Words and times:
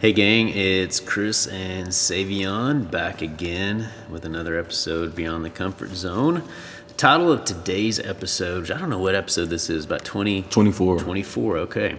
Hey, 0.00 0.12
gang, 0.12 0.50
it's 0.50 1.00
Chris 1.00 1.48
and 1.48 1.88
Savion 1.88 2.88
back 2.88 3.20
again 3.20 3.88
with 4.08 4.24
another 4.24 4.56
episode 4.56 5.16
Beyond 5.16 5.44
the 5.44 5.50
Comfort 5.50 5.90
Zone. 5.90 6.44
The 6.86 6.94
title 6.94 7.32
of 7.32 7.44
today's 7.44 7.98
episode, 7.98 8.60
which 8.60 8.70
I 8.70 8.78
don't 8.78 8.90
know 8.90 9.00
what 9.00 9.16
episode 9.16 9.46
this 9.46 9.68
is, 9.68 9.86
about 9.86 10.04
20, 10.04 10.42
24. 10.42 11.00
24, 11.00 11.56
okay, 11.56 11.98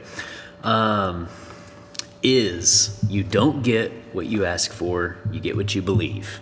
um, 0.64 1.28
is 2.24 2.98
you 3.10 3.22
don't 3.22 3.64
get 3.64 3.92
what 4.14 4.28
you 4.28 4.46
ask 4.46 4.72
for, 4.72 5.18
you 5.30 5.42
get 5.42 5.58
what 5.58 5.76
you 5.76 5.82
believe. 5.82 6.40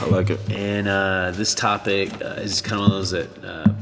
I 0.00 0.04
like 0.06 0.30
it. 0.30 0.52
And 0.52 0.86
uh, 0.86 1.32
this 1.32 1.52
topic 1.52 2.12
uh, 2.22 2.34
is 2.38 2.60
kind 2.60 2.80
of 2.80 2.90
one 2.90 2.90
of 2.92 2.96
those 2.98 3.10
that 3.10 3.44
uh, 3.44 3.72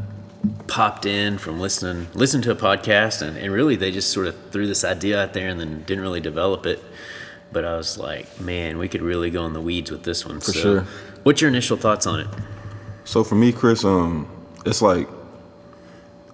popped 0.70 1.04
in 1.04 1.36
from 1.36 1.60
listening 1.60 2.06
listening 2.14 2.42
to 2.42 2.52
a 2.52 2.56
podcast, 2.56 3.20
and, 3.20 3.36
and 3.36 3.52
really 3.52 3.76
they 3.76 3.90
just 3.90 4.10
sort 4.10 4.26
of 4.26 4.50
threw 4.50 4.66
this 4.66 4.84
idea 4.84 5.22
out 5.22 5.34
there 5.34 5.48
and 5.48 5.60
then 5.60 5.82
didn't 5.82 6.02
really 6.02 6.20
develop 6.20 6.64
it. 6.64 6.82
But 7.52 7.64
I 7.64 7.76
was 7.76 7.98
like, 7.98 8.40
man, 8.40 8.78
we 8.78 8.88
could 8.88 9.02
really 9.02 9.30
go 9.30 9.44
in 9.44 9.52
the 9.52 9.60
weeds 9.60 9.90
with 9.90 10.04
this 10.04 10.24
one. 10.24 10.38
For 10.38 10.52
so, 10.52 10.60
sure. 10.60 10.80
What's 11.24 11.40
your 11.40 11.48
initial 11.48 11.76
thoughts 11.76 12.06
on 12.06 12.20
it? 12.20 12.28
So 13.04 13.24
for 13.24 13.34
me, 13.34 13.52
Chris, 13.52 13.84
um, 13.84 14.30
it's 14.64 14.80
like 14.80 15.08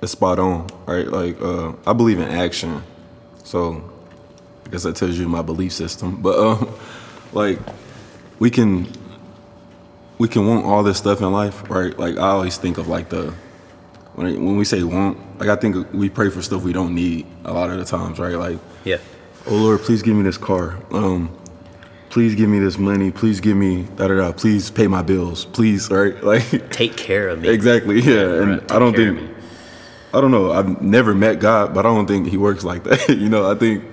it's 0.03 0.13
spot 0.13 0.39
on, 0.39 0.69
right? 0.87 1.09
Like 1.09 1.41
uh, 1.41 1.73
I 1.87 1.95
believe 1.95 2.21
in 2.21 2.29
action, 2.29 2.83
so 3.43 3.83
I 4.67 4.69
guess 4.69 4.83
that 4.83 4.97
tells 4.97 5.19
you 5.19 5.29
my 5.29 5.43
belief 5.43 5.73
system. 5.73 6.21
But 6.23 6.39
um, 6.39 6.75
like 7.33 7.59
we 8.39 8.51
can 8.51 8.87
we 10.19 10.29
can 10.29 10.47
want 10.47 10.67
all 10.67 10.83
this 10.83 10.99
stuff 10.99 11.23
in 11.23 11.33
life, 11.33 11.69
right? 11.71 11.99
Like 11.99 12.19
I 12.19 12.29
always 12.29 12.59
think 12.59 12.77
of 12.77 12.89
like 12.89 13.09
the 13.09 13.33
when 14.17 14.45
when 14.45 14.57
we 14.57 14.65
say 14.65 14.83
want, 14.83 15.17
like 15.39 15.49
I 15.49 15.57
think 15.57 15.93
we 15.93 16.09
pray 16.11 16.31
for 16.31 16.43
stuff 16.43 16.63
we 16.63 16.73
don't 16.73 16.95
need 16.95 17.27
a 17.45 17.53
lot 17.53 17.71
of 17.71 17.79
the 17.79 17.85
times, 17.85 18.19
right? 18.19 18.35
Like 18.37 18.59
Yeah. 18.85 18.99
oh 19.47 19.55
Lord, 19.55 19.81
please 19.83 20.03
give 20.03 20.17
me 20.17 20.23
this 20.23 20.39
car. 20.39 20.79
Um, 20.91 21.31
please 22.11 22.35
give 22.35 22.49
me 22.49 22.59
this 22.59 22.79
money. 22.79 23.11
Please 23.11 23.41
give 23.41 23.57
me 23.57 23.83
da 23.97 24.09
da 24.09 24.15
da. 24.17 24.33
Please 24.33 24.71
pay 24.71 24.87
my 24.89 25.03
bills. 25.03 25.45
Please, 25.45 25.91
right? 25.91 26.15
Like 26.31 26.71
Take 26.73 26.97
care 26.97 27.29
of 27.29 27.41
me. 27.41 27.49
exactly, 27.49 28.01
yeah. 28.01 28.41
And 28.43 28.51
Right, 28.51 28.73
I 28.73 28.79
don't 28.79 28.93
take 28.95 29.05
care 29.05 29.11
of 29.13 29.19
think. 29.19 29.31
I 30.15 30.21
don't 30.23 30.31
know. 30.31 30.51
I've 30.53 30.81
never 30.81 31.15
met 31.15 31.41
God, 31.41 31.75
but 31.75 31.85
I 31.85 31.91
don't 31.91 32.07
think 32.07 32.27
He 32.29 32.39
works 32.39 32.65
like 32.65 32.85
that. 32.89 33.09
you 33.11 33.29
know, 33.29 33.51
I 33.51 33.55
think 33.55 33.85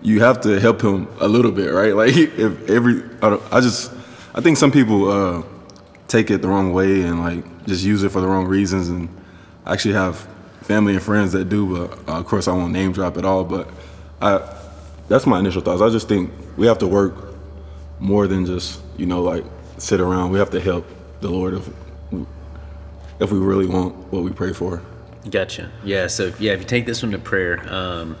you 0.00 0.20
have 0.20 0.40
to 0.42 0.58
help 0.58 0.80
Him 0.80 1.06
a 1.20 1.28
little 1.28 1.52
bit, 1.52 1.70
right? 1.72 1.94
Like 2.02 2.16
if 2.16 2.70
every 2.70 3.02
I, 3.20 3.28
don't, 3.30 3.42
I 3.52 3.60
just 3.60 3.92
I 4.34 4.40
think 4.40 4.56
some 4.56 4.72
people 4.72 5.10
uh, 5.10 5.42
take 6.08 6.30
it 6.30 6.40
the 6.40 6.48
wrong 6.48 6.72
way 6.72 7.02
and 7.02 7.20
like 7.20 7.44
just 7.66 7.84
use 7.84 8.02
it 8.04 8.10
for 8.10 8.20
the 8.22 8.26
wrong 8.26 8.46
reasons. 8.46 8.88
And 8.88 9.08
I 9.66 9.72
actually 9.72 9.94
have 9.94 10.26
family 10.62 10.94
and 10.94 11.02
friends 11.02 11.32
that 11.32 11.48
do, 11.48 11.66
but 11.66 11.98
uh, 12.08 12.18
of 12.18 12.26
course 12.26 12.48
I 12.48 12.52
won't 12.52 12.72
name 12.72 12.92
drop 12.92 13.16
at 13.18 13.24
all. 13.24 13.44
But 13.44 13.68
I 14.22 14.40
that's 15.08 15.26
my 15.26 15.38
initial 15.38 15.60
thoughts. 15.60 15.82
I 15.82 15.88
just 15.90 16.08
think 16.08 16.30
we 16.56 16.66
have 16.66 16.78
to 16.78 16.86
work 16.86 17.14
more 17.98 18.26
than 18.26 18.46
just 18.46 18.80
you 18.96 19.06
know 19.06 19.22
like 19.22 19.44
sit 19.78 20.00
around. 20.00 20.30
We 20.30 20.38
have 20.38 20.50
to 20.50 20.60
help 20.60 20.86
the 21.20 21.30
Lord 21.30 21.54
if 21.54 21.68
if 23.18 23.32
we 23.32 23.38
really 23.38 23.66
want 23.66 23.94
what 24.12 24.22
we 24.22 24.30
pray 24.30 24.52
for. 24.52 24.82
Gotcha. 25.30 25.70
Yeah. 25.84 26.06
So 26.06 26.32
yeah, 26.38 26.52
if 26.52 26.60
you 26.60 26.66
take 26.66 26.86
this 26.86 27.02
one 27.02 27.12
to 27.12 27.18
prayer, 27.18 27.60
um, 27.72 28.16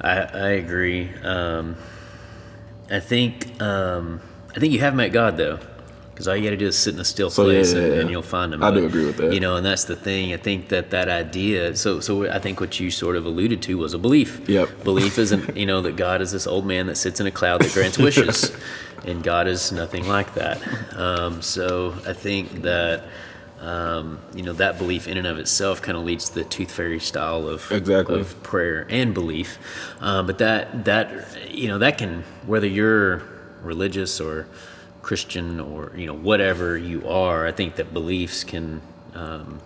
I, 0.00 0.20
I 0.20 0.48
agree. 0.50 1.10
Um, 1.22 1.76
I 2.90 3.00
think 3.00 3.60
um, 3.60 4.20
I 4.56 4.60
think 4.60 4.72
you 4.72 4.80
have 4.80 4.94
met 4.94 5.08
God 5.12 5.36
though, 5.36 5.58
because 6.18 6.26
all 6.26 6.34
you 6.34 6.42
got 6.42 6.50
to 6.50 6.56
do 6.56 6.66
is 6.66 6.76
sit 6.76 6.94
in 6.94 7.00
a 7.00 7.04
still 7.04 7.30
So, 7.30 7.44
place 7.44 7.72
yeah, 7.72 7.78
and, 7.80 7.94
yeah. 7.94 8.00
and 8.00 8.10
you'll 8.10 8.22
find 8.22 8.52
them. 8.52 8.60
I 8.60 8.72
do 8.72 8.84
agree 8.84 9.06
with 9.06 9.18
that. 9.18 9.32
You 9.32 9.38
know, 9.38 9.54
and 9.54 9.64
that's 9.64 9.84
the 9.84 9.94
thing. 9.94 10.32
I 10.34 10.36
think 10.36 10.66
that 10.70 10.90
that 10.90 11.08
idea. 11.08 11.76
So 11.76 12.00
so 12.00 12.28
I 12.28 12.40
think 12.40 12.58
what 12.58 12.80
you 12.80 12.90
sort 12.90 13.14
of 13.14 13.24
alluded 13.24 13.62
to 13.62 13.78
was 13.78 13.94
a 13.94 13.98
belief. 13.98 14.48
Yep. 14.48 14.82
Belief 14.82 15.16
isn't 15.16 15.56
you 15.56 15.64
know 15.64 15.80
that 15.82 15.94
God 15.94 16.20
is 16.20 16.32
this 16.32 16.48
old 16.48 16.66
man 16.66 16.86
that 16.88 16.96
sits 16.96 17.20
in 17.20 17.28
a 17.28 17.30
cloud 17.30 17.60
that 17.62 17.72
grants 17.72 17.98
wishes, 17.98 18.50
and 19.06 19.22
God 19.22 19.46
is 19.46 19.70
nothing 19.70 20.08
like 20.08 20.34
that. 20.34 20.60
Um, 20.96 21.40
so 21.40 21.94
I 22.04 22.14
think 22.14 22.62
that 22.62 23.04
um, 23.60 24.18
you 24.34 24.42
know 24.42 24.54
that 24.54 24.76
belief 24.76 25.06
in 25.06 25.18
and 25.18 25.26
of 25.28 25.38
itself 25.38 25.80
kind 25.80 25.96
of 25.96 26.02
leads 26.02 26.30
to 26.30 26.34
the 26.34 26.44
tooth 26.46 26.72
fairy 26.72 26.98
style 26.98 27.46
of 27.46 27.70
Exactly. 27.70 28.18
of 28.18 28.42
prayer 28.42 28.88
and 28.90 29.14
belief. 29.14 29.56
Um, 30.00 30.26
but 30.26 30.38
that 30.38 30.84
that 30.84 31.48
you 31.54 31.68
know 31.68 31.78
that 31.78 31.96
can 31.96 32.24
whether 32.44 32.66
you're 32.66 33.22
religious 33.62 34.20
or 34.20 34.48
Christian 35.02 35.60
or 35.60 35.92
you 35.96 36.06
know 36.06 36.14
whatever 36.14 36.76
you 36.76 37.08
are, 37.08 37.46
I 37.46 37.52
think 37.52 37.76
that 37.76 37.92
beliefs 37.92 38.44
can. 38.44 38.82
Um, 39.14 39.60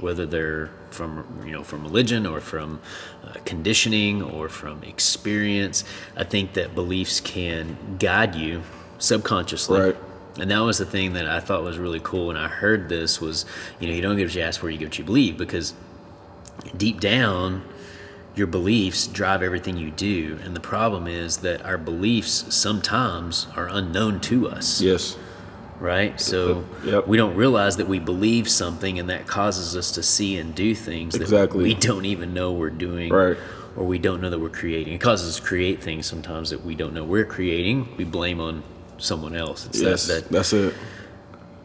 whether 0.00 0.26
they're 0.26 0.68
from 0.90 1.24
you 1.44 1.52
know 1.52 1.62
from 1.62 1.82
religion 1.82 2.26
or 2.26 2.40
from 2.40 2.80
uh, 3.24 3.32
conditioning 3.44 4.22
or 4.22 4.48
from 4.48 4.82
experience, 4.82 5.84
I 6.16 6.24
think 6.24 6.54
that 6.54 6.74
beliefs 6.74 7.20
can 7.20 7.96
guide 7.98 8.34
you 8.34 8.62
subconsciously. 8.98 9.80
Right. 9.80 9.96
And 10.38 10.50
that 10.50 10.58
was 10.58 10.78
the 10.78 10.84
thing 10.84 11.14
that 11.14 11.26
I 11.26 11.40
thought 11.40 11.62
was 11.62 11.78
really 11.78 12.00
cool 12.02 12.26
when 12.26 12.36
I 12.36 12.48
heard 12.48 12.88
this 12.88 13.20
was, 13.20 13.46
you 13.80 13.88
know, 13.88 13.94
you 13.94 14.02
don't 14.02 14.16
get 14.16 14.24
what 14.24 14.34
you 14.34 14.42
ask 14.42 14.60
for, 14.60 14.68
you 14.68 14.76
get 14.76 14.86
what 14.86 14.98
you 14.98 15.04
believe 15.04 15.38
because 15.38 15.72
deep 16.76 17.00
down, 17.00 17.64
your 18.36 18.46
beliefs 18.46 19.06
drive 19.06 19.42
everything 19.42 19.76
you 19.78 19.90
do. 19.90 20.38
And 20.44 20.54
the 20.54 20.60
problem 20.60 21.06
is 21.06 21.38
that 21.38 21.64
our 21.64 21.78
beliefs 21.78 22.44
sometimes 22.54 23.46
are 23.56 23.68
unknown 23.70 24.20
to 24.20 24.46
us, 24.48 24.80
Yes. 24.80 25.16
right? 25.80 26.20
So 26.20 26.64
Yep. 26.84 27.08
we 27.08 27.16
don't 27.16 27.34
realize 27.34 27.78
that 27.78 27.88
we 27.88 27.98
believe 27.98 28.48
something 28.48 28.98
and 28.98 29.08
that 29.08 29.26
causes 29.26 29.74
us 29.74 29.90
to 29.92 30.02
see 30.02 30.36
and 30.36 30.54
do 30.54 30.74
things 30.74 31.18
that 31.18 31.54
we 31.54 31.72
don't 31.74 32.04
even 32.04 32.34
know 32.34 32.52
we're 32.52 32.68
doing. 32.70 33.10
Right. 33.12 33.38
Or 33.74 33.84
we 33.86 33.98
don't 33.98 34.20
know 34.20 34.30
that 34.30 34.38
we're 34.38 34.48
creating. 34.50 34.94
It 34.94 35.00
causes 35.00 35.28
us 35.30 35.36
to 35.36 35.42
create 35.42 35.82
things 35.82 36.06
sometimes 36.06 36.50
that 36.50 36.64
we 36.64 36.74
don't 36.74 36.92
know 36.94 37.04
we're 37.04 37.26
creating. 37.26 37.88
We 37.96 38.04
blame 38.04 38.40
on 38.40 38.62
someone 38.98 39.34
else. 39.34 39.66
It's 39.66 39.80
Yes. 39.80 40.06
that, 40.06 40.24
that 40.24 40.30
that's 40.30 40.52
it. 40.52 40.74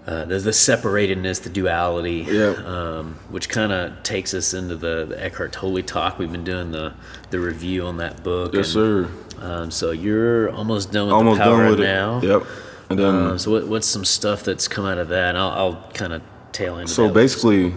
Uh, 0.07 0.25
there's 0.25 0.43
the 0.43 0.51
separatedness, 0.51 1.43
the 1.43 1.49
duality, 1.49 2.25
Yeah. 2.27 2.53
um, 2.65 3.15
which 3.29 3.49
kind 3.49 3.71
of 3.71 4.01
takes 4.03 4.33
us 4.33 4.53
into 4.53 4.75
the, 4.75 5.05
the 5.05 5.23
Eckhart 5.23 5.51
Tolle 5.53 5.81
talk. 5.83 6.17
We've 6.17 6.31
been 6.31 6.43
doing 6.43 6.71
the, 6.71 6.93
the 7.29 7.39
review 7.39 7.85
on 7.85 7.97
that 7.97 8.23
book. 8.23 8.53
Yes, 8.53 8.73
and, 8.75 9.07
sir. 9.07 9.09
Um, 9.39 9.71
so 9.71 9.91
you're 9.91 10.49
almost 10.51 10.91
done 10.91 11.05
with 11.07 11.13
Almost 11.13 11.37
the 11.37 11.43
power 11.43 11.57
done 11.61 11.69
with 11.71 11.79
now. 11.79 12.17
it. 12.17 12.23
Yep. 12.23 12.43
And 12.89 12.99
then 12.99 13.15
Um, 13.15 13.39
so 13.39 13.51
what, 13.51 13.67
what's 13.67 13.87
some 13.87 14.03
stuff 14.03 14.43
that's 14.43 14.67
come 14.67 14.85
out 14.85 14.97
of 14.97 15.07
that? 15.09 15.29
And 15.29 15.37
I'll, 15.37 15.49
I'll 15.51 15.91
kind 15.93 16.13
of 16.13 16.21
tail 16.51 16.77
into 16.79 16.91
so 16.91 17.07
basically, 17.09 17.69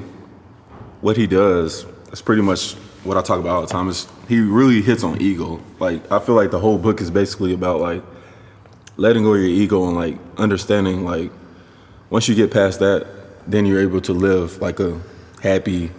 what 1.03 1.17
he 1.17 1.27
does 1.27 1.87
is 2.11 2.23
pretty 2.23 2.43
much 2.43 2.73
what 3.05 3.17
I 3.19 3.23
talk 3.23 3.39
about 3.39 3.55
all 3.55 3.61
the 3.61 3.67
time. 3.69 3.89
Is 3.89 4.09
he 4.29 4.41
really 4.41 4.81
hits 4.83 5.05
on 5.05 5.21
ego? 5.21 5.61
Like 5.79 6.11
I 6.11 6.19
feel 6.19 6.35
like 6.35 6.51
the 6.51 6.59
whole 6.59 6.79
book 6.79 7.01
is 7.01 7.11
basically 7.11 7.53
about 7.53 7.81
like 7.81 8.03
letting 8.97 9.23
go 9.25 9.35
of 9.35 9.41
your 9.41 9.49
ego 9.49 9.87
and 9.89 9.97
like 9.97 10.17
understanding 10.39 11.05
like 11.05 11.31
once 12.15 12.29
you 12.29 12.35
get 12.37 12.53
past 12.53 12.79
that, 12.79 13.09
then 13.45 13.67
you're 13.67 13.81
able 13.81 14.01
to 14.01 14.13
live 14.13 14.63
like 14.63 14.79
a 14.79 15.01
happy, 15.43 15.91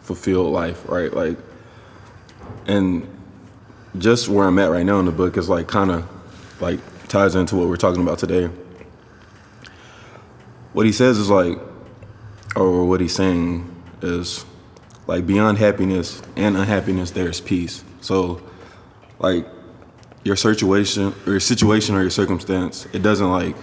fulfilled 0.00 0.50
life, 0.50 0.88
right? 0.88 1.12
Like, 1.12 1.36
and 2.66 3.06
just 3.98 4.30
where 4.30 4.46
I'm 4.46 4.58
at 4.58 4.70
right 4.70 4.86
now 4.86 4.98
in 4.98 5.04
the 5.04 5.12
book 5.12 5.36
is 5.36 5.50
like 5.50 5.68
kind 5.68 5.90
of 5.90 6.08
like 6.62 6.80
ties 7.08 7.34
into 7.34 7.54
what 7.54 7.68
we're 7.68 7.76
talking 7.76 8.00
about 8.00 8.18
today. 8.18 8.46
What 10.72 10.86
he 10.86 10.92
says 10.92 11.18
is 11.18 11.28
like, 11.28 11.58
or 12.56 12.86
what 12.86 13.02
he's 13.02 13.14
saying 13.14 13.70
is 14.00 14.46
like 15.06 15.26
beyond 15.26 15.58
happiness 15.58 16.22
and 16.34 16.56
unhappiness, 16.56 17.10
there's 17.10 17.42
peace. 17.42 17.84
So, 18.00 18.40
like, 19.18 19.46
your 20.24 20.36
situation 20.36 21.12
or 21.26 21.32
your 21.32 21.40
situation 21.40 21.94
or 21.94 22.00
your 22.00 22.08
circumstance, 22.08 22.86
it 22.94 23.02
doesn't 23.02 23.30
like, 23.30 23.54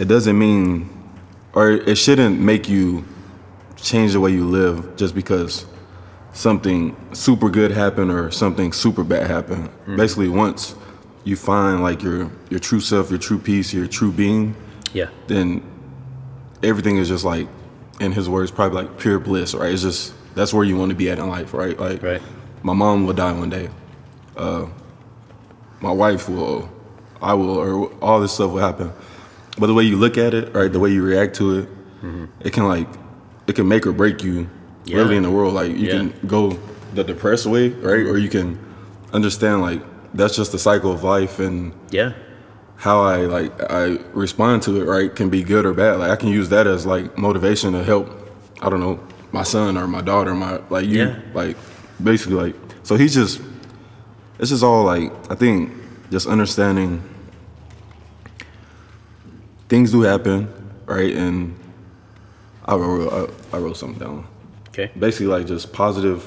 it 0.00 0.08
doesn't 0.08 0.36
mean, 0.38 0.88
or 1.52 1.70
it 1.70 1.96
shouldn't 1.96 2.40
make 2.40 2.68
you 2.68 3.04
change 3.76 4.12
the 4.14 4.20
way 4.20 4.30
you 4.30 4.44
live 4.46 4.96
just 4.96 5.14
because 5.14 5.66
something 6.32 6.96
super 7.12 7.48
good 7.50 7.70
happened 7.70 8.10
or 8.10 8.30
something 8.30 8.72
super 8.72 9.04
bad 9.04 9.26
happened. 9.26 9.68
Basically, 9.96 10.28
once 10.28 10.74
you 11.24 11.36
find 11.36 11.82
like 11.82 12.02
your 12.02 12.30
your 12.48 12.60
true 12.60 12.80
self, 12.80 13.10
your 13.10 13.18
true 13.18 13.38
peace, 13.38 13.74
your 13.74 13.86
true 13.86 14.10
being, 14.10 14.54
yeah, 14.94 15.08
then 15.26 15.62
everything 16.62 16.96
is 16.96 17.08
just 17.08 17.24
like, 17.24 17.46
in 18.00 18.10
his 18.12 18.28
words, 18.28 18.50
probably 18.50 18.82
like 18.82 18.98
pure 18.98 19.18
bliss, 19.18 19.54
right? 19.54 19.72
It's 19.72 19.82
just 19.82 20.14
that's 20.34 20.54
where 20.54 20.64
you 20.64 20.76
want 20.78 20.90
to 20.90 20.96
be 20.96 21.10
at 21.10 21.18
in 21.18 21.28
life, 21.28 21.52
right? 21.52 21.78
Like, 21.78 22.02
Right. 22.02 22.22
my 22.62 22.72
mom 22.72 23.06
will 23.06 23.12
die 23.12 23.32
one 23.32 23.50
day. 23.50 23.68
Uh, 24.36 24.66
my 25.80 25.90
wife 25.92 26.28
will, 26.28 26.70
I 27.20 27.34
will, 27.34 27.50
or 27.58 27.92
all 28.00 28.20
this 28.20 28.32
stuff 28.32 28.52
will 28.52 28.60
happen. 28.60 28.92
But 29.60 29.66
the 29.66 29.74
way 29.74 29.84
you 29.84 29.96
look 29.96 30.16
at 30.18 30.32
it, 30.34 30.54
right, 30.54 30.72
the 30.72 30.80
way 30.80 30.90
you 30.90 31.02
react 31.04 31.36
to 31.36 31.58
it, 31.58 31.68
mm-hmm. 32.02 32.24
it 32.40 32.52
can 32.54 32.66
like, 32.66 32.88
it 33.46 33.54
can 33.54 33.68
make 33.68 33.86
or 33.86 33.92
break 33.92 34.24
you, 34.24 34.48
Yeah. 34.86 34.98
really 34.98 35.16
in 35.16 35.22
the 35.22 35.30
world. 35.30 35.52
Like 35.54 35.70
you 35.70 35.86
Yeah. 35.88 35.98
can 35.98 36.14
go 36.26 36.58
the 36.94 37.04
depressed 37.04 37.46
way, 37.46 37.68
right, 37.68 38.06
or 38.06 38.16
you 38.18 38.30
can 38.30 38.58
understand 39.12 39.60
like 39.60 39.82
that's 40.14 40.34
just 40.34 40.50
the 40.52 40.58
cycle 40.58 40.90
of 40.92 41.04
life 41.04 41.38
and 41.38 41.72
yeah, 41.90 42.12
how 42.76 43.02
I 43.02 43.26
like 43.26 43.52
I 43.70 43.98
respond 44.14 44.62
to 44.62 44.80
it, 44.80 44.84
right, 44.86 45.14
can 45.14 45.28
be 45.28 45.42
good 45.42 45.64
or 45.66 45.74
bad. 45.74 45.98
Like 45.98 46.10
I 46.10 46.16
can 46.16 46.30
use 46.30 46.48
that 46.48 46.66
as 46.66 46.86
like 46.86 47.16
motivation 47.18 47.72
to 47.74 47.84
help, 47.84 48.08
I 48.62 48.70
don't 48.70 48.80
know, 48.80 48.98
my 49.30 49.42
son 49.44 49.76
or 49.76 49.86
my 49.86 50.00
daughter, 50.00 50.34
my 50.34 50.60
like 50.70 50.86
you, 50.86 50.98
Yeah. 51.04 51.16
like 51.34 51.56
basically 52.02 52.36
like. 52.36 52.56
So 52.82 52.96
he's 52.96 53.14
just, 53.14 53.40
it's 54.38 54.50
just 54.50 54.64
all 54.64 54.84
like 54.84 55.12
I 55.30 55.34
think 55.34 55.70
just 56.10 56.26
understanding 56.26 57.02
things 59.70 59.90
do 59.92 60.02
happen, 60.02 60.52
right? 60.84 61.14
And 61.14 61.58
I 62.66 62.74
wrote 62.74 63.32
I, 63.52 63.56
I 63.56 63.60
wrote 63.60 63.78
something 63.78 63.98
down. 63.98 64.26
Okay. 64.68 64.90
Basically, 64.98 65.26
like 65.28 65.46
just 65.46 65.72
positive 65.72 66.22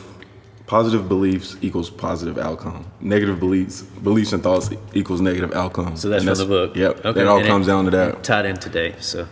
positive 0.66 1.08
beliefs 1.08 1.56
equals 1.62 1.90
positive 1.92 2.38
outcome. 2.40 2.86
Negative 3.02 3.40
beliefs 3.40 3.84
beliefs 3.84 4.34
and 4.34 4.42
thoughts 4.42 4.70
equals 4.96 5.22
negative 5.22 5.54
outcome. 5.54 5.96
So 5.96 6.10
that's 6.10 6.26
And 6.26 6.36
from 6.36 6.48
the 6.48 6.54
book. 6.56 6.76
Yep. 6.76 7.06
Okay. 7.06 7.20
That 7.20 7.28
all 7.28 7.38
And 7.38 7.48
comes 7.48 7.68
it- 7.68 7.72
down 7.72 7.86
to 7.86 7.92
that. 7.92 8.24
Tied 8.24 8.46
in 8.48 8.58
today. 8.58 8.96
So. 9.00 9.28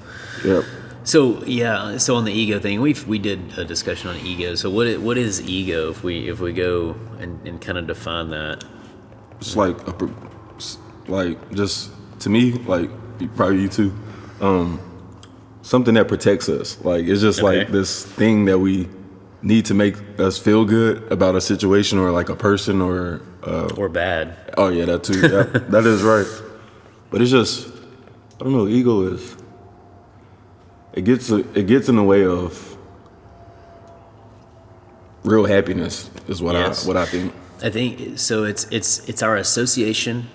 Yep. 0.45 0.63
So 1.03 1.43
yeah, 1.45 1.97
so 1.97 2.15
on 2.15 2.25
the 2.25 2.31
ego 2.31 2.59
thing, 2.59 2.79
we 2.79 2.93
we 3.07 3.17
did 3.17 3.57
a 3.57 3.65
discussion 3.65 4.09
on 4.11 4.17
ego. 4.17 4.53
So 4.53 4.69
what 4.69 4.99
what 4.99 5.17
is 5.17 5.41
ego? 5.41 5.89
If 5.89 6.03
we 6.03 6.29
if 6.29 6.39
we 6.39 6.53
go 6.53 6.95
and, 7.19 7.39
and 7.47 7.59
kind 7.59 7.79
of 7.79 7.87
define 7.87 8.29
that, 8.29 8.63
It's 9.39 9.55
like 9.55 9.75
a, 9.87 9.93
like 11.07 11.37
just 11.55 11.89
to 12.19 12.29
me, 12.29 12.51
like 12.67 12.91
probably 13.29 13.61
you 13.61 13.67
too, 13.69 13.93
um, 14.41 14.79
something 15.61 15.93
that 15.95 16.07
protects 16.07 16.49
us. 16.49 16.79
Like 16.83 17.05
it's 17.05 17.21
just 17.21 17.39
Okay. 17.39 17.59
like 17.59 17.69
this 17.69 18.05
thing 18.05 18.45
that 18.45 18.59
we 18.59 18.87
need 19.41 19.65
to 19.65 19.73
make 19.73 19.95
us 20.19 20.37
feel 20.37 20.65
good 20.65 21.11
about 21.11 21.35
a 21.35 21.41
situation 21.41 21.97
or 21.97 22.11
like 22.11 22.29
a 22.29 22.35
person 22.35 22.81
or 22.81 23.21
uh, 23.43 23.69
or 23.77 23.89
bad, 23.89 24.35
oh 24.57 24.67
yeah 24.69 24.85
that 24.85 25.03
too. 25.03 25.19
Yeah, 25.19 25.43
that 25.69 25.85
is 25.85 26.03
right. 26.03 26.27
But 27.09 27.21
it's 27.21 27.31
just 27.31 27.67
I 28.39 28.43
don't 28.43 28.53
know. 28.53 28.67
Ego 28.67 29.03
is 29.03 29.35
it 30.93 31.03
gets 31.05 31.29
it 31.31 31.67
gets 31.67 31.89
in 31.89 31.95
the 31.95 32.03
way 32.03 32.25
of 32.25 32.77
real 35.23 35.45
happiness 35.45 36.09
is 36.27 36.41
what 36.41 36.55
Yes. 36.55 36.83
I 36.85 36.87
what 36.87 36.97
I 36.97 37.05
think. 37.05 37.33
I 37.63 37.69
think 37.69 38.17
so. 38.19 38.43
It's 38.43 38.65
it's 38.71 39.07
it's 39.09 39.21
our 39.23 39.37
association 39.37 40.27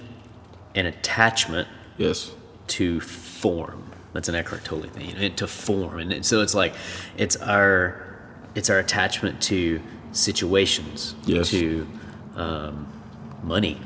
and 0.74 0.86
attachment 0.86 1.68
Yes. 1.98 2.30
To 2.68 3.00
form. 3.00 3.82
That's 4.12 4.28
an 4.28 4.34
Eckhart 4.34 4.64
Tolle 4.64 4.82
thing. 4.82 5.10
You 5.10 5.28
know, 5.28 5.34
to 5.36 5.46
form, 5.46 5.98
and 5.98 6.24
so 6.24 6.40
it's 6.40 6.54
like 6.54 6.74
it's 7.16 7.36
our 7.36 8.02
it's 8.54 8.70
our 8.70 8.78
attachment 8.78 9.42
to 9.42 9.80
situations, 10.12 11.14
Yes. 11.26 11.50
to 11.50 11.86
um, 12.36 12.86
money, 13.42 13.78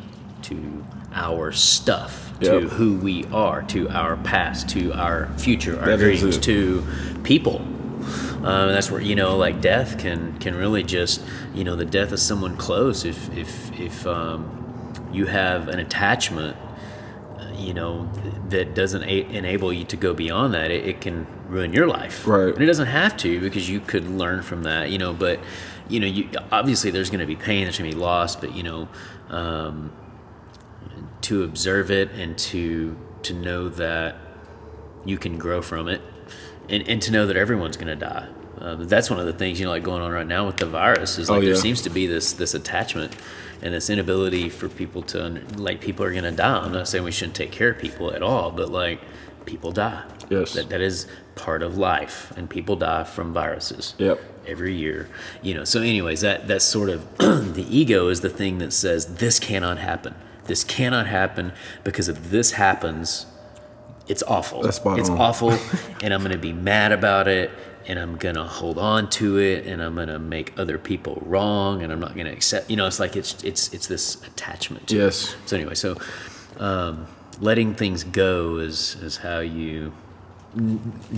to 0.43 0.85
our 1.13 1.51
stuff, 1.53 2.33
Yep. 2.41 2.61
to 2.63 2.69
who 2.69 2.97
we 2.99 3.25
are, 3.33 3.63
to 3.63 3.89
our 3.89 4.17
past, 4.19 4.69
to 4.71 4.93
our 4.93 5.29
future, 5.37 5.79
our 5.81 5.97
That 5.97 5.99
dreams, 5.99 6.39
to 6.39 6.87
people. 7.25 7.57
Um, 8.43 8.69
that's 8.73 8.91
where 8.91 9.01
you 9.01 9.15
know, 9.17 9.37
like 9.37 9.61
death 9.61 9.99
can 9.99 10.39
can 10.39 10.55
really 10.55 10.83
just 10.85 11.21
you 11.55 11.65
know 11.65 11.77
the 11.77 11.85
death 11.85 12.13
of 12.13 12.21
someone 12.21 12.57
close. 12.57 13.05
If 13.05 13.29
if 13.37 13.79
if 13.79 14.07
um, 14.07 14.93
you 15.13 15.27
have 15.27 15.69
an 15.69 15.81
attachment 15.81 16.57
you 17.61 17.75
know 17.75 18.11
that 18.49 18.75
doesn't 18.75 19.03
a- 19.05 19.27
enable 19.37 19.73
you 19.73 19.85
to 19.85 19.97
go 19.97 20.15
beyond 20.15 20.55
that 20.55 20.71
it, 20.71 20.85
it 20.87 21.01
can 21.01 21.27
ruin 21.49 21.73
your 21.73 21.87
life 21.87 22.27
Right. 22.27 22.53
and 22.55 22.63
it 22.63 22.67
doesn't 22.67 22.87
have 22.89 23.17
to 23.19 23.41
because 23.41 23.69
you 23.69 23.81
could 23.81 24.07
learn 24.09 24.43
from 24.43 24.63
that 24.65 24.91
you 24.91 24.99
know 24.99 25.13
but 25.13 25.39
you 25.89 26.01
know 26.01 26.07
you 26.07 26.29
obviously 26.51 26.91
there's 26.91 27.11
going 27.11 27.21
to 27.21 27.27
be 27.27 27.37
pain 27.37 27.65
there's 27.65 27.79
going 27.79 27.91
to 27.91 27.97
be 27.97 28.01
loss 28.03 28.35
but 28.37 28.55
you 28.55 28.63
know 28.63 28.89
um, 29.29 29.93
to 31.23 31.43
observe 31.43 31.91
it 31.91 32.11
and 32.13 32.37
to 32.39 32.97
to 33.23 33.35
know 33.35 33.69
that 33.69 34.17
you 35.05 35.19
can 35.19 35.37
grow 35.39 35.61
from 35.63 35.89
it 35.89 36.01
and, 36.69 36.87
and 36.89 37.03
to 37.03 37.11
know 37.13 37.27
that 37.27 37.37
everyone's 37.37 37.77
going 37.77 37.89
to 37.89 37.97
die 37.97 38.29
um, 38.61 38.87
that's 38.89 39.09
one 39.11 39.19
of 39.19 39.27
the 39.27 39.33
things 39.33 39.59
you 39.59 39.65
know 39.67 39.71
like 39.73 39.83
going 39.83 40.03
on 40.03 40.11
right 40.13 40.27
now 40.27 40.47
with 40.47 40.57
the 40.59 40.67
virus 40.67 41.19
is 41.19 41.31
like 41.31 41.39
Oh, 41.43 41.45
there 41.45 41.55
seems 41.55 41.83
to 41.83 41.91
be 41.91 42.07
this 42.07 42.33
this 42.35 42.55
attachment 42.55 43.15
and 43.63 43.75
this 43.75 43.91
inability 43.91 44.49
for 44.49 44.69
people 44.69 45.03
to 45.03 45.41
like 45.57 45.81
people 45.81 46.05
are 46.05 46.11
going 46.13 46.25
to 46.25 46.31
die 46.33 46.59
i'm 46.65 46.73
not 46.73 46.89
saying 46.89 47.05
we 47.05 47.11
shouldn't 47.13 47.37
take 47.37 47.53
care 47.53 47.71
of 47.71 47.79
people 47.79 48.13
at 48.13 48.23
all 48.23 48.51
but 48.51 48.71
like 48.71 49.01
people 49.47 49.73
die 49.73 50.03
Yes. 50.29 50.53
that, 50.55 50.69
that 50.69 50.81
is 50.81 51.07
part 51.35 51.63
of 51.63 51.77
life 51.77 52.33
and 52.37 52.49
people 52.49 52.77
die 52.77 53.03
from 53.05 53.33
viruses 53.33 53.95
Yep. 53.99 54.21
every 54.47 54.75
year 54.75 55.09
you 55.43 55.55
know 55.55 55.65
so 55.65 55.81
anyways 55.81 56.21
that 56.21 56.47
that's 56.47 56.65
sort 56.65 56.89
of 56.89 57.05
the 57.19 57.67
ego 57.69 58.09
is 58.09 58.21
the 58.21 58.29
thing 58.31 58.59
that 58.59 58.73
says 58.73 59.17
this 59.17 59.39
cannot 59.41 59.79
happen 59.79 60.15
this 60.45 60.63
cannot 60.65 61.07
happen 61.07 61.53
because 61.85 62.09
if 62.09 62.31
this 62.31 62.53
happens 62.53 63.27
it's 64.07 64.23
awful 64.25 64.63
That's 64.63 64.81
it's 64.85 65.09
on. 65.11 65.19
awful 65.19 65.51
and 66.03 66.13
i'm 66.15 66.21
going 66.21 66.33
to 66.33 66.39
be 66.39 66.53
mad 66.53 66.93
about 66.93 67.27
it 67.29 67.51
and 67.91 67.99
i'm 67.99 68.17
to 68.37 68.45
hold 68.45 68.79
on 68.79 69.11
to 69.11 69.39
it 69.39 69.67
and 69.67 69.83
i'm 69.83 69.95
to 70.09 70.19
make 70.19 70.59
other 70.59 70.79
people 70.79 71.21
wrong 71.27 71.83
and 71.83 71.93
i'm 71.93 72.01
not 72.01 72.15
to 72.27 72.33
accept 72.33 72.71
you 72.71 72.77
know 72.77 72.87
it's 72.87 73.01
like 73.01 73.17
it's 73.17 73.43
it's 73.43 73.73
it's 73.75 73.87
this 73.87 74.23
attachment 74.25 74.87
to 74.87 74.97
it. 74.97 75.05
Yes. 75.05 75.35
so 75.47 75.57
anyway 75.57 75.75
so 75.75 75.97
um, 76.59 77.07
letting 77.41 77.75
things 77.75 78.05
go 78.05 78.59
is 78.59 78.97
is 78.97 79.17
how 79.17 79.41
you 79.41 79.93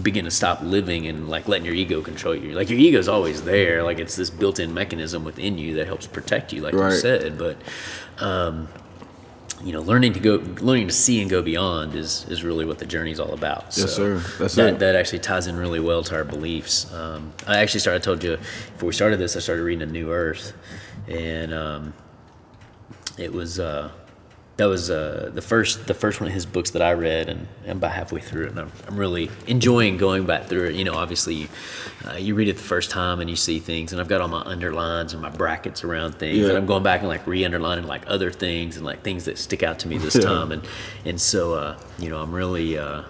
begin 0.02 0.24
to 0.24 0.30
stop 0.30 0.60
living 0.62 1.06
and 1.06 1.28
like 1.28 1.48
letting 1.48 1.64
your 1.64 1.74
ego 1.74 2.02
control 2.02 2.34
you. 2.34 2.52
Like 2.52 2.68
your 2.68 2.78
ego's 2.78 3.08
always 3.08 3.42
there. 3.42 3.82
Like 3.82 3.98
it's 3.98 4.16
this 4.16 4.30
built-in 4.30 4.74
mechanism 4.74 5.24
within 5.24 5.56
you 5.56 5.74
that 5.76 5.86
helps 5.86 6.06
protect 6.06 6.52
you, 6.52 6.60
like 6.60 6.74
you 6.74 6.90
said. 6.92 7.38
But 7.38 7.56
um, 8.18 8.68
you 9.64 9.72
know, 9.72 9.80
learning 9.80 10.12
to 10.14 10.20
go, 10.20 10.36
learning 10.60 10.88
to 10.88 10.92
see 10.92 11.20
and 11.20 11.30
go 11.30 11.42
beyond 11.42 11.94
is 11.94 12.26
is 12.28 12.42
really 12.42 12.64
what 12.64 12.78
the 12.78 12.86
journey 12.86 13.12
is 13.12 13.20
all 13.20 13.32
about. 13.32 13.76
Yes, 13.76 13.94
sir. 13.94 14.22
That's 14.38 14.54
that 14.56 14.74
it. 14.74 14.78
that 14.80 14.96
actually 14.96 15.20
ties 15.20 15.46
in 15.46 15.56
really 15.56 15.80
well 15.80 16.02
to 16.04 16.14
our 16.14 16.24
beliefs. 16.24 16.92
Um, 16.92 17.32
I 17.46 17.58
actually 17.58 17.80
started. 17.80 18.02
I 18.02 18.04
told 18.04 18.24
you 18.24 18.36
before 18.36 18.88
we 18.88 18.92
started 18.92 19.18
this, 19.18 19.36
I 19.36 19.40
started 19.40 19.62
reading 19.62 19.88
A 19.88 19.92
New 19.92 20.10
Earth, 20.10 20.52
and 21.06 21.54
um, 21.54 21.94
it 23.18 23.32
was 23.32 23.60
uh, 23.60 23.90
that 24.58 24.66
was 24.66 24.90
uh, 24.90 25.30
the 25.34 25.40
first 25.42 25.86
the 25.86 25.94
first 25.94 26.20
one 26.20 26.28
of 26.28 26.34
his 26.34 26.44
books 26.46 26.70
that 26.72 26.82
I 26.82 26.92
read, 26.92 27.28
and 27.28 27.46
I'm 27.66 27.78
about 27.78 27.92
halfway 27.92 28.20
through 28.20 28.44
it, 28.44 28.50
and 28.50 28.60
I'm, 28.60 28.72
I'm 28.86 28.96
really 28.96 29.30
enjoying 29.46 29.96
going 29.96 30.24
back 30.26 30.44
through 30.46 30.66
it. 30.68 30.74
You 30.74 30.84
know, 30.84 30.94
obviously, 30.94 31.34
you, 31.34 31.48
uh, 32.06 32.16
you 32.16 32.34
read 32.34 32.48
it 32.48 32.56
the 32.58 32.62
first 32.62 32.90
time 32.90 33.20
and 33.20 33.30
you 33.30 33.36
see 33.36 33.58
things, 33.60 33.92
and 33.92 34.00
I've 34.00 34.08
got 34.08 34.20
all 34.20 34.28
my 34.28 34.42
underlines 34.42 35.14
and 35.14 35.22
my 35.22 35.30
brackets 35.30 35.84
around 35.84 36.16
things, 36.16 36.38
Yeah. 36.38 36.48
and 36.50 36.58
I'm 36.58 36.66
going 36.66 36.82
back 36.82 37.00
and 37.00 37.08
like 37.08 37.26
re-underlining 37.26 37.86
like 37.86 38.02
other 38.06 38.30
things 38.30 38.76
and 38.76 38.84
like 38.84 39.02
things 39.02 39.24
that 39.24 39.38
stick 39.38 39.62
out 39.62 39.78
to 39.80 39.88
me 39.88 39.96
this 39.98 40.16
Yeah. 40.16 40.22
time, 40.22 40.52
and 40.52 40.62
and 41.06 41.18
so 41.20 41.54
uh, 41.54 41.78
you 41.98 42.08
know, 42.10 42.20
I'm 42.20 42.32
really. 42.34 42.78
Uh, 42.78 43.02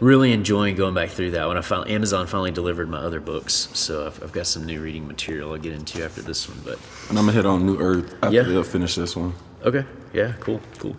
Really 0.00 0.30
enjoying 0.30 0.76
going 0.76 0.94
back 0.94 1.08
through 1.08 1.32
that. 1.32 1.48
When 1.48 1.56
I 1.56 1.60
found 1.60 1.90
Amazon 1.90 2.28
finally 2.28 2.52
delivered 2.52 2.88
my 2.88 2.98
other 2.98 3.18
books, 3.18 3.68
so 3.74 4.06
I've, 4.06 4.22
I've 4.22 4.30
got 4.30 4.46
some 4.46 4.64
new 4.64 4.80
reading 4.80 5.08
material 5.08 5.50
I'll 5.50 5.58
get 5.58 5.72
into 5.72 6.04
after 6.04 6.22
this 6.22 6.48
one. 6.48 6.58
But 6.64 6.78
And 7.08 7.18
I'm 7.18 7.24
gonna 7.24 7.32
hit 7.32 7.44
on 7.44 7.66
New 7.66 7.80
Earth 7.80 8.14
after 8.22 8.30
Yeah. 8.36 8.42
they'll 8.42 8.62
finish 8.62 8.94
this 8.94 9.16
one. 9.16 9.34
Okay. 9.64 9.84
Yeah. 10.12 10.32
Cool. 10.40 10.60
Cool. 10.78 10.96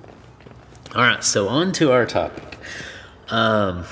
All 0.95 1.01
right. 1.03 1.23
So 1.23 1.47
on 1.47 1.71
to 1.73 1.91
our 1.91 2.05
topic. 2.05 2.57
Um. 3.29 3.85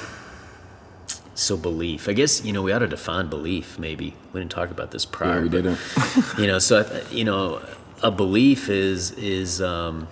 So 1.36 1.56
belief. 1.56 2.10
I 2.10 2.14
guess 2.14 2.44
you 2.44 2.52
know 2.52 2.64
we 2.64 2.72
ought 2.72 2.80
to 2.80 2.88
define 2.88 3.28
belief. 3.30 3.78
Maybe 3.78 4.14
we 4.34 4.40
didn't 4.42 4.52
talk 4.52 4.72
about 4.72 4.92
this 4.92 5.06
prior. 5.06 5.36
Yeah, 5.38 5.42
we 5.44 5.50
didn't. 5.50 5.80
You 6.38 6.48
know. 6.48 6.60
So 6.60 6.82
I 6.82 7.14
you 7.14 7.24
know, 7.24 7.62
a 8.02 8.12
belief 8.12 8.70
is 8.70 9.12
is 9.12 9.62
um. 9.62 10.08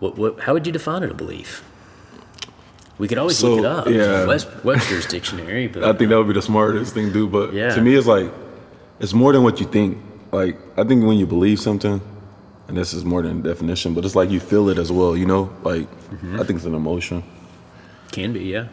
What 0.00 0.18
what? 0.18 0.40
How 0.40 0.52
would 0.52 0.66
you 0.66 0.72
define 0.72 1.02
it? 1.02 1.10
A 1.10 1.14
belief. 1.14 1.62
We 2.98 3.08
could 3.08 3.18
always 3.18 3.42
look 3.42 3.58
it 3.60 3.64
up. 3.66 3.86
yeah. 3.88 4.24
West, 4.26 4.48
Webster's 4.64 5.06
dictionary. 5.06 5.68
But 5.72 5.84
I 5.84 5.92
think 5.92 6.08
that 6.10 6.16
would 6.16 6.28
be 6.28 6.32
the 6.32 6.40
smartest 6.42 6.94
thing 6.94 7.08
to 7.08 7.12
do. 7.12 7.28
But 7.28 7.52
Yeah. 7.52 7.74
to 7.74 7.80
me, 7.80 7.94
it's 7.94 8.06
like 8.06 8.30
it's 9.00 9.12
more 9.14 9.32
than 9.32 9.42
what 9.42 9.60
you 9.60 9.66
think. 9.66 9.98
Like 10.32 10.58
I 10.76 10.82
think 10.84 11.04
when 11.04 11.16
you 11.18 11.26
believe 11.26 11.60
something, 11.60 12.00
and 12.68 12.76
this 12.76 12.92
is 12.92 13.04
more 13.04 13.22
than 13.22 13.40
a 13.40 13.42
definition, 13.42 13.94
but 13.94 14.04
it's 14.04 14.14
like 14.16 14.30
you 14.30 14.40
feel 14.40 14.68
it 14.68 14.78
as 14.78 14.90
well. 14.92 15.16
You 15.16 15.26
know, 15.26 15.54
like 15.62 15.88
Mm-hmm. 16.06 16.34
I 16.40 16.44
think 16.44 16.56
it's 16.58 16.66
an 16.66 16.74
emotion. 16.74 17.24
Can 18.12 18.32
be, 18.32 18.40
yeah. 18.44 18.68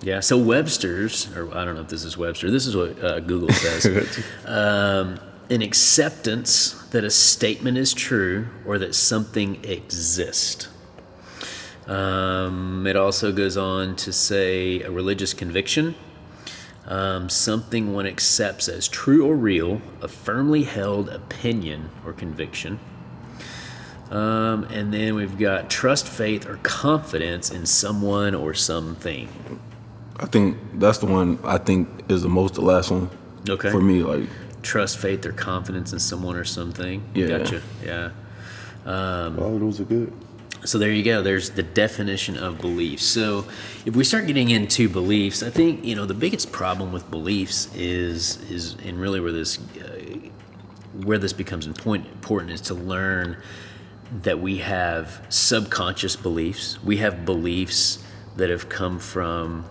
Yeah. 0.00 0.20
So 0.20 0.36
Webster's, 0.38 1.30
or 1.36 1.54
I 1.54 1.64
don't 1.64 1.74
know 1.74 1.82
if 1.82 1.88
this 1.88 2.04
is 2.04 2.16
Webster. 2.16 2.50
This 2.50 2.66
is 2.66 2.74
what 2.74 3.02
uh, 3.04 3.20
Google 3.20 3.50
says. 3.52 4.24
um, 4.46 5.20
an 5.50 5.60
acceptance 5.62 6.72
that 6.90 7.04
a 7.04 7.10
statement 7.10 7.76
is 7.76 7.92
true 7.92 8.46
or 8.66 8.78
that 8.78 8.94
something 8.94 9.62
exists. 9.64 10.68
Um, 11.86 12.86
it 12.86 12.96
also 12.96 13.32
goes 13.32 13.56
on 13.56 13.96
to 13.96 14.12
say 14.12 14.80
a 14.82 14.90
religious 14.90 15.34
conviction, 15.34 15.94
um, 16.86 17.28
something 17.28 17.92
one 17.92 18.06
accepts 18.06 18.68
as 18.68 18.88
true 18.88 19.26
or 19.26 19.36
real, 19.36 19.80
a 20.00 20.08
firmly 20.08 20.64
held 20.64 21.08
opinion 21.08 21.90
or 22.04 22.12
conviction. 22.12 22.80
Um, 24.10 24.64
and 24.64 24.92
then 24.92 25.14
we've 25.14 25.38
got 25.38 25.70
trust, 25.70 26.06
faith, 26.06 26.46
or 26.46 26.58
confidence 26.62 27.50
in 27.50 27.64
someone 27.64 28.34
or 28.34 28.52
something. 28.52 29.28
I 30.16 30.26
think 30.26 30.58
that's 30.74 30.98
the 30.98 31.06
one 31.06 31.38
I 31.44 31.56
think 31.58 31.88
is 32.10 32.22
the 32.22 32.28
most 32.28 32.54
the 32.54 32.60
last 32.60 32.90
one 32.90 33.08
Okay. 33.48 33.70
for 33.70 33.80
me. 33.80 34.02
Like 34.02 34.28
Trust, 34.62 34.98
faith, 34.98 35.24
or 35.26 35.32
confidence 35.32 35.92
in 35.92 35.98
someone 35.98 36.36
or 36.36 36.44
something. 36.44 37.02
Yeah. 37.14 37.38
Gotcha. 37.38 37.62
Yeah. 37.84 38.10
all 38.86 39.54
of 39.54 39.60
those 39.60 39.80
are 39.80 39.84
good. 39.84 40.12
So 40.64 40.78
there 40.78 40.92
you 40.92 41.02
go. 41.02 41.22
There's 41.22 41.50
the 41.50 41.62
definition 41.62 42.36
of 42.36 42.58
beliefs. 42.58 43.04
So 43.04 43.46
if 43.84 43.96
we 43.96 44.04
start 44.04 44.26
getting 44.26 44.50
into 44.50 44.88
beliefs, 44.88 45.42
I 45.42 45.50
think 45.50 45.84
you 45.84 45.96
know 45.96 46.06
the 46.06 46.14
biggest 46.14 46.52
problem 46.52 46.92
with 46.92 47.10
beliefs 47.10 47.74
is 47.74 48.38
is 48.50 48.76
and 48.84 49.00
really 49.00 49.20
where 49.20 49.32
this 49.32 49.58
uh, 49.58 50.28
where 51.04 51.18
this 51.18 51.32
becomes 51.32 51.66
important 51.66 52.08
important 52.08 52.52
is 52.52 52.60
to 52.62 52.74
learn 52.74 53.36
that 54.22 54.38
we 54.38 54.58
have 54.58 55.24
subconscious 55.30 56.14
beliefs. 56.14 56.82
We 56.84 56.98
have 56.98 57.24
beliefs 57.24 58.04
that 58.36 58.50
have 58.50 58.68
come 58.68 58.98
from 58.98 59.64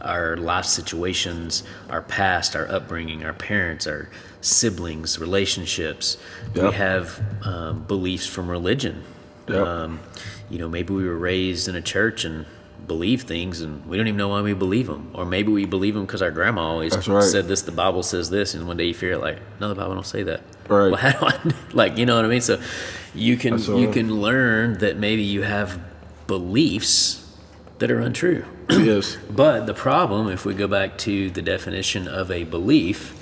our 0.00 0.36
life 0.36 0.64
situations, 0.64 1.64
our 1.90 2.02
past, 2.02 2.54
our 2.54 2.68
upbringing, 2.70 3.24
our 3.24 3.32
parents, 3.32 3.86
our 3.86 4.08
siblings, 4.40 5.18
relationships. 5.18 6.16
Yep. 6.54 6.64
We 6.64 6.72
have 6.72 7.20
um, 7.42 7.82
beliefs 7.84 8.26
from 8.26 8.48
religion. 8.48 9.02
Yep. 9.48 9.66
Um, 9.66 10.00
you 10.50 10.58
know, 10.58 10.68
maybe 10.68 10.92
we 10.94 11.04
were 11.04 11.16
raised 11.16 11.68
in 11.68 11.76
a 11.76 11.82
church 11.82 12.24
and 12.24 12.46
believe 12.86 13.22
things 13.22 13.62
and 13.62 13.84
we 13.86 13.96
don't 13.96 14.06
even 14.06 14.18
know 14.18 14.28
why 14.28 14.42
we 14.42 14.52
believe 14.52 14.86
them. 14.86 15.10
Or 15.14 15.24
maybe 15.24 15.50
we 15.50 15.64
believe 15.64 15.94
them 15.94 16.06
because 16.06 16.22
our 16.22 16.30
grandma 16.30 16.62
always 16.62 17.08
right. 17.08 17.22
said 17.22 17.48
this, 17.48 17.62
the 17.62 17.72
Bible 17.72 18.02
says 18.02 18.30
this, 18.30 18.54
and 18.54 18.66
one 18.66 18.76
day 18.76 18.84
you 18.84 18.94
figure 18.94 19.16
out 19.16 19.22
like, 19.22 19.38
no, 19.60 19.68
the 19.68 19.74
Bible 19.74 19.94
don't 19.94 20.06
say 20.06 20.22
that. 20.24 20.42
Right. 20.68 20.90
Well, 20.90 20.96
how 20.96 21.12
do 21.12 21.26
I, 21.26 21.54
like, 21.72 21.96
you 21.96 22.06
know 22.06 22.16
what 22.16 22.24
I 22.24 22.28
mean? 22.28 22.40
So 22.40 22.60
you 23.14 23.36
can, 23.36 23.56
That's 23.56 23.68
you 23.68 23.86
right. 23.86 23.92
can 23.92 24.20
learn 24.20 24.78
that 24.78 24.96
maybe 24.96 25.22
you 25.22 25.42
have 25.42 25.80
beliefs 26.26 27.22
that 27.78 27.90
are 27.90 28.00
untrue. 28.00 28.44
yes. 28.70 29.16
But 29.30 29.66
the 29.66 29.74
problem, 29.74 30.28
if 30.28 30.44
we 30.44 30.54
go 30.54 30.66
back 30.66 30.98
to 30.98 31.30
the 31.30 31.42
definition 31.42 32.08
of 32.08 32.30
a 32.30 32.44
belief, 32.44 33.14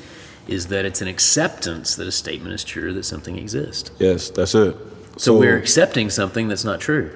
is 0.46 0.66
that 0.68 0.84
it's 0.84 1.00
an 1.00 1.08
acceptance 1.08 1.96
that 1.96 2.06
a 2.06 2.12
statement 2.12 2.54
is 2.54 2.64
true, 2.64 2.92
that 2.92 3.04
something 3.04 3.38
exists. 3.38 3.90
Yes, 3.98 4.30
that's 4.30 4.54
it. 4.54 4.76
So, 5.16 5.36
we're 5.38 5.56
accepting 5.56 6.10
something 6.10 6.48
that's 6.48 6.64
not 6.64 6.80
true. 6.80 7.10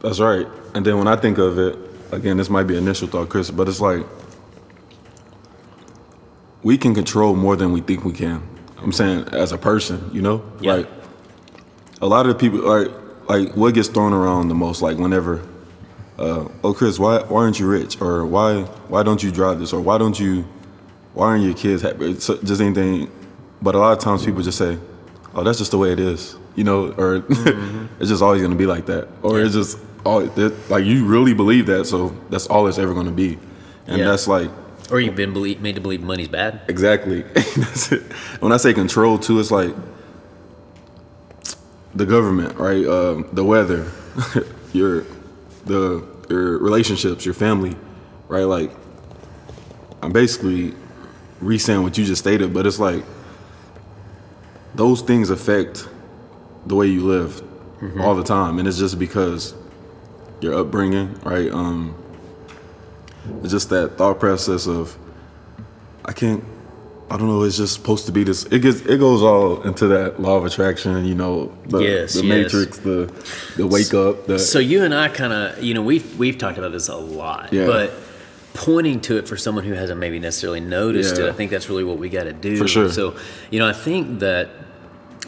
That's 0.00 0.20
right. 0.20 0.46
And 0.74 0.84
then 0.84 0.98
when 0.98 1.08
I 1.08 1.16
think 1.16 1.38
of 1.38 1.58
it, 1.58 1.78
again, 2.12 2.36
this 2.36 2.50
might 2.50 2.64
be 2.64 2.76
initial 2.76 3.08
thought, 3.08 3.28
Chris, 3.30 3.50
but 3.50 3.68
it's 3.68 3.80
like 3.80 4.04
we 6.62 6.78
can 6.78 6.94
control 6.94 7.34
more 7.34 7.56
than 7.56 7.72
we 7.72 7.80
think 7.80 8.04
we 8.04 8.12
can. 8.12 8.42
I'm 8.78 8.92
saying 8.92 9.24
as 9.32 9.52
a 9.52 9.58
person, 9.58 10.10
you 10.12 10.22
know, 10.22 10.42
Yeah. 10.60 10.74
like 10.74 10.88
a 12.00 12.06
lot 12.06 12.26
of 12.26 12.32
the 12.32 12.38
people, 12.38 12.60
like 12.68 12.88
like 13.28 13.56
what 13.56 13.74
gets 13.74 13.88
thrown 13.88 14.12
around 14.12 14.48
the 14.48 14.54
most, 14.54 14.82
like 14.82 14.98
whenever, 14.98 15.40
uh, 16.18 16.44
oh 16.64 16.74
Chris, 16.74 16.98
why 16.98 17.20
why 17.22 17.42
aren't 17.42 17.58
you 17.60 17.66
rich, 17.68 18.00
or 18.00 18.26
why 18.26 18.62
why 18.88 19.02
don't 19.02 19.22
you 19.22 19.30
drive 19.30 19.58
this, 19.60 19.72
or 19.72 19.80
why 19.80 19.98
don't 19.98 20.18
you, 20.18 20.44
why 21.14 21.26
aren't 21.28 21.44
your 21.44 21.54
kids 21.54 21.82
happy? 21.82 22.10
It's 22.10 22.26
just 22.26 22.60
anything. 22.60 23.10
But 23.62 23.76
a 23.76 23.78
lot 23.78 23.92
of 23.92 24.00
times 24.00 24.24
people 24.24 24.42
just 24.42 24.58
say, 24.58 24.76
oh, 25.34 25.42
that's 25.44 25.58
just 25.58 25.70
the 25.70 25.78
way 25.78 25.92
it 25.92 26.00
is, 26.00 26.36
you 26.56 26.64
know, 26.64 26.92
or 26.92 27.24
it's 28.00 28.08
just 28.08 28.22
always 28.22 28.42
gonna 28.42 28.54
be 28.56 28.66
like 28.66 28.86
that, 28.86 29.08
or 29.22 29.40
it's 29.40 29.54
just 29.54 29.78
all 30.04 30.20
that, 30.20 30.70
like 30.70 30.84
you 30.84 31.04
really 31.06 31.34
believe 31.34 31.66
that, 31.66 31.84
so 31.86 32.14
that's 32.30 32.46
all 32.48 32.66
it's 32.66 32.78
ever 32.78 32.94
gonna 32.94 33.10
be, 33.12 33.38
and 33.86 33.98
Yeah. 33.98 34.06
that's 34.08 34.26
like 34.28 34.50
Or 34.90 35.00
you've 35.00 35.16
been 35.16 35.32
made 35.62 35.74
to 35.76 35.80
believe 35.80 36.02
money's 36.02 36.28
bad. 36.28 36.60
Exactly. 36.68 37.22
That's 37.56 37.92
it. 37.92 38.02
When 38.40 38.52
I 38.52 38.58
say 38.58 38.74
control 38.74 39.16
too, 39.18 39.40
it's 39.40 39.50
like 39.50 39.74
the 41.94 42.04
government, 42.04 42.58
right? 42.58 42.84
Um, 42.86 43.26
the 43.32 43.44
weather, 43.44 43.90
your 44.72 45.04
the 45.66 46.04
your 46.28 46.58
relationships, 46.58 47.24
your 47.24 47.34
family, 47.34 47.76
right? 48.28 48.44
Like 48.44 48.70
I'm 50.02 50.12
basically 50.12 50.74
re-saying 51.40 51.82
what 51.82 51.96
you 51.96 52.04
just 52.04 52.20
stated, 52.22 52.52
but 52.52 52.66
it's 52.66 52.78
like 52.78 53.04
those 54.74 55.02
things 55.02 55.30
affect 55.30 55.88
the 56.66 56.74
way 56.74 56.86
you 56.86 57.02
live 57.04 57.42
all 58.00 58.14
the 58.14 58.22
time, 58.22 58.58
and 58.58 58.68
it's 58.68 58.78
just 58.78 58.98
because 58.98 59.54
your 60.40 60.54
upbringing, 60.54 61.18
right? 61.24 61.50
Um, 61.50 61.94
it's 63.42 63.50
just 63.52 63.68
that 63.70 63.96
thought 63.98 64.20
process 64.20 64.66
of 64.66 64.96
I 66.04 66.12
can't. 66.12 66.44
I 67.10 67.16
don't 67.18 67.26
know. 67.26 67.42
It's 67.42 67.58
just 67.58 67.74
supposed 67.74 68.06
to 68.06 68.12
be 68.12 68.24
this. 68.24 68.44
It 68.44 68.60
gets. 68.60 68.80
It 68.82 68.98
goes 68.98 69.22
all 69.22 69.60
into 69.62 69.86
that 69.88 70.20
law 70.20 70.36
of 70.36 70.44
attraction. 70.46 71.04
You 71.04 71.14
know, 71.14 71.52
the, 71.66 71.78
Yes, 71.80 72.14
the 72.14 72.24
yes. 72.24 72.52
matrix, 72.54 72.78
the 72.78 73.12
the 73.56 73.66
wake 73.66 73.92
up. 73.94 74.26
The 74.26 74.38
So 74.38 74.58
you 74.58 74.82
and 74.84 74.94
I 74.94 75.08
kind 75.08 75.32
of, 75.32 75.62
you 75.62 75.74
know, 75.74 75.82
we've 75.82 76.18
we've 76.18 76.38
talked 76.38 76.56
about 76.58 76.72
this 76.72 76.88
a 76.88 76.96
lot, 76.96 77.52
Yeah. 77.52 77.66
but 77.66 77.92
pointing 78.54 79.00
to 79.02 79.18
it 79.18 79.28
for 79.28 79.36
someone 79.36 79.64
who 79.64 79.72
hasn't 79.74 79.98
maybe 80.00 80.18
necessarily 80.18 80.60
noticed 80.60 81.18
Yeah. 81.18 81.24
it, 81.26 81.28
I 81.30 81.32
think 81.32 81.50
that's 81.50 81.68
really 81.68 81.84
what 81.84 81.98
we 81.98 82.08
got 82.08 82.24
to 82.24 82.32
do. 82.32 82.56
For 82.56 82.68
sure. 82.68 82.90
So, 82.90 83.14
you 83.50 83.58
know, 83.58 83.68
I 83.68 83.72
think 83.72 84.20
that 84.20 84.48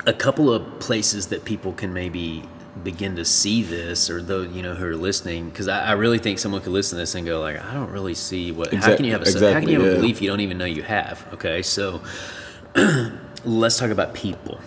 a 0.06 0.12
couple 0.12 0.52
of 0.52 0.78
places 0.80 1.28
that 1.28 1.44
people 1.44 1.73
can 1.73 1.92
maybe 1.92 2.49
begin 2.82 3.16
to 3.16 3.25
see 3.25 3.62
this, 3.62 4.11
or 4.11 4.20
though 4.20 4.42
you 4.42 4.62
know 4.62 4.75
who 4.75 4.87
are 4.87 4.96
listening, 4.96 5.49
because 5.49 5.68
I, 5.68 5.87
I 5.87 5.92
really 5.92 6.18
think 6.18 6.38
someone 6.38 6.61
could 6.61 6.73
listen 6.73 6.96
to 6.96 7.02
this 7.02 7.14
and 7.14 7.26
go 7.26 7.40
like, 7.40 7.62
I 7.62 7.73
don't 7.75 7.90
really 7.90 8.14
see 8.14 8.52
what. 8.52 8.73
how 8.75 8.96
can 8.96 9.04
you 9.04 9.12
have 9.12 9.23
a 9.23 9.52
how 9.52 9.61
can 9.61 9.68
you 9.68 9.80
have 9.80 9.92
a 9.92 9.96
belief 9.96 10.20
you 10.20 10.28
don't 10.28 10.40
even 10.40 10.58
know 10.58 10.64
you 10.64 10.82
have? 10.82 11.26
Okay, 11.34 11.62
so 11.62 12.02
let's 13.44 13.78
talk 13.78 13.90
about 13.90 14.14
people. 14.14 14.61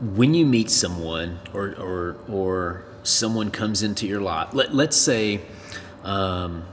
when 0.00 0.32
you 0.34 0.46
meet 0.46 0.70
someone 0.70 1.38
or 1.52 1.74
or 1.78 2.16
or 2.28 2.84
someone 3.02 3.50
comes 3.50 3.82
into 3.82 4.06
your 4.06 4.20
lot 4.20 4.54
let, 4.54 4.74
let's 4.74 4.96
say 4.96 5.40
um, 6.04 6.64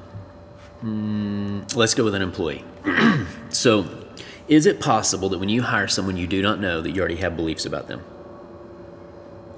mm, 0.84 1.76
let's 1.76 1.94
go 1.94 2.04
with 2.04 2.16
an 2.16 2.22
employee 2.22 2.64
so 3.50 3.86
is 4.48 4.66
it 4.66 4.80
possible 4.80 5.30
that 5.30 5.40
when 5.40 5.50
you 5.50 5.62
hire 5.62 5.88
someone 5.88 6.16
you 6.18 6.28
do 6.28 6.42
not 6.42 6.60
know 6.60 6.82
that 6.82 6.92
you 6.92 7.00
already 7.02 7.18
have 7.18 7.36
beliefs 7.36 7.66
about 7.66 7.88
them 7.88 8.02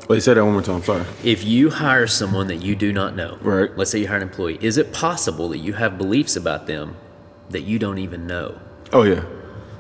Wait, 0.08 0.24
say 0.24 0.34
that 0.34 0.43
one 0.43 0.53
more 0.53 0.63
time. 0.63 0.81
Sorry. 0.81 1.05
if 1.24 1.43
you 1.43 1.69
hire 1.69 2.08
someone 2.08 2.48
that 2.48 2.55
you 2.63 2.75
do 2.75 2.91
not 2.91 3.15
know 3.15 3.38
Right. 3.41 3.75
let's 3.77 3.91
say 3.91 4.00
you 4.00 4.08
hire 4.08 4.17
an 4.17 4.24
employee 4.24 4.58
is 4.62 4.77
it 4.77 4.91
possible 4.93 5.50
that 5.50 5.60
you 5.60 5.74
have 5.74 5.98
beliefs 5.98 6.36
about 6.36 6.65
them 6.67 6.96
that 7.50 7.62
you 7.62 7.77
don't 7.79 8.00
even 8.00 8.25
know 8.27 8.60
Oh 8.91 9.03
yeah. 9.03 9.24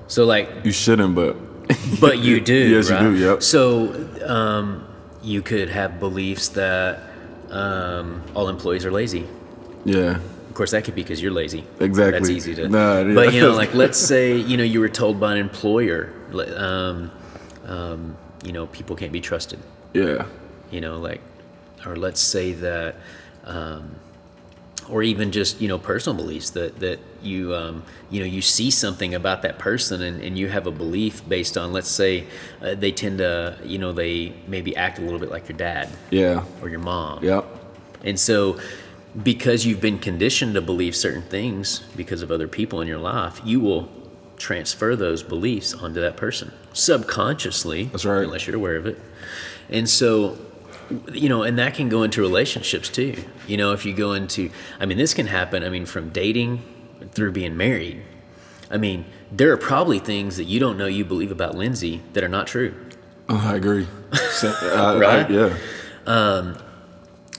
so 0.07 0.25
like 0.25 0.47
You 0.63 0.71
shouldn't, 0.71 1.15
but 1.15 1.35
but 2.01 2.17
you 2.19 2.39
do. 2.41 2.53
Yes, 2.75 2.89
you 2.89 2.97
do, 2.97 3.15
yep. 3.15 3.43
So 3.43 4.07
um, 4.25 4.87
you 5.21 5.41
could 5.43 5.69
have 5.69 5.99
beliefs 5.99 6.49
that 6.49 7.03
um, 7.51 8.23
all 8.35 8.49
employees 8.49 8.85
are 8.85 8.91
lazy. 8.91 9.27
yeah. 9.85 10.19
Of 10.59 10.61
course, 10.63 10.71
that 10.71 10.83
could 10.83 10.95
be 10.95 11.03
because 11.03 11.21
you're 11.21 11.31
lazy. 11.31 11.63
Exactly. 11.79 12.19
That's 12.19 12.29
easy 12.29 12.53
to. 12.55 12.67
Nah, 12.67 12.99
yeah. 12.99 13.13
But 13.13 13.33
you 13.33 13.39
know, 13.39 13.53
like 13.53 13.73
let's 13.83 13.97
say 13.97 14.35
you 14.35 14.57
know 14.57 14.63
you 14.65 14.81
were 14.81 14.89
told 14.89 15.17
by 15.17 15.31
an 15.31 15.37
employer, 15.37 16.11
um, 16.57 17.11
um, 17.65 18.17
you 18.43 18.51
know, 18.51 18.67
people 18.67 18.97
can't 18.97 19.13
be 19.13 19.21
trusted. 19.21 19.59
Yeah. 19.93 20.25
You 20.69 20.81
know, 20.81 20.97
like, 20.97 21.21
or 21.85 21.95
let's 21.95 22.19
say 22.19 22.51
that, 22.51 22.97
um, 23.45 23.95
or 24.89 25.01
even 25.01 25.31
just 25.31 25.61
you 25.61 25.69
know 25.69 25.77
personal 25.79 26.17
beliefs 26.17 26.49
that 26.49 26.77
that 26.81 26.99
you 27.21 27.55
um, 27.55 27.83
you 28.09 28.19
know 28.19 28.25
you 28.25 28.41
see 28.41 28.69
something 28.69 29.15
about 29.15 29.43
that 29.43 29.59
person 29.59 30.01
and, 30.01 30.21
and 30.21 30.37
you 30.37 30.49
have 30.49 30.67
a 30.67 30.71
belief 30.71 31.25
based 31.29 31.57
on 31.57 31.71
let's 31.71 31.87
say 31.87 32.27
uh, 32.61 32.75
they 32.75 32.91
tend 32.91 33.19
to 33.19 33.57
you 33.63 33.77
know 33.77 33.93
they 33.93 34.33
maybe 34.45 34.75
act 34.75 34.99
a 34.99 35.01
little 35.01 35.19
bit 35.19 35.31
like 35.31 35.47
your 35.47 35.57
dad 35.57 35.87
Yeah. 36.11 36.43
or 36.61 36.67
your 36.67 36.79
mom 36.79 37.23
Yep. 37.23 37.45
and 38.03 38.19
so 38.19 38.59
because 39.23 39.65
you've 39.65 39.81
been 39.81 39.97
conditioned 39.99 40.53
to 40.53 40.61
believe 40.61 40.95
certain 40.95 41.23
things 41.23 41.79
because 41.95 42.21
of 42.21 42.31
other 42.31 42.47
people 42.47 42.79
in 42.81 42.87
your 42.87 42.99
life 42.99 43.41
you 43.43 43.59
will 43.59 43.89
transfer 44.37 44.95
those 44.95 45.23
beliefs 45.23 45.73
onto 45.73 45.99
that 45.99 46.15
person 46.15 46.51
subconsciously 46.73 47.85
That's 47.85 48.05
right. 48.05 48.23
unless 48.23 48.45
you're 48.47 48.55
aware 48.55 48.75
of 48.75 48.85
it 48.85 48.99
and 49.69 49.89
so 49.89 50.37
you 51.11 51.27
know 51.29 51.43
and 51.43 51.57
that 51.59 51.73
can 51.75 51.89
go 51.89 52.03
into 52.03 52.21
relationships 52.21 52.87
too 52.89 53.15
you 53.47 53.57
know 53.57 53.73
if 53.73 53.85
you 53.85 53.93
go 53.93 54.13
into 54.13 54.49
i 54.79 54.85
mean 54.85 54.97
this 54.97 55.13
can 55.13 55.27
happen 55.27 55.63
i 55.63 55.69
mean 55.69 55.85
from 55.85 56.09
dating 56.09 56.61
through 57.11 57.31
being 57.31 57.57
married 57.57 58.01
i 58.71 58.77
mean 58.77 59.05
there 59.31 59.51
are 59.51 59.57
probably 59.57 59.99
things 59.99 60.37
that 60.37 60.45
you 60.45 60.59
don't 60.59 60.77
know 60.77 60.85
you 60.87 61.03
believe 61.05 61.31
about 61.31 61.55
lindsay 61.55 62.01
that 62.13 62.23
are 62.23 62.29
not 62.29 62.45
true 62.47 62.73
Oh, 63.31 63.37
I 63.47 63.57
agree. 63.57 63.87
right? 64.11 64.43
Uh, 64.43 64.47
I- 64.75 64.93
I- 64.95 64.97
Right? 64.97 65.59
Um, 66.07 66.57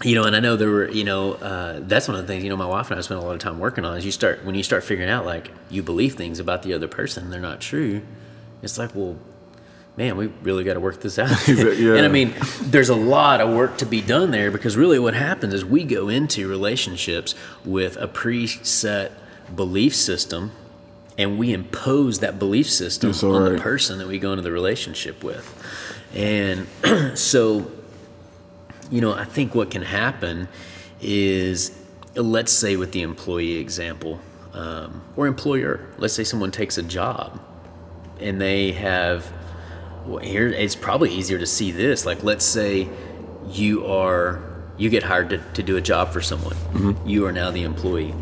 you 0.05 0.15
know 0.15 0.25
and 0.25 0.35
i 0.35 0.41
know 0.41 0.57
there 0.57 0.71
were 0.71 0.91
you 0.91 1.05
know 1.05 1.35
uh, 1.35 1.81
that's 1.83 2.09
one 2.09 2.17
of 2.17 2.23
the 2.23 2.27
things 2.27 2.43
you 2.43 2.51
know 2.51 2.57
my 2.57 2.67
wife 2.67 2.91
and 2.91 2.99
i 2.99 3.03
spent 3.03 3.21
a 3.21 3.25
lot 3.25 3.33
of 3.35 3.41
time 3.41 3.59
working 3.59 3.85
on 3.85 3.97
is 3.97 4.05
you 4.05 4.13
start 4.13 4.45
when 4.45 4.55
you 4.55 4.63
start 4.63 4.83
figuring 4.85 5.11
out 5.11 5.27
like 5.27 5.51
you 5.69 5.83
believe 5.83 6.15
things 6.15 6.39
about 6.39 6.63
the 6.63 6.73
other 6.73 6.89
person 6.89 7.31
they're 7.31 7.41
not 7.41 7.61
true 7.61 8.03
it's 8.63 8.79
like 8.79 8.95
well 8.95 9.17
man 9.97 10.17
we 10.17 10.27
really 10.43 10.65
got 10.65 10.75
to 10.75 10.81
work 10.81 11.01
this 11.01 11.19
out. 11.19 11.31
Yeah. 11.49 11.95
and 11.97 12.07
i 12.07 12.09
mean 12.09 12.35
there's 12.63 12.89
a 12.89 12.95
lot 12.95 13.41
of 13.41 13.55
work 13.55 13.79
to 13.79 13.87
be 13.87 14.01
done 14.01 14.31
there 14.31 14.51
because 14.51 14.77
really 14.77 14.99
what 14.99 15.15
happens 15.15 15.53
is 15.53 15.65
we 15.65 15.85
go 15.85 16.09
into 16.09 16.49
relationships 16.49 17.35
with 17.65 17.97
a 17.97 18.09
preset 18.09 19.13
belief 19.55 19.95
system 19.95 20.53
and 21.21 21.39
we 21.39 21.53
impose 21.53 22.21
that 22.21 22.39
belief 22.39 22.71
system 22.71 23.11
on 23.31 23.53
the 23.53 23.61
person 23.61 23.99
that 23.99 24.09
we 24.09 24.19
go 24.19 24.33
into 24.33 24.43
the 24.43 24.51
relationship 24.51 25.23
with. 25.23 25.47
And 26.15 26.67
so 27.19 27.71
you 28.91 29.01
know, 29.01 29.13
I 29.13 29.25
think 29.25 29.55
what 29.55 29.71
can 29.71 29.83
happen 29.83 30.49
is, 31.01 31.77
let's 32.15 32.53
say 32.53 32.77
with 32.77 32.93
the 32.93 33.03
employee 33.03 33.57
example, 33.57 34.21
um, 34.53 35.03
or 35.17 35.27
employer, 35.27 35.89
let's 35.99 36.15
say 36.15 36.25
someone 36.25 36.51
takes 36.51 36.77
a 36.77 36.83
job 36.83 37.41
and 38.19 38.41
they 38.41 38.73
have, 38.73 39.33
well, 40.07 40.19
here, 40.19 40.49
it's 40.49 40.75
probably 40.75 41.11
easier 41.11 41.39
to 41.39 41.47
see 41.47 41.71
this. 41.71 42.05
Like, 42.05 42.25
let's 42.25 42.45
say 42.45 42.89
you 43.49 43.87
are, 43.87 44.43
you 44.77 44.91
get 44.91 45.03
hired 45.03 45.31
to, 45.31 45.39
to 45.39 45.63
do 45.63 45.77
a 45.77 45.81
job 45.81 46.13
for 46.13 46.21
someone, 46.21 46.57
you 47.07 47.27
are 47.27 47.33
now 47.33 47.51
the 47.51 47.63
employee. 47.63 48.15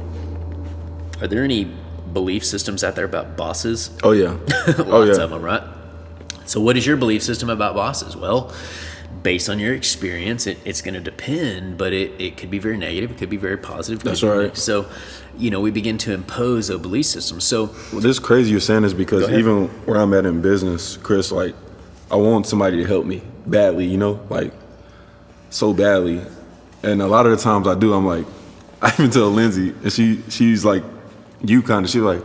Are 1.21 1.27
there 1.27 1.43
any 1.43 1.65
belief 2.13 2.45
systems 2.45 2.85
out 2.85 2.95
there 2.95 3.05
about 3.05 3.37
bosses? 3.37 3.91
Oh 4.03 4.13
yeah. 4.13 4.31
Lots 4.67 4.81
oh 4.81 5.03
yeah. 5.05 5.23
of 5.23 5.31
them, 5.31 5.43
right? 5.43 5.63
So, 6.45 6.61
what 6.61 6.77
is 6.77 6.87
your 6.87 6.97
belief 6.97 7.23
system 7.23 7.51
about 7.51 7.75
bosses? 7.75 8.17
Well, 8.17 8.55
based 9.23 9.49
on 9.49 9.59
your 9.59 9.75
experience, 9.75 10.47
it, 10.47 10.59
it's 10.65 10.83
going 10.83 10.95
to 10.95 11.01
depend, 11.01 11.79
but 11.79 11.93
it, 11.93 12.13
it 12.21 12.37
could 12.37 12.51
be 12.51 12.59
very 12.59 12.77
negative, 12.77 13.11
it 13.11 13.19
could 13.19 13.31
be 13.31 13.37
very 13.37 13.57
positive. 13.57 14.03
That's 14.03 14.23
right. 14.23 14.57
So, 14.57 14.87
you 15.37 15.51
know, 15.51 15.61
we 15.61 15.71
begin 15.71 15.99
to 15.99 16.13
impose 16.13 16.71
a 16.71 16.79
belief 16.79 17.07
system. 17.07 17.41
So, 17.41 17.71
Well, 17.93 18.01
this 18.01 18.19
crazy 18.19 18.51
you're 18.51 18.61
saying 18.61 18.85
is 18.85 18.95
because 18.95 19.29
even 19.31 19.69
where 19.87 19.99
I'm 19.99 20.13
at 20.15 20.27
in 20.27 20.43
business, 20.43 20.97
Chris, 20.97 21.33
like 21.33 21.55
I 22.11 22.17
want 22.17 22.47
somebody 22.47 22.77
to 22.79 22.85
help 22.85 23.07
me 23.07 23.23
badly, 23.47 23.87
you 23.87 23.99
know, 23.99 24.21
like 24.31 24.53
so 25.51 25.73
badly. 25.73 26.23
And 26.83 27.03
a 27.03 27.07
lot 27.07 27.27
of 27.27 27.33
the 27.33 27.43
times 27.43 27.67
I 27.67 27.75
do, 27.75 27.93
I'm 27.93 28.07
like, 28.07 28.27
I 28.83 28.93
even 28.93 29.11
tell 29.11 29.31
Lindsay, 29.31 29.71
and 29.83 29.93
she 29.93 30.23
she's 30.29 30.65
like, 30.65 30.85
you 31.43 31.63
kind 31.63 31.85
of, 31.85 31.91
she's 31.91 32.03
like, 32.03 32.23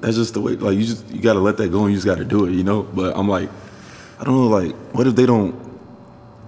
that's 0.00 0.16
just 0.16 0.34
the 0.34 0.40
way. 0.40 0.52
Like 0.52 0.76
you 0.76 0.84
just 0.84 1.08
you 1.08 1.20
gotta 1.20 1.40
let 1.40 1.56
that 1.56 1.70
go 1.70 1.82
and 1.82 1.90
you 1.90 1.96
just 1.96 2.06
gotta 2.06 2.24
do 2.24 2.46
it, 2.46 2.52
you 2.52 2.62
know. 2.62 2.82
But 2.82 3.16
I'm 3.16 3.28
like, 3.28 3.50
I 4.18 4.24
don't 4.24 4.34
know, 4.34 4.48
like 4.48 4.74
what 4.94 5.06
if 5.06 5.14
they 5.14 5.26
don't 5.26 5.54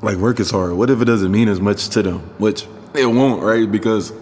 like 0.03 0.17
work 0.17 0.41
as 0.41 0.50
hard? 0.50 0.73
What 0.73 0.91
if 0.91 1.00
it 1.00 1.05
doesn't 1.05 1.31
mean 1.31 1.49
as 1.49 1.61
much 1.61 1.89
to 1.91 2.03
them? 2.03 2.19
Which 2.39 2.67
it 2.95 3.07
won't, 3.07 3.43
right? 3.43 3.71
Because 3.71 4.12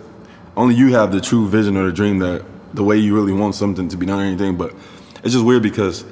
only 0.57 0.75
you 0.75 0.93
have 0.93 1.13
the 1.13 1.21
true 1.21 1.49
vision 1.49 1.77
or 1.77 1.87
the 1.87 1.93
dream 1.93 2.19
that 2.19 2.45
the 2.75 2.85
way 2.85 2.99
you 2.99 3.15
really 3.15 3.33
want 3.33 3.55
something 3.55 3.89
to 3.89 3.97
be 3.97 4.07
done 4.07 4.21
or 4.21 4.25
anything. 4.25 4.57
But 4.57 4.75
it's 5.25 5.33
just 5.33 5.45
weird 5.45 5.63
because 5.63 6.05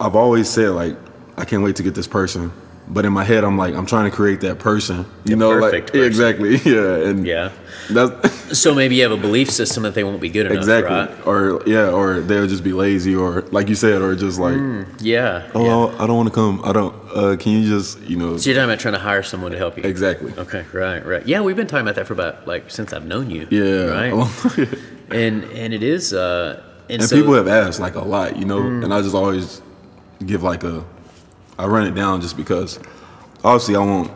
I've 0.00 0.16
always 0.16 0.48
said 0.48 0.70
like 0.70 0.96
I 1.36 1.44
can't 1.44 1.62
wait 1.62 1.76
to 1.76 1.82
get 1.82 1.94
this 1.94 2.08
person. 2.08 2.52
But 2.90 3.04
in 3.04 3.12
my 3.12 3.22
head, 3.24 3.44
I'm 3.44 3.58
like, 3.58 3.74
I'm 3.74 3.84
trying 3.84 4.10
to 4.10 4.16
create 4.16 4.40
that 4.40 4.58
person. 4.58 5.04
You 5.24 5.32
The 5.32 5.36
know, 5.36 5.50
perfect 5.50 5.88
like 5.88 5.92
person. 5.92 6.06
exactly, 6.06 6.56
yeah, 6.72 7.08
and 7.08 7.26
yeah. 7.26 7.50
that's 7.90 8.32
So 8.58 8.74
maybe 8.74 8.96
you 8.96 9.02
have 9.02 9.12
a 9.12 9.16
belief 9.18 9.50
system 9.50 9.82
that 9.82 9.92
they 9.94 10.04
won't 10.04 10.22
be 10.22 10.30
good 10.30 10.46
enough, 10.46 10.56
exactly, 10.56 10.96
right? 10.96 11.26
or 11.26 11.62
yeah, 11.66 11.90
or 11.90 12.20
they'll 12.20 12.46
just 12.46 12.64
be 12.64 12.72
lazy, 12.72 13.14
or 13.14 13.42
like 13.50 13.68
you 13.68 13.74
said, 13.74 14.00
or 14.00 14.14
just 14.14 14.38
like, 14.40 14.56
Yeah. 15.00 15.50
oh, 15.54 15.64
yeah. 15.90 16.02
I 16.02 16.06
don't 16.06 16.16
want 16.16 16.28
to 16.30 16.34
come. 16.34 16.62
I 16.64 16.72
don't. 16.72 16.94
Uh, 17.14 17.36
can 17.36 17.52
you 17.52 17.68
just, 17.68 18.00
you 18.02 18.16
know, 18.16 18.38
So 18.38 18.48
you're 18.48 18.56
talking 18.58 18.70
about 18.70 18.80
trying 18.80 18.94
to 18.94 19.00
hire 19.00 19.22
someone 19.22 19.52
to 19.52 19.58
help 19.58 19.76
you. 19.76 19.84
exactly. 19.84 20.32
Okay, 20.38 20.64
right, 20.72 21.04
right. 21.04 21.26
Yeah, 21.26 21.42
we've 21.42 21.56
been 21.56 21.66
talking 21.66 21.86
about 21.86 21.96
that 21.96 22.06
for 22.06 22.14
about 22.14 22.46
like 22.46 22.70
since 22.70 22.94
I've 22.94 23.04
known 23.06 23.28
you. 23.30 23.46
Yeah, 23.50 23.90
Right. 23.90 24.68
and 25.10 25.44
and 25.44 25.74
it 25.74 25.82
is 25.82 26.12
uh 26.14 26.62
and, 26.90 27.00
and 27.02 27.04
so, 27.10 27.16
people 27.16 27.34
have 27.34 27.48
asked 27.48 27.80
like 27.80 27.96
a 27.96 28.00
lot, 28.04 28.36
you 28.38 28.46
know, 28.46 28.60
and 28.60 28.94
I 28.94 29.02
just 29.02 29.14
always 29.14 29.60
give 30.24 30.42
like 30.42 30.64
a, 30.64 30.82
I 31.58 31.66
run 31.66 31.86
it 31.86 31.94
down 31.94 32.20
just 32.20 32.36
because, 32.36 32.78
obviously 33.44 33.76
I 33.76 33.80
want 33.80 34.10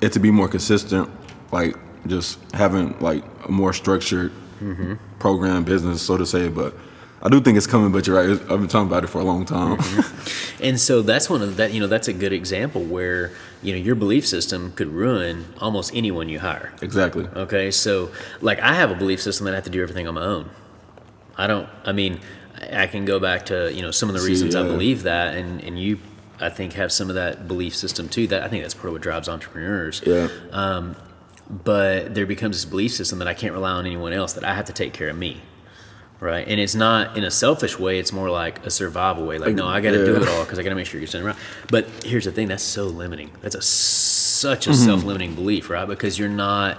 it 0.00 0.12
to 0.12 0.20
be 0.20 0.30
more 0.30 0.48
consistent, 0.48 1.10
like 1.52 1.76
just 2.06 2.38
having 2.52 2.98
like 3.00 3.24
a 3.46 3.50
more 3.50 3.72
structured 3.72 4.32
mm-hmm. 4.60 4.94
program 5.18 5.64
business, 5.64 6.02
so 6.02 6.16
to 6.16 6.26
say. 6.26 6.48
But 6.48 6.74
I 7.22 7.28
do 7.28 7.40
think 7.40 7.56
it's 7.56 7.66
coming. 7.66 7.90
But 7.90 8.06
you're 8.06 8.16
right. 8.16 8.30
I've 8.30 8.60
been 8.60 8.68
talking 8.68 8.88
about 8.88 9.04
it 9.04 9.08
for 9.08 9.20
a 9.20 9.24
long 9.24 9.44
time. 9.44 9.78
Mm-hmm. 9.78 10.62
and 10.64 10.80
so 10.80 11.02
that's 11.02 11.28
one 11.28 11.42
of 11.42 11.56
that 11.56 11.72
you 11.72 11.80
know 11.80 11.86
that's 11.86 12.08
a 12.08 12.12
good 12.12 12.32
example 12.32 12.82
where 12.82 13.32
you 13.62 13.72
know 13.72 13.78
your 13.78 13.94
belief 13.94 14.26
system 14.26 14.72
could 14.72 14.88
ruin 14.88 15.46
almost 15.60 15.94
anyone 15.94 16.28
you 16.28 16.40
hire. 16.40 16.72
exactly. 16.82 17.26
Okay, 17.34 17.70
so 17.70 18.10
like 18.40 18.60
I 18.60 18.74
have 18.74 18.90
a 18.90 18.94
belief 18.94 19.20
system 19.20 19.46
that 19.46 19.52
I 19.52 19.56
have 19.56 19.64
to 19.64 19.70
do 19.70 19.82
everything 19.82 20.06
on 20.06 20.14
my 20.14 20.24
own. 20.24 20.50
I 21.36 21.46
don't. 21.46 21.68
I 21.84 21.92
mean, 21.92 22.20
I 22.72 22.86
can 22.86 23.04
go 23.04 23.18
back 23.18 23.46
to 23.46 23.72
you 23.72 23.82
know 23.82 23.90
some 23.90 24.08
of 24.08 24.14
the 24.14 24.20
See, 24.20 24.28
reasons 24.28 24.54
I 24.54 24.62
believe 24.62 25.04
that, 25.04 25.34
and 25.34 25.62
and 25.62 25.78
you, 25.78 25.98
I 26.40 26.50
think, 26.50 26.74
have 26.74 26.92
some 26.92 27.08
of 27.08 27.14
that 27.16 27.48
belief 27.48 27.74
system 27.74 28.08
too. 28.08 28.26
That 28.28 28.42
I 28.42 28.48
think 28.48 28.62
that's 28.62 28.74
part 28.74 28.86
of 28.86 28.92
what 28.92 29.02
drives 29.02 29.28
entrepreneurs. 29.28 30.02
Yeah. 30.06 30.28
But 31.50 32.14
there 32.14 32.26
becomes 32.26 32.56
this 32.56 32.64
belief 32.66 32.92
system 32.92 33.20
that 33.20 33.28
I 33.28 33.32
can't 33.34 33.54
rely 33.54 33.70
on 33.70 33.86
anyone 33.86 34.12
else. 34.12 34.34
That 34.34 34.44
I 34.44 34.54
have 34.54 34.66
to 34.66 34.72
take 34.72 34.92
care 34.92 35.08
of 35.08 35.16
me. 35.16 35.40
Right, 36.20 36.48
and 36.48 36.58
it's 36.58 36.74
not 36.74 37.16
in 37.16 37.22
a 37.22 37.30
selfish 37.30 37.78
way. 37.78 38.00
It's 38.00 38.12
more 38.12 38.28
like 38.28 38.66
a 38.66 38.70
survival 38.70 39.24
way. 39.24 39.38
Like, 39.38 39.54
no, 39.54 39.68
I 39.68 39.80
got 39.80 39.92
to 39.92 40.04
do 40.04 40.16
it 40.16 40.28
all 40.28 40.42
because 40.42 40.58
I 40.58 40.64
got 40.64 40.70
to 40.70 40.74
make 40.74 40.86
sure 40.86 40.98
you're 40.98 41.06
standing 41.06 41.28
around. 41.28 41.38
But 41.70 41.86
here's 42.04 42.24
the 42.24 42.32
thing: 42.32 42.48
that's 42.48 42.64
so 42.64 42.86
limiting. 42.86 43.30
That's 43.40 43.54
a 43.54 43.62
such 43.62 44.62
Mm-hmm. 44.62 44.72
a 44.72 44.74
self-limiting 44.74 45.34
belief, 45.36 45.70
right? 45.70 45.86
Because 45.86 46.18
you're 46.18 46.28
not 46.28 46.78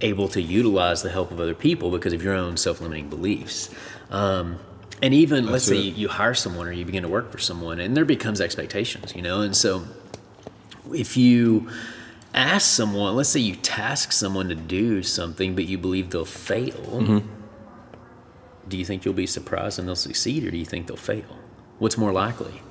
able 0.00 0.26
to 0.28 0.40
utilize 0.40 1.02
the 1.02 1.10
help 1.10 1.30
of 1.30 1.38
other 1.38 1.54
people 1.54 1.90
because 1.90 2.14
of 2.14 2.22
your 2.22 2.32
own 2.34 2.56
self-limiting 2.56 3.10
beliefs. 3.10 3.68
Um, 4.10 4.58
and 5.02 5.12
even 5.12 5.46
let's 5.46 5.64
say 5.64 5.76
you, 5.76 5.92
you 5.92 6.08
hire 6.08 6.34
someone 6.34 6.66
or 6.66 6.72
you 6.72 6.84
begin 6.84 7.02
to 7.02 7.08
work 7.08 7.30
for 7.32 7.38
someone, 7.38 7.80
and 7.80 7.96
there 7.96 8.04
becomes 8.04 8.40
expectations, 8.40 9.14
you 9.14 9.22
know. 9.22 9.40
And 9.42 9.54
so, 9.56 9.84
if 10.94 11.16
you 11.16 11.68
ask 12.34 12.66
someone, 12.70 13.14
let's 13.16 13.28
say 13.28 13.40
you 13.40 13.56
task 13.56 14.12
someone 14.12 14.48
to 14.48 14.54
do 14.54 15.02
something, 15.02 15.54
but 15.54 15.66
you 15.66 15.76
believe 15.78 16.10
they'll 16.10 16.24
fail, 16.24 16.72
Mm-hmm. 17.02 17.28
do 18.68 18.78
you 18.78 18.84
think 18.84 19.04
you'll 19.04 19.12
be 19.14 19.26
surprised 19.26 19.78
and 19.78 19.86
they'll 19.86 19.96
succeed, 19.96 20.44
or 20.44 20.50
do 20.50 20.56
you 20.56 20.64
think 20.64 20.86
they'll 20.86 20.96
fail? 20.96 21.24
What's 21.78 21.98
more 21.98 22.12
likely? 22.12 22.62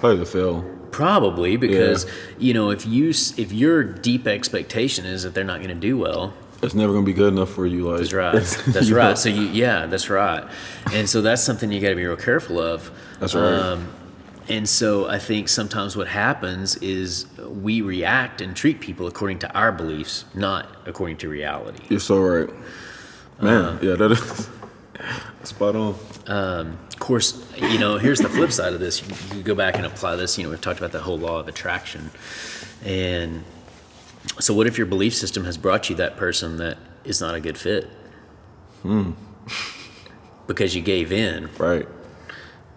Probably 0.00 0.18
the 0.18 0.26
fail. 0.26 0.62
Probably 0.90 1.56
because 1.56 2.06
you 2.38 2.52
know 2.54 2.70
if 2.70 2.86
you 2.86 3.10
if 3.10 3.52
your 3.52 3.82
deep 3.82 4.26
expectation 4.26 5.04
is 5.06 5.22
that 5.22 5.34
they're 5.34 5.44
not 5.44 5.58
going 5.58 5.68
to 5.68 5.74
do 5.74 5.96
well, 5.98 6.34
It's 6.62 6.74
never 6.74 6.92
gonna 6.92 7.04
be 7.04 7.12
good 7.12 7.32
enough 7.32 7.50
for 7.50 7.66
you. 7.66 7.90
Like 7.90 8.00
that's 8.00 8.12
right. 8.12 8.32
That's 8.72 8.88
you 8.88 8.94
know? 8.94 9.00
right. 9.00 9.18
So 9.18 9.28
you 9.28 9.42
yeah, 9.42 9.86
that's 9.86 10.08
right. 10.08 10.48
And 10.92 11.08
so 11.08 11.20
that's 11.20 11.42
something 11.42 11.70
you 11.70 11.80
got 11.80 11.90
to 11.90 11.96
be 11.96 12.06
real 12.06 12.16
careful 12.16 12.58
of. 12.58 12.90
That's 13.20 13.34
right. 13.34 13.52
Um, 13.52 13.92
and 14.48 14.68
so 14.68 15.08
I 15.08 15.18
think 15.18 15.48
sometimes 15.48 15.96
what 15.96 16.08
happens 16.08 16.76
is 16.76 17.26
we 17.38 17.80
react 17.82 18.40
and 18.40 18.56
treat 18.56 18.80
people 18.80 19.06
according 19.06 19.40
to 19.40 19.52
our 19.54 19.72
beliefs, 19.72 20.24
not 20.34 20.68
according 20.86 21.16
to 21.18 21.28
reality. 21.28 21.84
You're 21.88 22.00
so 22.00 22.20
right, 22.20 22.48
man. 23.40 23.64
Uh-huh. 23.64 23.78
yeah, 23.82 23.94
that 23.96 24.12
is 24.12 24.48
spot 25.42 25.76
on. 25.76 26.78
Of 26.96 27.00
course, 27.00 27.44
you 27.58 27.78
know, 27.78 27.98
here's 27.98 28.20
the 28.20 28.28
flip 28.28 28.50
side 28.50 28.72
of 28.72 28.80
this. 28.80 29.02
You, 29.02 29.36
you 29.38 29.42
go 29.42 29.54
back 29.54 29.76
and 29.76 29.84
apply 29.84 30.16
this. 30.16 30.38
You 30.38 30.44
know, 30.44 30.50
we've 30.50 30.60
talked 30.60 30.78
about 30.78 30.92
the 30.92 31.00
whole 31.00 31.18
law 31.18 31.38
of 31.38 31.48
attraction. 31.48 32.10
And 32.84 33.44
so, 34.40 34.52
what 34.54 34.66
if 34.66 34.76
your 34.78 34.86
belief 34.86 35.14
system 35.14 35.44
has 35.44 35.56
brought 35.56 35.88
you 35.90 35.96
that 35.96 36.16
person 36.16 36.56
that 36.58 36.78
is 37.04 37.20
not 37.20 37.34
a 37.34 37.40
good 37.40 37.56
fit? 37.58 37.88
Because 40.46 40.76
you 40.76 40.82
gave 40.82 41.10
in, 41.10 41.48
Right. 41.58 41.88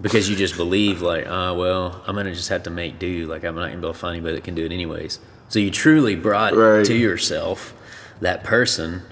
because 0.01 0.29
you 0.29 0.35
just 0.35 0.55
believe, 0.57 1.01
like, 1.01 1.25
ah, 1.29 1.53
well, 1.53 2.01
I'm 2.07 2.15
going 2.15 2.25
to 2.25 2.33
just 2.33 2.49
have 2.49 2.63
to 2.63 2.69
make 2.71 2.97
do. 2.97 3.27
Like, 3.27 3.43
I'm 3.43 3.53
not 3.55 3.61
going 3.67 3.73
to 3.73 3.77
be 3.77 3.83
able 3.85 3.93
to 3.93 3.99
find 3.99 4.15
anybody 4.15 4.35
that 4.35 4.43
can 4.43 4.55
do 4.55 4.65
it 4.65 4.71
anyways. 4.71 5.19
So, 5.49 5.59
you 5.59 5.69
truly 5.69 6.15
brought 6.15 6.55
Right. 6.55 6.85
to 6.85 6.95
yourself 6.95 7.73
that 8.21 8.43
person 8.43 9.03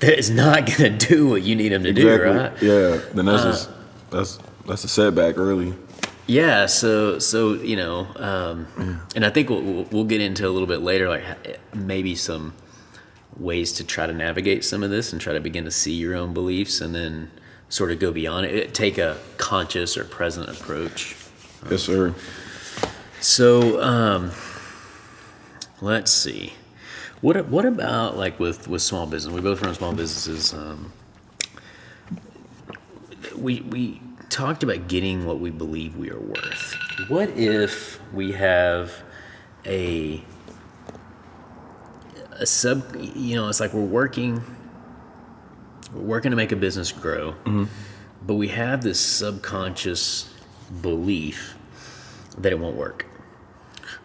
that 0.00 0.18
is 0.18 0.30
not 0.30 0.66
going 0.78 0.98
to 0.98 1.08
do 1.08 1.28
what 1.28 1.42
you 1.42 1.54
need 1.54 1.70
them 1.72 1.84
to 1.84 1.92
do, 1.92 2.08
right? 2.22 2.52
Yeah. 2.62 2.98
Then 3.14 3.28
Uh, 3.28 3.32
that's 3.32 3.42
just 3.44 3.70
that's 4.10 4.38
that's 4.66 4.84
a 4.84 4.88
setback, 4.88 5.36
really. 5.38 5.74
Yeah, 6.32 6.64
so 6.64 7.18
so 7.18 7.52
you 7.52 7.76
know, 7.76 8.06
um, 8.16 9.02
and 9.14 9.22
I 9.22 9.28
think 9.28 9.50
we'll, 9.50 9.60
we'll 9.60 9.84
we'll 9.90 10.04
get 10.04 10.22
into 10.22 10.48
a 10.48 10.48
little 10.48 10.66
bit 10.66 10.80
later, 10.80 11.06
like 11.06 11.22
maybe 11.74 12.14
some 12.14 12.54
ways 13.36 13.70
to 13.74 13.84
try 13.84 14.06
to 14.06 14.14
navigate 14.14 14.64
some 14.64 14.82
of 14.82 14.88
this 14.88 15.12
and 15.12 15.20
try 15.20 15.34
to 15.34 15.40
begin 15.40 15.64
to 15.64 15.70
see 15.70 15.92
your 15.92 16.14
own 16.14 16.32
beliefs, 16.32 16.80
and 16.80 16.94
then 16.94 17.30
sort 17.68 17.90
of 17.92 17.98
go 17.98 18.12
beyond 18.12 18.46
it. 18.46 18.72
Take 18.72 18.96
a 18.96 19.18
conscious 19.36 19.94
or 19.98 20.04
present 20.04 20.48
approach. 20.48 21.14
Yes, 21.70 21.82
sir. 21.82 22.14
So 23.20 23.82
um, 23.82 24.30
let's 25.82 26.10
see, 26.10 26.54
what 27.20 27.46
what 27.48 27.66
about 27.66 28.16
like 28.16 28.40
with 28.40 28.68
with 28.68 28.80
small 28.80 29.06
business? 29.06 29.34
We 29.34 29.42
both 29.42 29.60
run 29.60 29.74
small 29.74 29.92
businesses. 29.92 30.54
Um, 30.54 30.94
we 33.36 33.60
we 33.60 34.00
talked 34.32 34.62
about 34.62 34.88
getting 34.88 35.26
what 35.26 35.38
we 35.38 35.50
believe 35.50 35.96
we 35.96 36.10
are 36.10 36.18
worth. 36.18 36.76
What 37.08 37.28
if 37.30 38.00
we 38.12 38.32
have 38.32 38.92
a 39.66 40.24
a 42.32 42.46
sub? 42.46 42.96
You 42.96 43.36
know, 43.36 43.48
it's 43.48 43.60
like 43.60 43.72
we're 43.72 43.82
working. 43.82 44.42
We're 45.92 46.00
working 46.00 46.30
to 46.30 46.36
make 46.36 46.52
a 46.52 46.56
business 46.56 46.90
grow, 46.90 47.32
mm-hmm. 47.44 47.64
but 48.26 48.34
we 48.34 48.48
have 48.48 48.82
this 48.82 48.98
subconscious 48.98 50.32
belief 50.80 51.54
that 52.38 52.50
it 52.50 52.58
won't 52.58 52.76
work. 52.76 53.06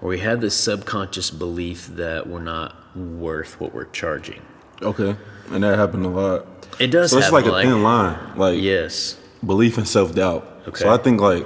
Or 0.02 0.10
we 0.10 0.20
have 0.20 0.42
this 0.42 0.54
subconscious 0.54 1.32
belief 1.32 1.88
that 1.96 2.28
we're 2.28 2.42
not 2.42 2.96
worth 2.96 3.60
what 3.60 3.74
we're 3.74 3.86
charging. 3.86 4.42
Okay. 4.82 5.16
And 5.50 5.64
that 5.64 5.78
happened 5.78 6.06
a 6.06 6.10
lot. 6.10 6.46
It 6.80 6.88
does 6.88 7.12
So 7.12 7.18
it's 7.20 7.32
like 7.32 7.46
a 7.46 7.52
like- 7.52 7.66
thin 7.66 7.82
line, 7.82 8.18
like 8.36 8.62
Yes. 8.62 9.18
Belief 9.46 9.78
and 9.78 9.88
self 9.88 10.14
doubt. 10.14 10.48
Okay. 10.68 10.80
So 10.80 10.90
I 10.90 10.98
think 10.98 11.22
like, 11.22 11.46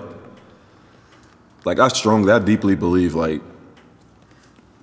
like 1.66 1.80
I 1.80 1.88
strongly, 1.90 2.32
I 2.32 2.40
deeply 2.40 2.76
believe 2.76 3.16
like 3.16 3.42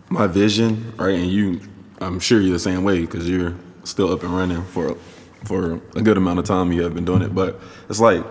my 0.08 0.26
vision, 0.26 0.92
right? 0.96 1.14
And 1.14 1.30
you, 1.30 1.60
I'm 2.00 2.20
sure 2.20 2.40
you're 2.40 2.52
the 2.52 2.58
same 2.58 2.84
way 2.84 3.00
because 3.00 3.28
you're 3.28 3.54
still 3.84 4.12
up 4.12 4.22
and 4.22 4.34
running 4.34 4.62
for 4.64 4.96
for 5.44 5.80
a 5.96 6.02
good 6.02 6.16
amount 6.16 6.38
of 6.38 6.44
time. 6.44 6.72
You 6.72 6.82
have 6.82 6.94
been 6.94 7.04
doing 7.04 7.22
it, 7.22 7.34
but 7.34 7.60
it's 7.88 8.00
like 8.00 8.24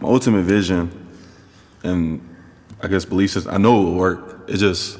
my 0.00 0.08
ultimate 0.08 0.42
vision, 0.42 1.08
and 1.82 2.36
I 2.82 2.88
guess 2.88 3.04
belief 3.04 3.30
system. 3.30 3.54
I 3.54 3.58
know 3.58 3.80
it 3.80 3.84
will 3.84 3.94
work. 3.94 4.48
It 4.48 4.56
just 4.56 4.98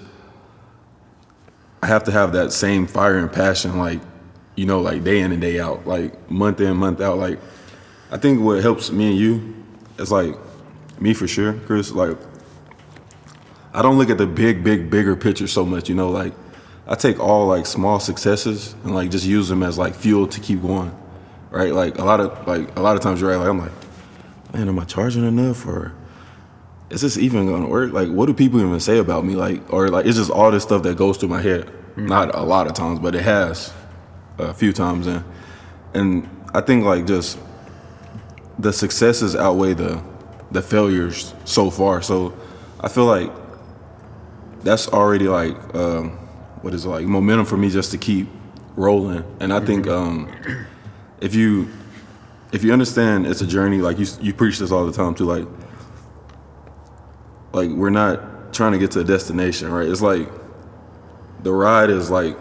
I 1.82 1.86
have 1.86 2.04
to 2.04 2.12
have 2.12 2.32
that 2.32 2.52
same 2.52 2.86
fire 2.86 3.18
and 3.18 3.30
passion, 3.30 3.78
like 3.78 4.00
you 4.56 4.66
know, 4.66 4.80
like 4.80 5.04
day 5.04 5.20
in 5.20 5.32
and 5.32 5.40
day 5.40 5.60
out, 5.60 5.86
like 5.86 6.30
month 6.30 6.60
in, 6.60 6.76
month 6.76 7.00
out. 7.00 7.18
Like 7.18 7.38
I 8.10 8.16
think 8.16 8.40
what 8.40 8.62
helps 8.62 8.90
me 8.90 9.08
and 9.08 9.18
you 9.18 9.54
it's 9.98 10.10
like 10.10 10.34
me 11.00 11.14
for 11.14 11.26
sure, 11.26 11.54
Chris. 11.66 11.90
Like 11.90 12.16
I 13.74 13.82
don't 13.82 13.98
look 13.98 14.10
at 14.10 14.18
the 14.18 14.26
big, 14.26 14.64
big, 14.64 14.90
bigger 14.90 15.16
picture 15.16 15.46
so 15.46 15.64
much. 15.66 15.88
You 15.88 15.94
know, 15.94 16.10
like 16.10 16.34
I 16.86 16.94
take 16.94 17.20
all 17.20 17.46
like 17.46 17.66
small 17.66 18.00
successes 18.00 18.74
and 18.84 18.94
like 18.94 19.10
just 19.10 19.26
use 19.26 19.48
them 19.48 19.62
as 19.62 19.78
like 19.78 19.94
fuel 19.94 20.26
to 20.28 20.40
keep 20.40 20.62
going. 20.62 20.96
Right? 21.50 21.72
Like 21.72 21.98
a 21.98 22.04
lot 22.04 22.20
of 22.20 22.46
like 22.46 22.76
a 22.76 22.80
lot 22.80 22.96
of 22.96 23.02
times 23.02 23.20
you're 23.20 23.30
right. 23.30 23.36
Like 23.36 23.48
I'm 23.48 23.58
like, 23.58 23.72
man, 24.54 24.68
am 24.68 24.78
I 24.78 24.84
charging 24.84 25.24
enough 25.24 25.66
or 25.66 25.94
is 26.90 27.02
this 27.02 27.18
even 27.18 27.46
gonna 27.46 27.68
work? 27.68 27.92
Like, 27.92 28.08
what 28.08 28.26
do 28.26 28.34
people 28.34 28.60
even 28.60 28.80
say 28.80 28.98
about 28.98 29.24
me? 29.24 29.34
Like, 29.34 29.72
or 29.72 29.88
like, 29.88 30.06
it's 30.06 30.16
just 30.16 30.30
all 30.30 30.50
this 30.50 30.62
stuff 30.62 30.82
that 30.84 30.96
goes 30.96 31.18
through 31.18 31.28
my 31.28 31.42
head. 31.42 31.70
Mm. 31.96 32.08
Not 32.08 32.34
a 32.34 32.42
lot 32.42 32.66
of 32.66 32.72
times, 32.72 32.98
but 32.98 33.14
it 33.14 33.22
has 33.22 33.72
a 34.38 34.54
few 34.54 34.72
times, 34.72 35.06
and 35.06 35.24
and 35.94 36.28
I 36.54 36.60
think 36.60 36.84
like 36.84 37.06
just 37.06 37.38
the 38.58 38.72
successes 38.72 39.36
outweigh 39.36 39.74
the 39.74 40.02
the 40.50 40.62
failures 40.62 41.34
so 41.44 41.70
far. 41.70 42.00
So 42.02 42.34
I 42.80 42.88
feel 42.88 43.04
like 43.04 43.30
that's 44.62 44.88
already 44.88 45.28
like 45.28 45.56
um, 45.74 46.10
what 46.62 46.74
is 46.74 46.84
it 46.84 46.88
like 46.88 47.06
momentum 47.06 47.46
for 47.46 47.56
me 47.56 47.70
just 47.70 47.90
to 47.92 47.98
keep 47.98 48.28
rolling. 48.76 49.24
And 49.40 49.52
I 49.52 49.60
think 49.60 49.86
um, 49.86 50.32
if 51.20 51.34
you 51.34 51.68
if 52.52 52.64
you 52.64 52.72
understand 52.72 53.26
it's 53.26 53.42
a 53.42 53.46
journey, 53.46 53.78
like 53.78 53.98
you 53.98 54.06
you 54.20 54.32
preach 54.32 54.58
this 54.58 54.70
all 54.70 54.86
the 54.86 54.92
time 54.92 55.14
too, 55.14 55.24
like 55.24 55.46
like 57.52 57.70
we're 57.70 57.90
not 57.90 58.52
trying 58.52 58.72
to 58.72 58.78
get 58.78 58.90
to 58.92 59.00
a 59.00 59.04
destination, 59.04 59.70
right? 59.70 59.88
It's 59.88 60.02
like 60.02 60.28
the 61.42 61.52
ride 61.52 61.90
is 61.90 62.10
like 62.10 62.36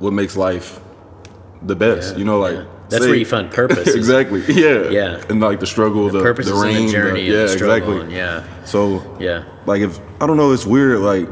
what 0.00 0.12
makes 0.12 0.36
life 0.36 0.80
the 1.64 1.76
best. 1.76 2.12
Yeah, 2.12 2.18
you 2.18 2.24
know, 2.24 2.38
like 2.38 2.54
yeah. 2.56 2.64
That's 2.88 3.06
where 3.06 3.14
you 3.14 3.24
find 3.24 3.50
purpose, 3.50 3.94
exactly. 3.94 4.42
Yeah. 4.48 4.88
Yeah. 4.90 5.24
And 5.28 5.40
like 5.40 5.60
the 5.60 5.66
struggle, 5.66 6.08
the, 6.10 6.22
Purpose 6.22 6.46
the 6.46 6.54
rain, 6.54 6.86
the 6.86 6.92
journey, 6.92 7.28
the, 7.28 7.32
yeah, 7.32 7.46
the 7.46 7.52
exactly. 7.52 8.00
and 8.00 8.12
yeah, 8.12 8.64
So 8.64 9.16
yeah. 9.18 9.44
like 9.66 9.80
if 9.80 9.98
I 10.20 10.26
don't 10.26 10.36
know, 10.36 10.52
it's 10.52 10.66
weird. 10.66 11.00
Like 11.00 11.28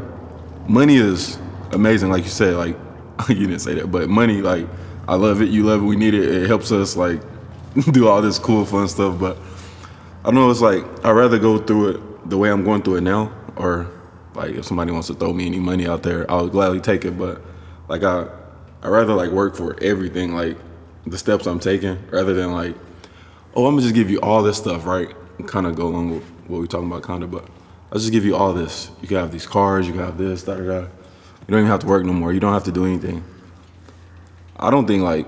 money 0.68 0.96
is 0.96 1.38
amazing, 1.72 2.10
like 2.10 2.24
you 2.24 2.30
said. 2.30 2.54
Like 2.54 2.76
you 3.28 3.46
didn't 3.46 3.60
say 3.60 3.74
that, 3.74 3.90
but 3.90 4.08
money, 4.08 4.40
like 4.40 4.66
I 5.08 5.14
love 5.14 5.42
it. 5.42 5.50
You 5.50 5.64
love 5.64 5.82
it. 5.82 5.84
We 5.84 5.96
need 5.96 6.14
it. 6.14 6.28
It 6.28 6.46
helps 6.46 6.72
us 6.72 6.96
like 6.96 7.20
do 7.92 8.08
all 8.08 8.22
this 8.22 8.38
cool, 8.38 8.64
fun 8.64 8.88
stuff. 8.88 9.18
But 9.20 9.36
I 10.22 10.26
don't 10.26 10.34
know. 10.36 10.50
It's 10.50 10.60
like 10.60 10.84
I'd 11.04 11.12
rather 11.12 11.38
go 11.38 11.58
through 11.58 11.88
it 11.90 12.30
the 12.30 12.38
way 12.38 12.50
I'm 12.50 12.64
going 12.64 12.82
through 12.82 12.96
it 12.96 13.02
now, 13.02 13.32
or 13.56 13.90
like 14.34 14.52
if 14.52 14.64
somebody 14.64 14.90
wants 14.90 15.08
to 15.08 15.14
throw 15.14 15.32
me 15.32 15.46
any 15.46 15.58
money 15.58 15.86
out 15.86 16.02
there, 16.02 16.28
I'll 16.30 16.48
gladly 16.48 16.80
take 16.80 17.04
it. 17.04 17.18
But 17.18 17.42
like 17.88 18.02
I, 18.02 18.26
I 18.82 18.88
rather 18.88 19.14
like 19.14 19.30
work 19.30 19.54
for 19.56 19.76
everything, 19.82 20.34
like 20.34 20.56
the 21.06 21.18
steps 21.18 21.46
I'm 21.46 21.60
taking, 21.60 21.98
rather 22.10 22.34
than 22.34 22.52
like, 22.52 22.74
oh, 23.54 23.66
I'm 23.66 23.74
gonna 23.74 23.82
just 23.82 23.94
give 23.94 24.10
you 24.10 24.20
all 24.20 24.42
this 24.42 24.56
stuff, 24.58 24.86
right? 24.86 25.08
Kind 25.46 25.66
of 25.66 25.74
go 25.76 25.86
along 25.88 26.10
with 26.10 26.24
what 26.48 26.60
we're 26.60 26.66
talking 26.66 26.88
about, 26.88 27.02
kind 27.02 27.22
of. 27.22 27.30
But 27.30 27.44
I'll 27.92 27.98
just 27.98 28.12
give 28.12 28.24
you 28.24 28.34
all 28.36 28.52
this. 28.52 28.90
You 29.00 29.08
can 29.08 29.18
have 29.18 29.30
these 29.32 29.46
cars, 29.46 29.86
you 29.86 29.92
can 29.92 30.02
have 30.02 30.18
this, 30.18 30.42
da 30.44 30.54
da 30.56 30.64
da. 30.64 30.80
You 30.80 31.48
don't 31.48 31.58
even 31.60 31.66
have 31.70 31.80
to 31.80 31.86
work 31.86 32.04
no 32.04 32.12
more. 32.12 32.32
You 32.32 32.40
don't 32.40 32.52
have 32.52 32.64
to 32.64 32.72
do 32.72 32.84
anything. 32.86 33.22
I 34.56 34.70
don't 34.70 34.86
think 34.86 35.02
like 35.02 35.26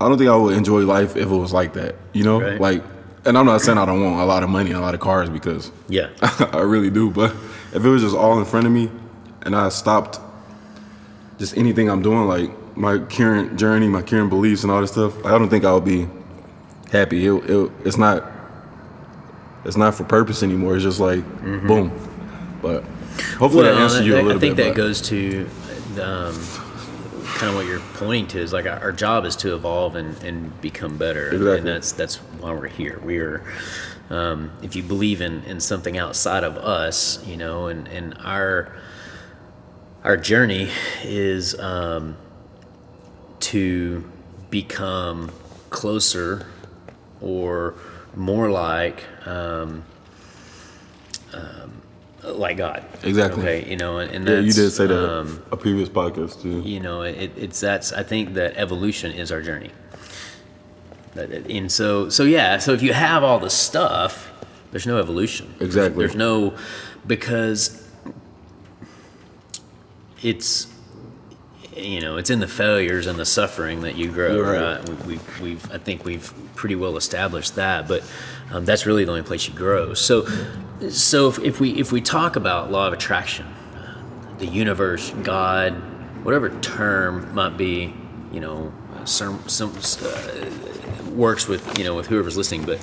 I 0.00 0.08
don't 0.08 0.18
think 0.18 0.30
I 0.30 0.36
would 0.36 0.56
enjoy 0.56 0.80
life 0.80 1.16
if 1.16 1.24
it 1.30 1.34
was 1.34 1.52
like 1.52 1.74
that. 1.74 1.94
You 2.12 2.24
know, 2.24 2.40
Right. 2.40 2.60
like, 2.60 2.82
and 3.24 3.38
I'm 3.38 3.46
not 3.46 3.60
saying 3.60 3.78
I 3.78 3.84
don't 3.86 4.02
want 4.02 4.20
a 4.20 4.24
lot 4.24 4.42
of 4.42 4.50
money 4.50 4.70
and 4.70 4.78
a 4.78 4.82
lot 4.82 4.94
of 4.94 5.00
cars 5.00 5.28
because 5.30 5.70
Yeah. 5.88 6.08
I 6.52 6.60
really 6.60 6.90
do. 6.90 7.10
But 7.10 7.30
if 7.72 7.84
it 7.84 7.88
was 7.88 8.02
just 8.02 8.16
all 8.16 8.38
in 8.40 8.44
front 8.44 8.66
of 8.66 8.72
me 8.72 8.90
and 9.42 9.54
I 9.54 9.68
stopped 9.68 10.18
just 11.42 11.56
anything 11.56 11.90
I'm 11.90 12.02
doing, 12.02 12.28
like 12.28 12.76
my 12.76 12.98
current 12.98 13.58
journey, 13.58 13.88
my 13.88 14.00
current 14.02 14.30
beliefs, 14.30 14.62
and 14.62 14.70
all 14.70 14.80
this 14.80 14.92
stuff, 14.92 15.12
I 15.26 15.30
don't 15.30 15.48
think 15.48 15.64
I'll 15.64 15.80
be 15.80 16.06
happy. 16.92 17.26
It, 17.26 17.32
it, 17.50 17.72
it's 17.84 17.98
not. 17.98 18.30
It's 19.64 19.76
not 19.76 19.94
for 19.94 20.04
purpose 20.04 20.42
anymore. 20.42 20.76
It's 20.76 20.84
just 20.84 21.00
like 21.00 21.24
boom. 21.42 21.90
But 22.62 22.84
hopefully 23.38 23.64
that 23.64 23.74
answers 23.76 24.06
you 24.06 24.14
a 24.14 24.22
little 24.22 24.36
I 24.36 24.38
think 24.38 24.56
bit. 24.56 24.68
that 24.68 24.76
goes 24.76 25.00
to 25.02 25.48
um, 26.00 26.34
kind 27.24 27.50
of 27.50 27.54
what 27.56 27.66
you're 27.66 27.80
pointing 27.94 28.28
to 28.28 28.40
is 28.40 28.52
like 28.52 28.66
our, 28.66 28.78
our 28.78 28.92
job 28.92 29.24
is 29.24 29.34
to 29.36 29.54
evolve 29.54 29.96
and, 29.96 30.20
and 30.22 30.60
become 30.60 30.96
better, 30.96 31.26
Exactly. 31.32 31.58
and 31.58 31.66
that's 31.66 31.90
that's 31.92 32.16
why 32.16 32.52
we're 32.52 32.68
here. 32.68 33.00
We 33.04 33.18
are. 33.18 33.42
Um, 34.10 34.50
if 34.62 34.76
you 34.76 34.82
believe 34.82 35.22
in, 35.22 35.42
in 35.44 35.58
something 35.58 35.96
outside 35.96 36.44
of 36.44 36.58
us, 36.58 37.24
you 37.26 37.36
know, 37.36 37.68
and, 37.68 37.88
and 37.88 38.14
our 38.22 38.70
our 40.04 40.16
journey 40.16 40.68
is 41.04 41.58
um, 41.58 42.16
to 43.40 44.04
become 44.50 45.30
closer 45.70 46.46
or 47.20 47.74
more 48.14 48.50
like 48.50 49.04
um, 49.26 49.84
um, 51.32 51.82
like 52.22 52.56
God. 52.56 52.84
Exactly. 53.02 53.42
Okay, 53.42 53.70
you 53.70 53.76
know, 53.76 53.98
and, 53.98 54.10
and 54.10 54.28
Yeah, 54.28 54.40
you 54.40 54.52
did 54.52 54.70
say 54.70 54.86
that 54.86 55.18
Um, 55.20 55.42
a 55.50 55.56
previous 55.56 55.88
podcast 55.88 56.42
too. 56.42 56.60
you 56.60 56.80
know, 56.80 57.02
it, 57.02 57.32
it's 57.36 57.60
that's 57.60 57.92
I 57.92 58.02
think 58.02 58.34
that 58.34 58.56
evolution 58.56 59.12
is 59.12 59.32
our 59.32 59.40
journey. 59.42 59.70
And 61.14 61.70
so, 61.70 62.08
so 62.08 62.22
yeah, 62.24 62.56
so 62.58 62.72
if 62.72 62.82
you 62.82 62.94
have 62.94 63.22
all 63.22 63.38
the 63.38 63.50
stuff, 63.50 64.30
there's 64.70 64.86
no 64.86 64.98
evolution. 64.98 65.54
Exactly. 65.60 65.98
There's 66.06 66.16
no 66.16 66.54
because 67.06 67.81
it's 70.22 70.66
you 71.76 72.00
know 72.00 72.16
it's 72.16 72.30
in 72.30 72.40
the 72.40 72.48
failures 72.48 73.06
and 73.06 73.18
the 73.18 73.24
suffering 73.24 73.82
that 73.82 73.96
you 73.96 74.10
grow. 74.10 74.40
Right. 74.40 74.78
right. 74.78 74.88
We, 74.88 75.14
we've, 75.14 75.40
we've 75.40 75.72
I 75.72 75.78
think 75.78 76.04
we've 76.04 76.32
pretty 76.54 76.76
well 76.76 76.96
established 76.96 77.56
that, 77.56 77.88
but 77.88 78.02
um, 78.50 78.64
that's 78.64 78.86
really 78.86 79.04
the 79.04 79.10
only 79.10 79.22
place 79.22 79.48
you 79.48 79.54
grow. 79.54 79.94
So, 79.94 80.26
so 80.90 81.28
if, 81.28 81.38
if 81.40 81.60
we 81.60 81.70
if 81.78 81.92
we 81.92 82.00
talk 82.00 82.36
about 82.36 82.70
law 82.70 82.86
of 82.86 82.92
attraction, 82.92 83.46
the 84.38 84.46
universe, 84.46 85.10
God, 85.22 85.72
whatever 86.24 86.50
term 86.60 87.34
might 87.34 87.56
be, 87.56 87.94
you 88.32 88.40
know, 88.40 88.72
some, 89.04 89.46
some 89.48 89.72
uh, 90.02 91.10
works 91.10 91.48
with 91.48 91.78
you 91.78 91.84
know 91.84 91.94
with 91.94 92.06
whoever's 92.06 92.36
listening. 92.36 92.64
But 92.64 92.78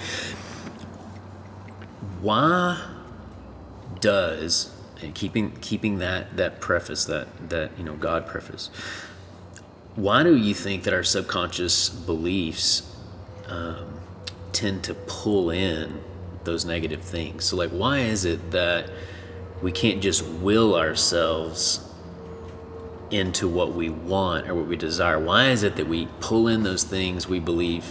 why 2.22 2.82
does 4.00 4.76
and 5.02 5.16
keeping 5.16 5.52
keeping 5.62 6.00
that 6.00 6.38
that 6.38 6.60
preface 6.60 7.06
that 7.06 7.28
that 7.50 7.72
you 7.78 7.84
know 7.84 7.96
God 7.96 8.28
preface? 8.28 8.70
Why 9.96 10.24
do 10.24 10.36
you 10.36 10.54
think 10.54 10.84
that 10.84 10.94
our 10.94 11.04
subconscious 11.04 11.90
beliefs 11.90 12.96
um, 13.48 14.00
tend 14.54 14.84
to 14.86 14.94
pull 14.94 15.50
in 15.50 16.02
those 16.44 16.64
negative 16.64 17.02
things? 17.02 17.46
So, 17.46 17.58
like, 17.58 17.72
why 17.72 18.00
is 18.00 18.24
it 18.24 18.52
that 18.52 18.90
we 19.62 19.72
can't 19.72 20.02
just 20.02 20.26
will 20.26 20.76
ourselves 20.76 21.86
into 23.12 23.48
what 23.48 23.74
we 23.74 23.90
want 23.90 24.48
or 24.48 24.56
what 24.56 24.68
we 24.68 24.78
desire? 24.78 25.20
Why 25.20 25.50
is 25.50 25.64
it 25.64 25.76
that 25.76 25.88
we 25.88 26.08
pull 26.22 26.48
in 26.48 26.64
those 26.64 26.84
things 26.84 27.28
we 27.28 27.40
believe 27.40 27.86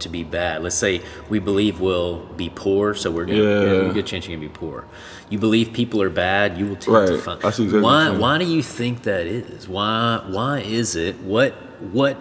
to 0.00 0.08
be 0.08 0.22
bad? 0.24 0.62
Let's 0.62 0.76
say 0.76 1.02
we 1.28 1.38
believe 1.38 1.80
we'll 1.80 2.20
be 2.36 2.48
poor, 2.50 2.94
so 2.94 3.10
we're 3.10 3.24
gonna, 3.24 3.38
Yeah. 3.38 3.58
there's 3.60 3.90
a 3.90 3.94
good 3.94 4.06
chance 4.06 4.26
you're 4.28 4.36
gonna 4.36 4.48
be 4.48 4.54
poor. 4.54 4.84
You 5.30 5.38
believe 5.38 5.72
people 5.72 6.00
are 6.02 6.10
bad, 6.10 6.56
you 6.58 6.66
will 6.66 6.76
tend 6.76 7.06
to 7.08 7.12
Right. 7.14 7.22
find. 7.22 7.44
I 7.44 7.50
see 7.50 7.64
exactly 7.64 7.82
why? 7.82 8.10
Why 8.10 8.38
do 8.38 8.44
you 8.44 8.62
think 8.62 9.02
that 9.02 9.26
is? 9.26 9.68
Why? 9.68 10.22
Why 10.28 10.60
is 10.60 10.96
it? 10.96 11.16
What? 11.20 11.52
What 11.92 12.16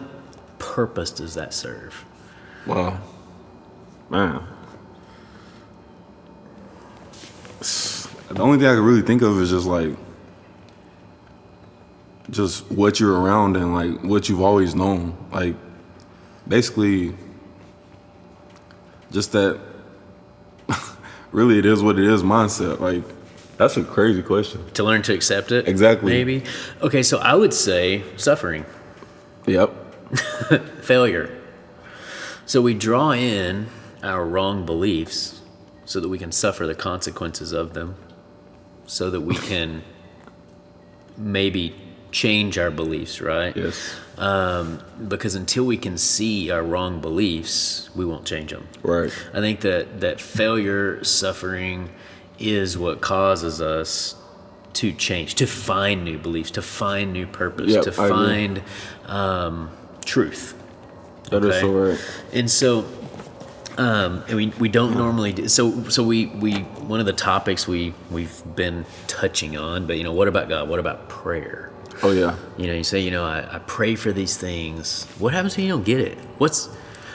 purpose 0.60 1.12
does 1.12 1.36
that 1.36 1.54
serve? 1.54 2.04
Wow. 2.66 2.98
Man. 4.10 4.42
The 8.30 8.42
only 8.42 8.58
thing 8.58 8.68
I 8.68 8.74
can 8.76 8.84
really 8.84 9.02
think 9.02 9.22
of 9.22 9.40
is 9.42 9.50
just 9.52 9.66
like 9.66 9.96
just 12.32 12.70
what 12.72 13.00
you're 13.00 13.20
around 13.20 13.56
and 13.56 13.74
like 13.74 14.04
what 14.04 14.28
you've 14.30 14.42
always 14.42 14.76
known. 14.76 15.16
Like 15.32 15.56
basically 16.48 17.14
just 19.12 19.32
that 19.32 19.60
really 21.32 21.60
it 21.60 21.66
is 21.66 21.82
what 21.82 22.00
it 22.00 22.06
is 22.06 22.24
mindset. 22.24 22.80
Like 22.80 23.04
that's 23.58 23.78
a 23.78 23.84
crazy 23.84 24.22
question. 24.22 24.66
To 24.74 24.84
learn 24.84 25.02
to 25.04 25.14
accept 25.14 25.52
it. 25.52 25.68
Exactly. 25.68 26.12
Maybe. 26.12 26.44
Okay, 26.82 27.04
so 27.04 27.20
I 27.20 27.36
would 27.36 27.54
say 27.54 28.04
suffering. 28.18 28.66
Yep. 29.48 29.74
failure. 30.82 31.42
So 32.46 32.62
we 32.62 32.74
draw 32.74 33.12
in 33.12 33.68
our 34.04 34.26
wrong 34.26 34.66
beliefs 34.66 35.42
so 35.86 36.00
that 36.00 36.10
we 36.10 36.18
can 36.18 36.32
suffer 36.32 36.68
the 36.68 36.76
consequences 36.76 37.52
of 37.52 37.74
them, 37.74 37.96
so 38.86 39.10
that 39.10 39.22
we 39.22 39.36
can 39.36 39.84
maybe 41.18 41.76
change 42.12 42.58
our 42.58 42.72
beliefs, 42.72 43.22
right? 43.22 43.56
Yes. 43.56 43.96
Um, 44.18 44.82
because 45.08 45.36
until 45.36 45.66
we 45.66 45.78
can 45.78 45.98
see 45.98 46.50
our 46.50 46.64
wrong 46.64 47.02
beliefs, 47.02 47.90
we 47.96 48.06
won't 48.06 48.26
change 48.26 48.52
them. 48.52 48.68
Right. 48.82 49.12
I 49.34 49.40
think 49.42 49.60
that 49.62 50.00
that 50.00 50.22
failure, 50.22 51.04
suffering, 51.04 51.90
is 52.40 52.78
what 52.78 53.02
causes 53.02 53.62
us 53.62 54.16
to 54.74 54.92
change, 54.94 55.36
to 55.36 55.48
find 55.48 56.04
new 56.04 56.18
beliefs, 56.18 56.52
to 56.52 56.62
find 56.62 57.12
new 57.14 57.26
purpose, 57.28 57.72
Yep, 57.74 57.84
to 57.84 57.92
I 58.02 58.10
find 58.10 58.64
um, 59.06 59.70
truth. 60.06 60.54
That 61.32 61.44
is 61.44 61.50
Okay. 61.50 61.62
so 61.62 61.72
right. 61.72 62.00
And 62.34 62.50
so, 62.50 62.86
Um, 63.78 64.24
and 64.30 64.38
we, 64.38 64.48
we 64.58 64.70
don't 64.70 64.96
normally 64.96 65.34
do 65.34 65.50
so. 65.50 65.90
So 65.90 66.02
we, 66.02 66.28
we 66.28 66.54
one 66.88 67.02
of 67.02 67.06
the 67.06 67.12
topics 67.14 67.68
we 67.68 67.94
we've 68.10 68.42
been 68.56 68.86
touching 69.08 69.58
on, 69.58 69.86
but 69.86 69.98
you 69.98 70.04
know, 70.06 70.14
what 70.14 70.30
about 70.30 70.48
God? 70.48 70.70
What 70.70 70.80
about 70.80 71.10
prayer? 71.10 71.72
Oh 72.04 72.12
yeah. 72.12 72.36
You 72.58 72.68
know, 72.68 72.74
you 72.74 72.84
say, 72.84 73.00
you 73.00 73.12
know, 73.12 73.24
I, 73.26 73.56
I 73.56 73.60
pray 73.60 73.96
for 73.96 74.12
these 74.12 74.38
things. 74.38 75.06
What 75.20 75.34
happens 75.34 75.56
when 75.58 75.66
you 75.66 75.72
don't 75.72 75.86
get 75.86 76.00
it? 76.00 76.18
What's 76.38 76.70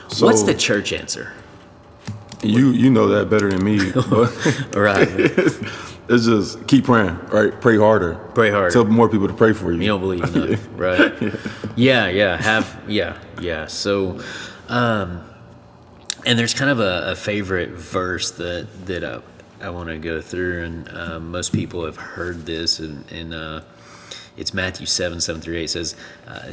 So- 0.09 0.27
what's 0.27 0.43
the 0.43 0.55
church 0.55 0.93
answer? 0.93 1.33
You 2.43 2.71
you 2.71 2.91
know 2.91 3.07
that 3.09 3.29
better 3.29 3.51
than 3.51 3.63
me. 3.65 3.93
Right. 4.75 5.09
it's 6.09 6.25
just 6.25 6.67
keep 6.67 6.85
praying, 6.87 7.19
right? 7.29 7.59
Pray 7.61 7.77
harder. 7.77 8.15
Pray 8.35 8.51
harder. 8.51 8.71
Tell 8.71 8.85
more 8.87 9.09
people 9.11 9.29
to 9.29 9.35
pray 9.35 9.53
for 9.53 9.73
you. 9.73 9.81
You 9.81 9.89
don't 9.89 10.01
believe 10.01 10.25
enough, 10.35 10.67
right? 10.77 11.13
Yeah, 11.77 12.09
yeah, 12.09 12.41
have 12.41 12.81
yeah, 12.89 13.19
yeah. 13.41 13.67
So, 13.67 14.21
um, 14.69 15.23
and 16.25 16.39
there's 16.39 16.55
kind 16.55 16.71
of 16.71 16.81
a, 16.81 17.11
a 17.13 17.15
favorite 17.17 17.71
verse 17.71 18.31
that 18.33 18.67
that 18.87 19.05
uh, 19.05 19.21
I 19.61 19.69
want 19.69 19.91
to 19.91 19.99
go 19.99 20.23
through, 20.23 20.65
and 20.65 20.89
um, 20.97 21.31
most 21.31 21.53
people 21.53 21.85
have 21.85 21.97
heard 21.97 22.47
this, 22.47 22.79
and, 22.81 23.05
and 23.13 23.35
uh, 23.35 23.61
it's 24.37 24.55
Matthew 24.55 24.87
seven 24.87 25.21
seven 25.21 25.41
through 25.41 25.57
eight 25.57 25.71
says. 25.71 25.95
Uh, 26.27 26.53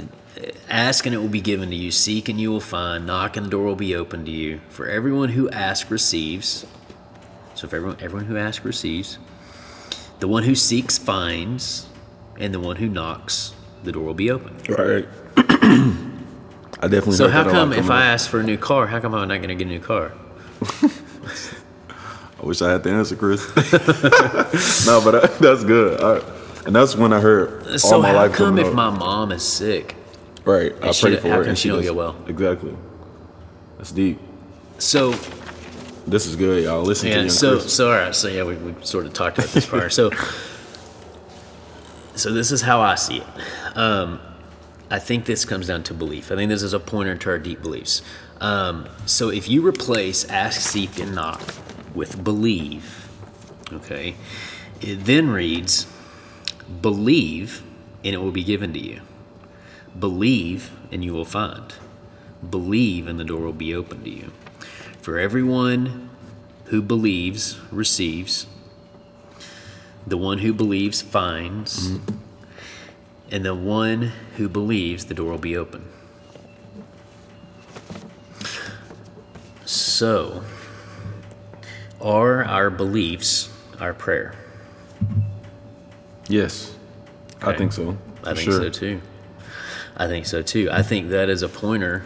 Ask 0.69 1.05
and 1.05 1.15
it 1.15 1.17
will 1.17 1.27
be 1.29 1.41
given 1.41 1.69
to 1.69 1.75
you. 1.75 1.91
Seek 1.91 2.29
and 2.29 2.39
you 2.39 2.51
will 2.51 2.59
find. 2.59 3.07
Knock 3.07 3.37
and 3.37 3.45
the 3.45 3.49
door 3.49 3.65
will 3.65 3.75
be 3.75 3.95
open 3.95 4.25
to 4.25 4.31
you. 4.31 4.59
For 4.69 4.87
everyone 4.87 5.29
who 5.29 5.49
asks 5.49 5.89
receives. 5.89 6.65
So 7.55 7.65
if 7.65 7.73
everyone 7.73 7.97
everyone 8.01 8.25
who 8.25 8.37
asks 8.37 8.63
receives. 8.63 9.17
The 10.19 10.27
one 10.27 10.43
who 10.43 10.55
seeks 10.55 10.97
finds, 10.97 11.87
and 12.39 12.53
the 12.53 12.59
one 12.59 12.77
who 12.77 12.87
knocks, 12.87 13.53
the 13.83 13.91
door 13.91 14.03
will 14.03 14.13
be 14.15 14.31
open. 14.31 14.57
Right. 14.67 15.07
I 15.37 16.87
definitely. 16.87 17.15
So 17.15 17.29
how 17.29 17.49
come 17.49 17.71
if 17.71 17.89
I 17.89 17.99
up. 17.99 18.13
ask 18.13 18.29
for 18.29 18.39
a 18.39 18.43
new 18.43 18.57
car, 18.57 18.87
how 18.87 18.99
come 18.99 19.13
I'm 19.13 19.27
not 19.27 19.37
going 19.37 19.49
to 19.49 19.55
get 19.55 19.67
a 19.67 19.69
new 19.69 19.79
car? 19.79 20.11
I 20.61 22.45
wish 22.45 22.61
I 22.61 22.71
had 22.71 22.83
the 22.83 22.91
answer, 22.91 23.15
Chris. 23.15 23.45
no, 24.85 25.01
but 25.03 25.15
uh, 25.15 25.27
that's 25.39 25.63
good. 25.63 25.99
I, 26.01 26.36
and 26.67 26.75
that's 26.75 26.95
when 26.95 27.11
I 27.13 27.19
heard 27.19 27.79
So 27.79 27.95
all 27.95 28.01
my 28.03 28.09
how 28.09 28.15
life 28.15 28.33
come 28.33 28.59
if 28.59 28.71
my 28.73 28.91
mom 28.91 29.31
is 29.31 29.41
sick? 29.43 29.95
right? 30.45 30.73
I 30.83 30.91
she- 30.91 31.07
pray 31.07 31.15
for 31.17 31.29
how 31.29 31.35
her, 31.37 31.43
and 31.43 31.57
she 31.57 31.69
don't 31.69 31.77
does- 31.79 31.87
get 31.87 31.95
well? 31.95 32.15
Exactly. 32.27 32.75
That's 33.77 33.91
deep. 33.91 34.19
So 34.77 35.13
This 36.05 36.25
is 36.25 36.35
good, 36.35 36.63
y'all. 36.63 36.83
Listen 36.83 37.09
to 37.09 37.15
yeah, 37.15 37.23
you. 37.23 37.29
so 37.29 37.59
so 37.59 37.87
all 37.91 37.97
right, 37.97 38.15
so 38.15 38.27
yeah, 38.29 38.43
we, 38.43 38.55
we 38.55 38.75
sort 38.85 39.05
of 39.07 39.13
talked 39.13 39.39
about 39.39 39.49
this 39.49 39.65
prior. 39.65 39.89
So 39.89 40.11
so 42.15 42.31
this 42.31 42.51
is 42.51 42.61
how 42.61 42.81
I 42.81 42.95
see 42.95 43.17
it. 43.17 43.77
Um, 43.77 44.19
I 44.89 44.99
think 44.99 45.25
this 45.25 45.43
comes 45.45 45.67
down 45.67 45.83
to 45.83 45.93
belief. 45.93 46.31
I 46.31 46.35
think 46.35 46.49
this 46.49 46.63
is 46.63 46.73
a 46.73 46.79
pointer 46.79 47.15
to 47.15 47.29
our 47.31 47.39
deep 47.39 47.61
beliefs. 47.61 48.01
Um, 48.39 48.87
so 49.05 49.29
if 49.29 49.49
you 49.49 49.65
replace 49.67 50.23
ask, 50.25 50.61
seek, 50.61 50.99
and 50.99 51.13
knock 51.13 51.41
with 51.93 52.23
believe, 52.23 53.09
okay, 53.73 54.15
it 54.81 55.03
then 55.05 55.29
reads 55.29 55.87
believe 56.81 57.63
and 58.03 58.13
it 58.13 58.17
will 58.17 58.31
be 58.31 58.43
given 58.43 58.73
to 58.73 58.79
you. 58.79 59.01
Believe 59.97 60.71
and 60.91 61.03
you 61.03 61.13
will 61.13 61.25
find. 61.25 61.73
Believe 62.47 63.07
and 63.07 63.19
the 63.19 63.23
door 63.23 63.41
will 63.41 63.53
be 63.53 63.73
open 63.73 64.03
to 64.03 64.09
you. 64.09 64.31
For 65.01 65.17
everyone 65.17 66.09
who 66.65 66.81
believes 66.81 67.59
receives. 67.71 68.45
The 70.05 70.17
one 70.17 70.39
who 70.39 70.53
believes 70.53 71.01
finds. 71.01 71.89
Mm-hmm. 71.89 72.15
And 73.29 73.45
the 73.45 73.55
one 73.55 74.13
who 74.37 74.47
believes, 74.47 75.05
the 75.05 75.13
door 75.13 75.31
will 75.31 75.37
be 75.37 75.57
open. 75.57 75.85
So, 79.65 80.43
are 81.99 82.45
our 82.45 82.69
beliefs 82.69 83.49
our 83.81 83.93
prayer? 83.93 84.35
Yes, 86.27 86.75
I 87.41 87.53
think 87.53 87.73
so. 87.73 87.97
I 88.23 88.33
think 88.33 88.51
sure. 88.51 88.61
so 88.61 88.69
too. 88.69 89.01
I 89.95 90.07
think 90.07 90.25
so 90.25 90.41
too. 90.41 90.69
I 90.71 90.83
think 90.83 91.09
that 91.09 91.29
is 91.29 91.41
a 91.41 91.49
pointer. 91.49 92.05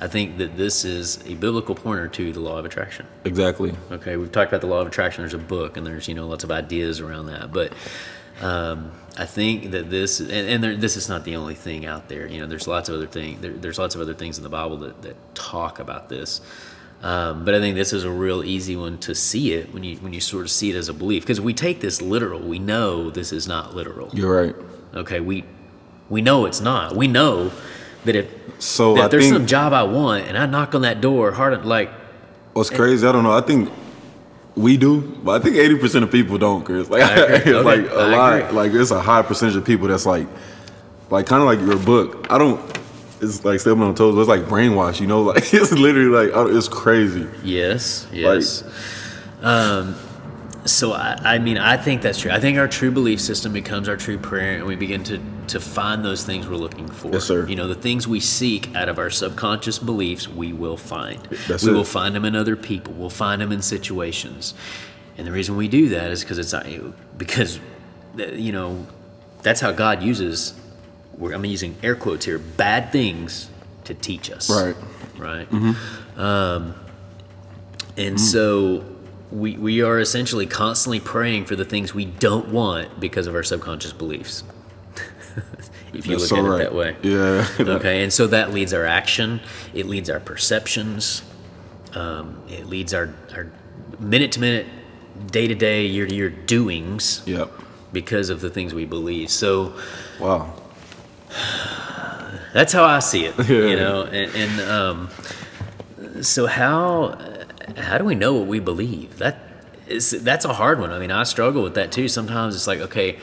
I 0.00 0.08
think 0.08 0.38
that 0.38 0.56
this 0.56 0.84
is 0.84 1.18
a 1.26 1.34
biblical 1.34 1.74
pointer 1.74 2.08
to 2.08 2.32
the 2.32 2.40
law 2.40 2.58
of 2.58 2.64
attraction. 2.64 3.06
Exactly. 3.24 3.74
Okay, 3.90 4.16
we've 4.16 4.30
talked 4.30 4.50
about 4.50 4.60
the 4.60 4.66
law 4.66 4.80
of 4.80 4.86
attraction. 4.86 5.22
There's 5.22 5.34
a 5.34 5.38
book, 5.38 5.76
and 5.76 5.86
there's 5.86 6.08
you 6.08 6.14
know 6.14 6.26
lots 6.26 6.44
of 6.44 6.50
ideas 6.50 7.00
around 7.00 7.26
that. 7.26 7.52
But 7.52 7.72
um, 8.40 8.92
I 9.16 9.24
think 9.24 9.70
that 9.70 9.88
this, 9.88 10.20
and, 10.20 10.30
and 10.30 10.62
there, 10.62 10.76
this 10.76 10.96
is 10.96 11.08
not 11.08 11.24
the 11.24 11.36
only 11.36 11.54
thing 11.54 11.86
out 11.86 12.08
there. 12.08 12.26
You 12.26 12.40
know, 12.40 12.46
there's 12.46 12.68
lots 12.68 12.88
of 12.88 12.94
other 12.96 13.06
things. 13.06 13.40
There, 13.40 13.52
there's 13.52 13.78
lots 13.78 13.94
of 13.94 14.00
other 14.00 14.14
things 14.14 14.36
in 14.36 14.44
the 14.44 14.50
Bible 14.50 14.76
that, 14.78 15.02
that 15.02 15.34
talk 15.34 15.78
about 15.78 16.08
this. 16.08 16.40
Um, 17.06 17.44
but 17.44 17.54
I 17.54 17.60
think 17.60 17.76
this 17.76 17.92
is 17.92 18.02
a 18.02 18.10
real 18.10 18.42
easy 18.42 18.74
one 18.74 18.98
to 18.98 19.14
see 19.14 19.52
it 19.52 19.72
when 19.72 19.84
you 19.84 19.96
when 19.98 20.12
you 20.12 20.20
sort 20.20 20.44
of 20.44 20.50
see 20.50 20.70
it 20.70 20.76
as 20.76 20.88
a 20.88 20.94
belief. 20.94 21.22
Because 21.22 21.40
we 21.40 21.54
take 21.54 21.80
this 21.80 22.02
literal. 22.02 22.40
We 22.40 22.58
know 22.58 23.10
this 23.10 23.32
is 23.32 23.46
not 23.46 23.76
literal. 23.76 24.10
You're 24.12 24.46
right. 24.46 24.56
Okay, 24.92 25.20
we 25.20 25.44
we 26.08 26.20
know 26.20 26.46
it's 26.46 26.60
not. 26.60 26.96
We 26.96 27.06
know 27.06 27.52
that 28.06 28.16
if 28.16 28.26
So 28.58 28.94
that 28.94 29.10
there's 29.12 29.24
think 29.24 29.34
some 29.36 29.46
job 29.46 29.72
I 29.72 29.84
want 29.84 30.26
and 30.26 30.36
I 30.36 30.46
knock 30.46 30.74
on 30.74 30.82
that 30.82 31.00
door 31.00 31.30
hard 31.32 31.64
like 31.64 31.90
what's 32.54 32.70
crazy. 32.70 33.06
I 33.06 33.12
don't 33.12 33.22
know. 33.22 33.32
I 33.32 33.40
think 33.40 33.70
we 34.56 34.76
do, 34.76 35.00
but 35.22 35.40
I 35.40 35.44
think 35.44 35.56
eighty 35.56 35.76
percent 35.76 36.04
of 36.04 36.10
people 36.10 36.38
don't, 36.38 36.64
Chris. 36.64 36.88
Like, 36.88 37.02
it's 37.16 37.46
Okay, 37.46 37.54
like 37.62 37.86
a 37.90 37.94
I 37.94 38.16
lot. 38.16 38.32
agree. 38.40 38.52
Like, 38.56 38.72
it's 38.72 38.90
a 38.90 39.00
high 39.00 39.22
percentage 39.22 39.56
of 39.56 39.64
people 39.64 39.86
that's 39.86 40.06
like, 40.06 40.26
like 41.10 41.26
kind 41.26 41.42
of 41.42 41.46
like 41.46 41.60
your 41.60 41.78
book. 41.78 42.26
I 42.30 42.38
don't. 42.38 42.75
It's 43.20 43.44
like 43.44 43.60
stepping 43.60 43.82
on 43.82 43.94
toes. 43.94 44.14
But 44.14 44.20
it's 44.22 44.28
like 44.28 44.42
brainwash. 44.42 45.00
You 45.00 45.06
know, 45.06 45.22
like 45.32 45.52
it's 45.54 45.72
literally 45.72 46.08
like 46.08 46.34
oh, 46.34 46.46
it's 46.46 46.68
crazy. 46.68 47.26
yes, 47.42 48.06
yes. 48.12 48.62
um, 49.42 49.96
so 50.66 50.92
I, 50.92 51.18
I 51.22 51.38
mean 51.38 51.58
I 51.58 51.76
think 51.76 52.02
that's 52.02 52.20
true. 52.20 52.30
I 52.30 52.40
think 52.40 52.58
our 52.58 52.68
true 52.68 52.90
belief 52.90 53.20
system 53.20 53.52
becomes 53.52 53.88
our 53.88 53.96
true 53.96 54.18
prayer, 54.18 54.56
and 54.56 54.66
we 54.66 54.76
begin 54.76 55.04
to 55.04 55.20
to 55.48 55.60
find 55.60 56.04
those 56.04 56.24
things 56.24 56.48
we're 56.48 56.56
looking 56.56 56.88
for. 56.88 57.12
Yes, 57.12 57.24
sir. 57.24 57.46
You 57.46 57.56
know, 57.56 57.68
the 57.68 57.74
things 57.74 58.08
we 58.08 58.20
seek 58.20 58.74
out 58.74 58.88
of 58.88 58.98
our 58.98 59.10
subconscious 59.10 59.78
beliefs, 59.78 60.28
we 60.28 60.52
will 60.52 60.76
find. 60.76 61.22
That's 61.48 61.64
we 61.64 61.70
it. 61.70 61.74
will 61.74 61.84
find 61.84 62.14
them 62.14 62.24
in 62.24 62.34
other 62.34 62.56
people. 62.56 62.92
We'll 62.94 63.10
find 63.10 63.40
them 63.40 63.52
in 63.52 63.62
situations, 63.62 64.54
and 65.16 65.26
the 65.26 65.32
reason 65.32 65.56
we 65.56 65.68
do 65.68 65.88
that 65.90 66.10
is 66.10 66.22
because 66.22 66.38
it's 66.38 66.52
not 66.52 66.66
because 67.16 67.60
uh, 68.18 68.26
you 68.26 68.52
know 68.52 68.86
that's 69.42 69.60
how 69.60 69.72
God 69.72 70.02
uses. 70.02 70.54
We're- 71.18 71.34
I'm 71.34 71.44
using 71.44 71.76
air 71.82 71.94
quotes 71.96 72.24
here. 72.26 72.38
Bad 72.38 72.92
things 72.92 73.48
to 73.84 73.94
teach 73.94 74.30
us. 74.30 74.50
Right. 74.50 74.76
Right. 75.18 75.48
Um, 76.16 76.74
and 77.96 78.20
so 78.20 78.84
we 79.32 79.56
we 79.56 79.82
are 79.82 79.98
essentially 79.98 80.46
constantly 80.46 81.00
praying 81.00 81.46
for 81.46 81.56
the 81.56 81.64
things 81.64 81.94
we 81.94 82.04
don't 82.04 82.48
want 82.48 83.00
because 83.00 83.26
of 83.26 83.34
our 83.34 83.42
subconscious 83.42 83.92
beliefs. 83.92 84.44
if 85.92 86.06
you 86.06 86.16
That's 86.18 86.30
look 86.30 86.38
so 86.40 86.46
at 86.46 86.48
right. 86.50 86.60
it 86.60 86.64
that 86.64 86.74
way. 86.74 86.96
Yeah. 87.02 87.46
Okay, 87.76 88.02
and 88.02 88.12
so 88.12 88.26
that 88.28 88.52
leads 88.52 88.72
our 88.74 88.84
action. 88.84 89.40
It 89.74 89.86
leads 89.86 90.10
our 90.10 90.20
perceptions. 90.20 91.22
Um, 91.94 92.42
it 92.48 92.66
leads 92.66 92.92
our 92.92 93.08
our 93.34 93.50
minute 93.98 94.32
to 94.32 94.40
minute, 94.40 94.66
day 95.30 95.46
to 95.48 95.54
day, 95.54 95.86
year 95.86 96.06
to 96.06 96.14
year 96.14 96.28
doings 96.28 97.22
Yep. 97.26 97.50
because 97.92 98.28
of 98.28 98.40
the 98.42 98.50
things 98.50 98.74
we 98.74 98.84
believe. 98.84 99.30
So 99.30 99.72
Wow. 100.20 100.52
That's 102.52 102.72
how 102.72 102.84
I 102.84 103.00
see 103.00 103.26
it. 103.26 103.34
You 103.48 103.76
know, 103.76 104.02
and, 104.02 104.34
and 104.34 104.60
um, 104.60 105.10
so 106.22 106.46
how 106.46 107.18
how 107.76 107.98
do 107.98 108.04
we 108.04 108.14
know 108.14 108.34
what 108.34 108.46
we 108.46 108.60
believe? 108.60 109.18
That 109.18 109.38
is 109.86 110.10
that's 110.10 110.44
a 110.44 110.52
hard 110.54 110.80
one. 110.80 110.90
I 110.90 110.98
mean, 110.98 111.10
I 111.10 111.24
struggle 111.24 111.62
with 111.62 111.74
that 111.74 111.92
too. 111.92 112.08
Sometimes 112.08 112.54
it's 112.54 112.66
like, 112.66 112.80
okay, 112.80 113.18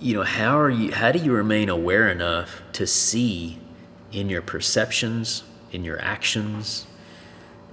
you 0.00 0.14
know, 0.14 0.22
how 0.22 0.58
are 0.58 0.70
you? 0.70 0.92
How 0.92 1.12
do 1.12 1.18
you 1.18 1.32
remain 1.32 1.68
aware 1.68 2.08
enough 2.08 2.62
to 2.72 2.86
see 2.86 3.58
in 4.12 4.28
your 4.28 4.42
perceptions, 4.42 5.42
in 5.72 5.84
your 5.84 6.00
actions? 6.00 6.86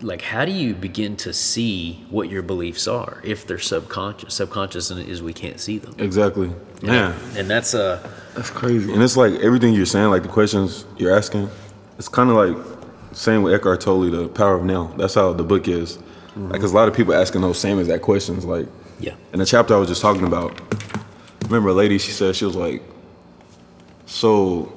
Like, 0.01 0.21
how 0.21 0.43
do 0.43 0.51
you 0.51 0.73
begin 0.75 1.15
to 1.17 1.31
see 1.31 2.05
what 2.09 2.29
your 2.29 2.41
beliefs 2.41 2.85
are 2.85 3.21
if 3.23 3.47
they're 3.47 3.57
subconscious? 3.57 4.33
Subconscious 4.33 4.91
is 4.91 5.23
we 5.23 5.33
can't 5.33 5.59
see 5.59 5.77
them. 5.77 5.95
Exactly. 5.97 6.51
Man. 6.81 7.15
and 7.37 7.49
that's 7.49 7.73
a 7.73 8.11
That's 8.35 8.49
crazy. 8.49 8.91
And 8.93 9.01
it's 9.01 9.17
like 9.17 9.33
everything 9.35 9.73
you're 9.73 9.85
saying, 9.85 10.09
like 10.09 10.23
the 10.23 10.29
questions 10.29 10.85
you're 10.97 11.15
asking, 11.15 11.49
it's 11.97 12.09
kind 12.09 12.29
of 12.29 12.35
like 12.35 12.77
same 13.13 13.43
with 13.43 13.53
Eckhart 13.53 13.81
Tolle, 13.81 14.11
the 14.11 14.27
Power 14.27 14.55
of 14.55 14.63
Now. 14.63 14.93
That's 14.97 15.13
how 15.13 15.33
the 15.33 15.43
book 15.43 15.67
is. 15.67 15.97
Mm-hmm. 15.97 16.43
like 16.43 16.53
because 16.53 16.73
a 16.73 16.75
lot 16.75 16.89
of 16.89 16.93
people 16.93 17.13
asking 17.13 17.41
those 17.41 17.57
same 17.57 17.79
exact 17.79 18.03
questions. 18.03 18.43
Like, 18.43 18.67
yeah. 18.99 19.15
in 19.31 19.39
the 19.39 19.45
chapter 19.45 19.73
I 19.73 19.77
was 19.77 19.87
just 19.87 20.01
talking 20.01 20.25
about, 20.25 20.59
remember 21.45 21.69
a 21.69 21.73
lady, 21.73 21.97
she 21.97 22.11
said, 22.11 22.35
she 22.35 22.43
was 22.43 22.57
like, 22.57 22.83
so 24.05 24.71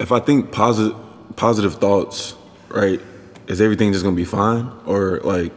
if 0.00 0.10
I 0.10 0.18
think 0.18 0.50
positive, 0.50 0.96
positive 1.36 1.76
thoughts, 1.76 2.34
right, 2.68 3.00
is 3.46 3.60
everything 3.60 3.92
just 3.92 4.04
gonna 4.04 4.16
be 4.16 4.24
fine? 4.24 4.68
Or 4.84 5.20
like, 5.20 5.52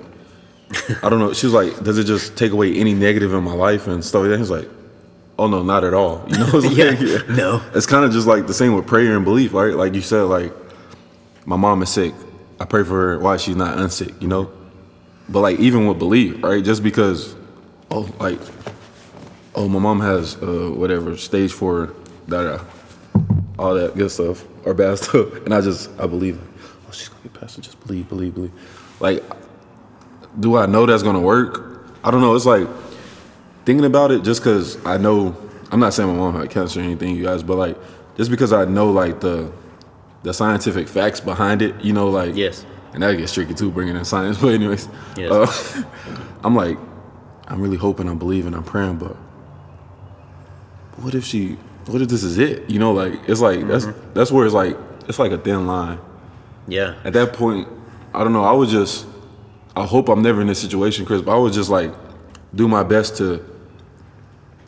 I 1.02 1.10
don't 1.10 1.18
know. 1.20 1.34
She 1.34 1.48
was 1.48 1.54
like, 1.54 1.84
does 1.84 1.98
it 1.98 2.04
just 2.04 2.38
take 2.38 2.52
away 2.52 2.76
any 2.76 2.94
negative 2.94 3.34
in 3.34 3.44
my 3.44 3.54
life 3.54 3.88
and 3.88 4.06
stuff 4.06 4.22
like 4.22 4.30
that? 4.30 4.38
He's 4.38 4.52
like, 4.52 4.70
oh 5.38 5.48
no, 5.48 5.64
not 5.64 5.84
at 5.84 5.94
all. 5.94 6.26
You 6.30 6.38
know, 6.40 6.50
it's 6.54 6.66
like, 6.66 6.78
Yeah. 7.30 7.36
No. 7.36 7.62
It's 7.74 7.86
kind 7.86 8.06
of 8.06 8.12
just 8.12 8.28
like 8.28 8.48
the 8.48 8.54
same 8.54 8.76
with 8.76 8.88
prayer 8.88 9.16
and 9.16 9.26
belief, 9.26 9.54
right? 9.54 9.74
Like 9.76 9.94
you 9.94 10.02
said, 10.02 10.24
like 10.24 10.54
my 11.46 11.56
mom 11.56 11.82
is 11.84 11.90
sick. 11.90 12.14
I 12.60 12.66
pray 12.66 12.84
for 12.84 12.94
her 12.94 13.20
why 13.20 13.38
she's 13.38 13.56
not 13.56 13.78
unsick, 13.78 14.20
you 14.22 14.28
know. 14.28 14.52
But 15.30 15.42
like 15.42 15.60
even 15.60 15.88
with 15.88 16.00
belief, 16.00 16.44
right? 16.44 16.64
Just 16.64 16.84
because, 16.84 17.36
oh, 17.92 18.10
like, 18.20 18.40
oh, 19.56 19.68
my 19.68 19.80
mom 19.80 20.00
has 20.02 20.36
uh, 20.38 20.72
whatever 20.76 21.18
stage 21.18 21.52
four, 21.52 21.94
da 22.28 22.58
da, 22.58 22.64
all 23.60 23.74
that 23.76 23.96
good 23.96 24.12
stuff 24.12 24.46
or 24.66 24.74
bad 24.74 24.98
stuff, 25.00 25.34
and 25.46 25.54
I 25.54 25.62
just 25.62 25.90
I 26.00 26.08
believe, 26.08 26.40
oh, 26.88 26.92
she's 26.92 27.10
gonna 27.10 27.22
be 27.24 27.30
passing. 27.30 27.64
Just 27.64 27.80
believe, 27.86 28.08
believe, 28.10 28.36
believe. 28.36 28.52
Like, 29.00 29.24
do 30.40 30.58
I 30.58 30.66
know 30.68 30.86
that's 30.86 31.04
gonna 31.04 31.20
work? 31.22 31.84
I 32.04 32.12
don't 32.12 32.22
know. 32.22 32.36
It's 32.36 32.46
like 32.46 32.68
thinking 33.66 33.86
about 33.86 34.12
it 34.12 34.24
just 34.24 34.42
because 34.42 34.84
I 34.86 34.98
know. 34.98 35.36
I'm 35.72 35.80
not 35.80 35.94
saying 35.94 36.08
my 36.10 36.16
mom 36.16 36.36
had 36.36 36.50
cancer 36.50 36.80
or 36.80 36.84
anything, 36.84 37.16
you 37.16 37.24
guys, 37.24 37.44
but 37.44 37.58
like 37.58 37.78
just 38.16 38.30
because 38.32 38.54
I 38.54 38.66
know 38.66 38.92
like 38.92 39.20
the 39.20 39.52
the 40.24 40.34
scientific 40.34 40.88
facts 40.88 41.20
behind 41.20 41.62
it, 41.62 41.76
you 41.84 41.92
know, 41.94 42.08
like 42.10 42.36
Yes. 42.36 42.66
and 42.94 43.04
that 43.04 43.16
gets 43.18 43.34
tricky 43.34 43.54
too, 43.54 43.72
bringing 43.72 43.96
in 43.96 44.06
science. 44.06 44.38
But 44.42 44.54
anyways, 44.54 44.88
Yes. 45.18 45.32
uh, 45.32 45.84
I'm 46.44 46.56
like, 46.56 46.78
I'm 47.48 47.62
really 47.62 47.78
hoping, 47.78 48.08
I'm 48.08 48.18
believing, 48.20 48.54
I'm 48.54 48.64
praying, 48.64 48.98
but 48.98 49.16
what 50.98 51.14
if 51.14 51.24
she? 51.26 51.58
What 51.88 52.02
if 52.02 52.08
this 52.10 52.24
is 52.24 52.38
it? 52.38 52.70
You 52.70 52.80
know, 52.80 52.94
like 52.94 53.14
it's 53.28 53.42
like 53.42 53.68
that's 53.68 53.88
that's 54.14 54.32
where 54.32 54.46
it's 54.46 54.56
like 54.56 54.78
it's 55.08 55.20
like 55.20 55.32
a 55.32 55.38
thin 55.38 55.68
line. 55.68 56.00
Yeah. 56.68 56.96
At 57.04 57.14
that 57.14 57.34
point, 57.34 57.68
I 58.14 58.24
don't 58.24 58.34
know. 58.34 58.44
I 58.44 58.54
was 58.54 58.72
just, 58.72 59.06
I 59.76 59.86
hope 59.86 60.10
I'm 60.10 60.22
never 60.24 60.42
in 60.42 60.48
this 60.48 60.60
situation, 60.60 61.06
Chris. 61.06 61.22
But 61.22 61.36
I 61.36 61.38
was 61.38 61.54
just 61.54 61.70
like, 61.70 61.94
do 62.56 62.68
my 62.68 62.82
best 62.84 63.18
to 63.18 63.44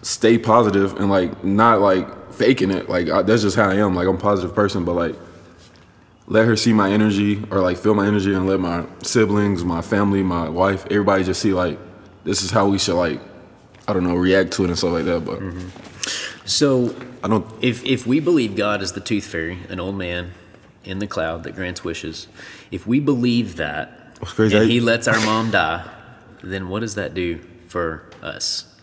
stay 0.02 0.38
positive 0.38 0.96
and 0.98 1.10
like 1.10 1.44
not 1.44 1.82
like 1.82 2.34
faking 2.34 2.72
it. 2.72 2.90
Like 2.90 3.10
I, 3.10 3.22
that's 3.22 3.42
just 3.42 3.56
how 3.56 3.70
I 3.70 3.76
am. 3.76 3.96
Like 3.96 4.08
I'm 4.08 4.16
a 4.16 4.20
positive 4.20 4.56
person, 4.56 4.86
but 4.86 4.94
like 4.94 5.16
let 6.28 6.46
her 6.46 6.56
see 6.56 6.74
my 6.74 6.92
energy 6.92 7.44
or 7.52 7.62
like 7.62 7.78
feel 7.78 7.94
my 7.94 8.06
energy 8.06 8.34
and 8.34 8.48
let 8.48 8.60
my 8.60 8.86
siblings, 9.04 9.64
my 9.64 9.82
family, 9.82 10.24
my 10.24 10.50
wife, 10.50 10.86
everybody 10.86 11.24
just 11.24 11.42
see 11.42 11.54
like 11.54 11.80
this 12.24 12.42
is 12.42 12.52
how 12.52 12.68
we 12.68 12.78
should 12.78 12.98
like 12.98 13.20
I 13.88 13.94
don't 13.94 14.04
know 14.04 14.16
react 14.16 14.52
to 14.54 14.66
it 14.66 14.68
and 14.68 14.78
stuff 14.78 14.92
like 14.92 15.06
that. 15.06 15.26
But 15.26 15.40
mm-hmm. 15.40 16.48
So 16.48 16.96
I 17.24 17.28
don't. 17.28 17.46
if 17.62 17.84
if 17.86 18.08
we 18.08 18.20
believe 18.20 18.56
God 18.56 18.82
is 18.82 18.94
the 18.94 19.02
tooth 19.02 19.26
fairy, 19.26 19.60
an 19.70 19.80
old 19.80 19.98
man 19.98 20.32
in 20.84 21.00
the 21.00 21.08
cloud 21.08 21.44
that 21.44 21.56
grants 21.56 21.84
wishes, 21.84 22.28
if 22.72 22.88
we 22.88 23.00
believe 23.00 23.58
that 23.58 24.18
and 24.38 24.52
he 24.52 24.80
lets 24.80 25.08
our 25.08 25.20
mom 25.26 25.52
die, 25.52 25.86
then 26.42 26.70
what 26.70 26.80
does 26.80 26.96
that 26.96 27.14
do 27.14 27.40
for 27.68 28.10
us? 28.22 28.77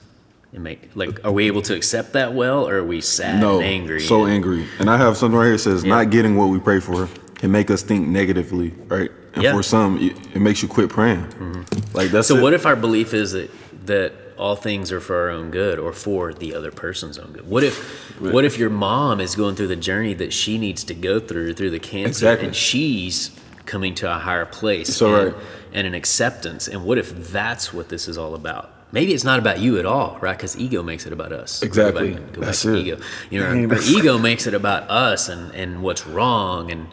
Make 0.57 0.91
like 0.95 1.25
are 1.25 1.33
we 1.33 1.47
able 1.49 1.63
to 1.63 1.75
accept 1.75 2.13
that 2.13 2.33
well 2.33 2.69
or 2.69 2.77
are 2.77 2.85
we 2.85 3.01
sad 3.01 3.41
No, 3.41 3.57
and 3.57 3.65
angry? 3.67 4.01
so 4.01 4.23
and- 4.25 4.33
angry. 4.33 4.65
And 4.79 4.89
I 4.89 4.97
have 4.97 5.17
something 5.17 5.37
right 5.37 5.47
here 5.47 5.53
that 5.55 5.59
says 5.59 5.83
Yeah. 5.85 5.91
not 5.97 6.11
getting 6.11 6.37
what 6.37 6.49
we 6.49 6.61
pray 6.61 6.79
for 6.81 7.09
can 7.35 7.51
make 7.51 7.71
us 7.73 7.83
think 7.83 8.07
negatively, 8.07 8.73
right? 8.89 9.11
And 9.35 9.43
Yeah. 9.43 9.53
for 9.53 9.65
some, 9.65 9.99
it, 9.99 10.17
it 10.33 10.41
makes 10.41 10.63
you 10.63 10.69
quit 10.69 10.89
praying. 10.91 11.23
Mm-hmm. 11.25 11.63
Like 11.97 12.11
that's 12.13 12.29
So 12.29 12.37
it. 12.37 12.43
what 12.43 12.53
if 12.55 12.67
our 12.67 12.77
belief 12.77 13.13
is 13.15 13.33
that 13.33 13.51
that 13.87 14.13
all 14.39 14.57
things 14.57 14.91
are 14.93 15.01
for 15.01 15.17
our 15.17 15.31
own 15.31 15.51
good 15.51 15.79
or 15.79 15.93
for 15.93 16.33
the 16.33 16.55
other 16.55 16.71
person's 16.71 17.19
own 17.19 17.33
good? 17.33 17.49
What 17.49 17.65
if 17.65 17.77
what 18.21 18.45
if 18.45 18.57
your 18.57 18.71
mom 18.71 19.21
is 19.21 19.35
going 19.35 19.57
through 19.57 19.69
the 19.69 19.77
journey 19.77 20.15
that 20.15 20.33
she 20.33 20.57
needs 20.57 20.85
to 20.85 20.95
go 20.95 21.19
through 21.19 21.55
through 21.55 21.71
the 21.71 21.81
cancer 21.81 22.09
Exactly. 22.27 22.47
and 22.47 22.57
she's 22.57 23.33
coming 23.67 23.95
to 23.97 24.09
a 24.15 24.19
higher 24.19 24.45
place 24.47 24.95
So 24.95 25.15
and, 25.17 25.33
right. 25.35 25.43
and 25.73 25.87
an 25.89 25.95
acceptance? 25.95 26.69
And 26.69 26.85
what 26.85 26.97
if 26.99 27.33
that's 27.33 27.75
what 27.75 27.89
this 27.89 28.07
is 28.07 28.17
all 28.17 28.35
about? 28.37 28.71
Maybe 28.95 29.13
it's 29.13 29.25
not 29.25 29.41
about 29.41 29.59
you 29.59 29.79
at 29.81 29.87
all, 29.87 30.17
right? 30.21 30.37
Because 30.37 30.57
ego 30.57 30.81
makes 30.83 31.05
it 31.05 31.13
about 31.13 31.33
us. 31.33 31.59
Go 31.61 31.67
Exactly. 31.67 32.13
back- 32.13 32.21
Go 32.33 32.41
back, 32.41 32.47
That's 32.47 32.63
to 32.63 32.75
it. 32.75 32.79
ego. 32.87 33.01
You 33.29 33.41
know, 33.41 33.53
Dang, 33.53 33.71
our, 33.73 33.77
our 33.77 33.83
ego 33.83 34.19
makes 34.19 34.47
it 34.47 34.55
about 34.55 34.89
us 34.89 35.29
and, 35.29 35.53
and 35.53 35.83
what's 35.83 36.07
wrong 36.07 36.71
and 36.71 36.87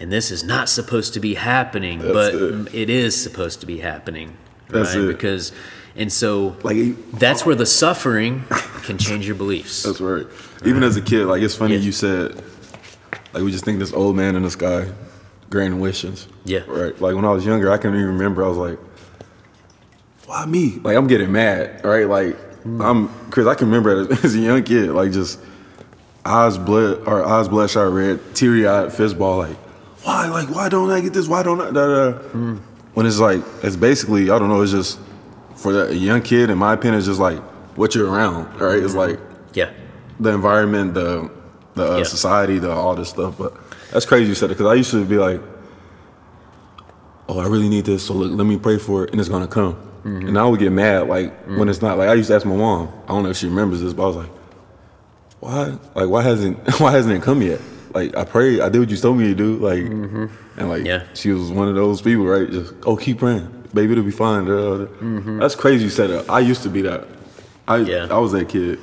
and 0.00 0.12
this 0.12 0.30
is 0.30 0.44
not 0.44 0.68
supposed 0.68 1.14
to 1.14 1.20
be 1.20 1.34
happening, 1.34 1.98
That's 1.98 2.12
but 2.12 2.34
it. 2.36 2.74
it 2.74 2.90
is 2.90 3.20
supposed 3.20 3.60
to 3.60 3.66
be 3.66 3.78
happening. 3.80 4.36
That's 4.68 4.94
right? 4.94 5.04
it. 5.04 5.08
Because 5.08 5.50
and 5.96 6.12
so 6.12 6.54
Like, 6.62 6.78
that's 7.12 7.44
where 7.46 7.56
the 7.56 7.66
suffering 7.66 8.44
can 8.84 8.98
change 8.98 9.26
your 9.26 9.34
beliefs. 9.34 9.82
That's 9.84 10.00
right. 10.00 10.26
Even 10.66 10.84
as 10.84 10.96
a 10.96 11.00
kid, 11.00 11.24
like 11.26 11.42
it's 11.42 11.54
funny 11.56 11.74
Yeah. 11.76 11.80
you 11.80 11.92
said, 11.92 12.36
like 13.32 13.42
we 13.42 13.50
just 13.50 13.64
think 13.64 13.78
this 13.78 13.92
old 13.94 14.14
man 14.16 14.36
in 14.36 14.42
the 14.42 14.50
sky, 14.50 14.86
granting 15.50 15.80
wishes. 15.80 16.28
Yeah. 16.44 16.60
Right. 16.68 17.00
Like 17.00 17.16
when 17.16 17.24
I 17.24 17.30
was 17.32 17.44
younger, 17.46 17.72
I 17.72 17.78
can 17.78 17.94
even 17.94 18.06
remember. 18.06 18.44
I 18.44 18.48
was 18.48 18.58
like, 18.58 18.78
why 20.28 20.44
me? 20.46 20.78
Like 20.84 20.96
I'm 20.96 21.06
getting 21.06 21.32
mad, 21.32 21.84
right? 21.84 22.06
Like 22.06 22.36
I'm, 22.64 23.08
Chris. 23.30 23.46
I 23.46 23.54
can 23.54 23.68
remember 23.68 24.12
as, 24.12 24.24
as 24.24 24.34
a 24.34 24.38
young 24.38 24.62
kid, 24.62 24.90
like 24.90 25.10
just 25.12 25.40
eyes 26.24 26.58
blood 26.58 27.06
or 27.08 27.24
eyes 27.24 27.48
bloodshot 27.48 27.90
red, 27.92 28.20
teary 28.34 28.66
eyed, 28.66 28.92
fist 28.92 29.18
ball, 29.18 29.38
like 29.38 29.56
why? 30.04 30.28
Like 30.28 30.48
why 30.54 30.68
don't 30.68 30.90
I 30.90 31.00
get 31.00 31.12
this? 31.14 31.26
Why 31.28 31.42
don't 31.42 31.60
I? 31.60 31.70
Da, 31.70 31.86
da, 31.86 32.10
da. 32.12 32.58
When 32.94 33.06
it's 33.06 33.18
like 33.20 33.42
it's 33.62 33.76
basically 33.76 34.30
I 34.30 34.38
don't 34.38 34.48
know. 34.48 34.60
It's 34.60 34.72
just 34.72 34.98
for 35.56 35.86
a 35.88 35.92
young 35.94 36.20
kid, 36.22 36.50
in 36.50 36.58
my 36.58 36.74
opinion, 36.74 36.98
it's 36.98 37.06
just 37.06 37.20
like 37.20 37.38
what 37.76 37.94
you're 37.94 38.10
around, 38.10 38.60
right? 38.60 38.78
It's 38.82 38.94
like 38.94 39.18
Yeah. 39.54 39.70
the 40.20 40.30
environment, 40.30 40.94
the 40.94 41.30
the 41.74 41.92
uh, 41.94 41.98
Yeah. 41.98 42.04
society, 42.04 42.58
the 42.58 42.70
all 42.70 42.94
this 42.94 43.08
stuff. 43.08 43.38
But 43.38 43.54
that's 43.92 44.04
crazy 44.04 44.28
you 44.28 44.34
said 44.34 44.50
it 44.50 44.58
because 44.58 44.66
I 44.70 44.74
used 44.74 44.90
to 44.90 45.04
be 45.04 45.16
like, 45.16 45.40
oh, 47.28 47.38
I 47.38 47.46
really 47.46 47.68
need 47.68 47.84
this, 47.86 48.04
so 48.06 48.14
look, 48.14 48.32
let 48.32 48.46
me 48.46 48.56
pray 48.58 48.78
for 48.78 49.04
it, 49.04 49.10
and 49.12 49.20
it's 49.20 49.28
gonna 49.28 49.46
come. 49.48 49.76
Mm-hmm. 50.04 50.28
And 50.28 50.38
I 50.38 50.44
would 50.46 50.60
get 50.60 50.72
mad 50.72 51.08
like 51.08 51.32
when 51.46 51.68
it's 51.68 51.82
not. 51.82 51.98
Like 51.98 52.08
I 52.08 52.14
used 52.14 52.28
to 52.28 52.34
ask 52.36 52.46
my 52.46 52.56
mom. 52.56 52.88
I 53.04 53.08
don't 53.08 53.22
know 53.24 53.30
if 53.30 53.36
she 53.36 53.46
remembers 53.46 53.80
this, 53.82 53.92
but 53.92 54.04
I 54.04 54.06
was 54.06 54.16
like, 54.16 54.30
why? 55.40 55.78
Like 55.94 56.08
why 56.08 56.22
hasn't 56.22 56.58
why 56.80 56.90
hasn't 56.92 57.14
it 57.14 57.22
come 57.22 57.42
yet? 57.42 57.60
Like 57.94 58.16
I 58.16 58.24
prayed, 58.24 58.60
I 58.60 58.68
did 58.68 58.80
what 58.80 58.90
you 58.90 58.96
told 58.96 59.18
me 59.18 59.28
to 59.28 59.34
do. 59.34 59.56
Like 59.56 59.80
and 59.80 60.68
like 60.68 60.82
Mm-hmm. 60.82 60.86
Yeah. 60.86 61.04
she 61.14 61.30
was 61.32 61.50
one 61.50 61.68
of 61.68 61.74
those 61.74 62.00
people, 62.02 62.24
right? 62.24 62.50
Just 62.50 62.74
oh, 62.84 62.96
keep 62.96 63.18
praying, 63.18 63.46
baby, 63.74 63.92
it'll 63.92 64.04
be 64.04 64.10
fine. 64.10 64.44
That's 65.38 65.54
crazy 65.54 65.84
you 65.84 65.90
said 65.90 66.10
that. 66.10 66.28
I 66.30 66.40
used 66.40 66.62
to 66.64 66.68
be 66.68 66.82
that. 66.82 67.06
I 67.66 67.78
Mm-hmm. 67.78 67.90
Yeah. 67.90 68.06
I 68.10 68.18
was 68.18 68.32
that 68.32 68.48
kid 68.48 68.78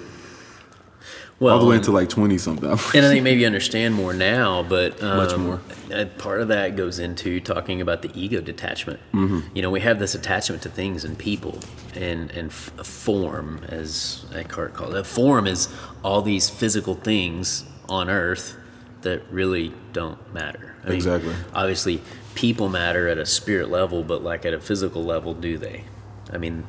Well, 1.39 1.55
all 1.55 1.59
the 1.59 1.65
way 1.65 1.75
into 1.75 1.91
like 1.91 2.07
twenty 2.07 2.37
something. 2.37 2.69
and 2.69 2.77
I 3.05 3.09
think 3.09 3.23
maybe 3.23 3.41
you 3.41 3.45
understand 3.45 3.93
more 3.93 4.13
now, 4.13 4.63
but 4.63 5.03
um, 5.03 5.17
Much 5.17 5.35
more. 5.37 5.59
uh, 5.93 6.05
part 6.17 6.39
of 6.39 6.47
that 6.47 6.77
goes 6.77 6.97
into 6.99 7.41
talking 7.41 7.81
about 7.81 8.01
the 8.01 8.11
ego 8.13 8.39
detachment. 8.39 8.99
Mm-hmm. 9.13 9.41
You 9.53 9.61
know, 9.61 9.69
we 9.69 9.81
have 9.81 9.99
this 9.99 10.15
attachment 10.15 10.61
to 10.63 10.69
things 10.69 11.03
and 11.03 11.17
people, 11.17 11.59
and 11.93 12.31
and 12.31 12.49
f- 12.51 12.71
form, 12.85 13.65
as 13.67 14.25
Eckhart 14.33 14.73
called 14.75 14.95
it. 14.95 15.05
Form 15.05 15.45
is 15.45 15.67
all 16.03 16.21
these 16.21 16.49
physical 16.49 16.95
things 16.95 17.65
on 17.89 18.09
Earth 18.09 18.55
that 19.01 19.21
really 19.29 19.73
don't 19.93 20.33
matter. 20.33 20.73
I 20.83 20.87
mean, 20.87 20.95
Exactly. 20.95 21.33
obviously, 21.53 22.01
people 22.33 22.69
matter 22.69 23.07
at 23.09 23.17
a 23.17 23.25
spirit 23.25 23.69
level, 23.69 24.03
but 24.03 24.23
like 24.23 24.45
at 24.45 24.53
a 24.53 24.59
physical 24.61 25.03
level, 25.03 25.33
do 25.33 25.57
they? 25.57 25.83
I 26.31 26.37
mean, 26.37 26.65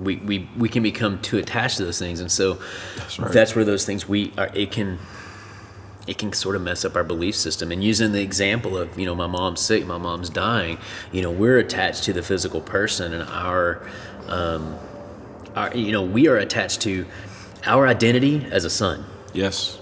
we, 0.00 0.16
we, 0.16 0.48
we 0.56 0.68
can 0.68 0.82
become 0.82 1.20
too 1.20 1.38
attached 1.38 1.78
to 1.78 1.84
those 1.84 1.98
things 1.98 2.20
and 2.20 2.30
so 2.30 2.58
that's, 2.96 3.18
right. 3.18 3.56
where 3.56 3.64
those 3.64 3.84
things 3.84 4.08
we 4.08 4.32
are 4.38 4.50
it 4.54 4.70
can 4.70 4.98
it 6.06 6.16
can 6.16 6.32
sort 6.32 6.56
of 6.56 6.62
mess 6.62 6.84
up 6.84 6.96
our 6.96 7.04
belief 7.04 7.34
system 7.34 7.70
and 7.70 7.84
using 7.84 8.12
the 8.12 8.22
example 8.22 8.76
of 8.78 8.98
you 8.98 9.04
know 9.04 9.14
my 9.14 9.26
mom's 9.26 9.60
sick 9.60 9.84
my 9.86 9.98
mom's 9.98 10.30
dying 10.30 10.78
you 11.12 11.20
know 11.20 11.30
we're 11.30 11.58
attached 11.58 12.04
to 12.04 12.12
the 12.12 12.22
physical 12.22 12.60
person 12.60 13.12
and 13.12 13.28
our 13.28 13.86
um 14.28 14.78
our 15.54 15.74
you 15.76 15.92
know 15.92 16.02
we 16.02 16.28
are 16.28 16.36
attached 16.36 16.80
to 16.80 17.04
our 17.66 17.86
identity 17.86 18.46
as 18.50 18.64
a 18.64 18.70
son 18.70 19.04
yes. 19.32 19.78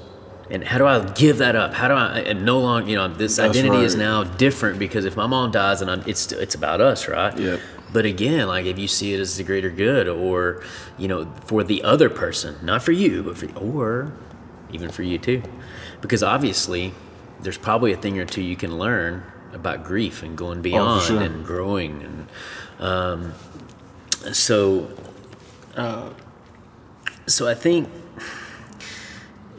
and 0.51 0.65
how 0.65 0.79
do 0.79 0.87
I 0.87 1.05
give 1.11 1.39
that 1.39 1.57
up? 1.57 1.75
How 1.75 1.89
do 1.89 1.95
I 1.95 2.21
and 2.21 2.45
no 2.45 2.61
longer, 2.61 2.89
you 2.89 2.97
know, 2.97 3.09
this 3.09 3.37
That's 3.37 3.57
identity 3.57 3.85
is 3.85 3.95
now 3.95 4.25
different 4.25 4.79
because 4.79 5.05
if 5.05 5.17
my 5.17 5.27
mom 5.27 5.51
dies 5.51 5.83
and 5.83 5.91
I'm, 5.91 6.03
it's 6.07 6.33
it's 6.33 6.55
about 6.55 6.81
us, 6.81 7.09
right? 7.09 7.37
Yeah. 7.37 7.59
But 7.97 8.05
again, 8.05 8.47
like 8.47 8.67
if 8.67 8.79
you 8.79 8.89
see 8.89 9.15
it 9.15 9.21
as 9.21 9.39
the 9.39 9.43
greater 9.43 9.71
good, 9.71 10.07
or 10.07 10.63
you 10.99 11.09
know, 11.09 11.33
for 11.47 11.65
the 11.65 11.83
other 11.83 12.11
person, 12.11 12.55
not 12.63 12.83
for 12.83 12.93
you, 12.93 13.23
but 13.23 13.39
for 13.39 13.51
or 13.57 14.13
even 14.71 14.91
for 14.91 15.03
you 15.03 15.17
too, 15.17 15.43
because 16.03 16.23
obviously 16.23 16.93
there's 17.41 17.57
probably 17.57 17.95
a 17.95 17.97
thing 17.97 18.19
or 18.19 18.27
two 18.27 18.43
you 18.43 18.55
can 18.55 18.77
learn 18.77 19.25
about 19.55 19.83
grief 19.83 20.23
and 20.23 20.37
going 20.37 20.61
beyond 20.61 21.05
sure. 21.05 21.23
and 21.23 21.43
growing 21.43 22.03
and 22.03 22.85
um, 22.87 23.33
so 24.31 24.91
uh, 25.75 26.11
so 27.27 27.49
I 27.49 27.55
think 27.55 27.89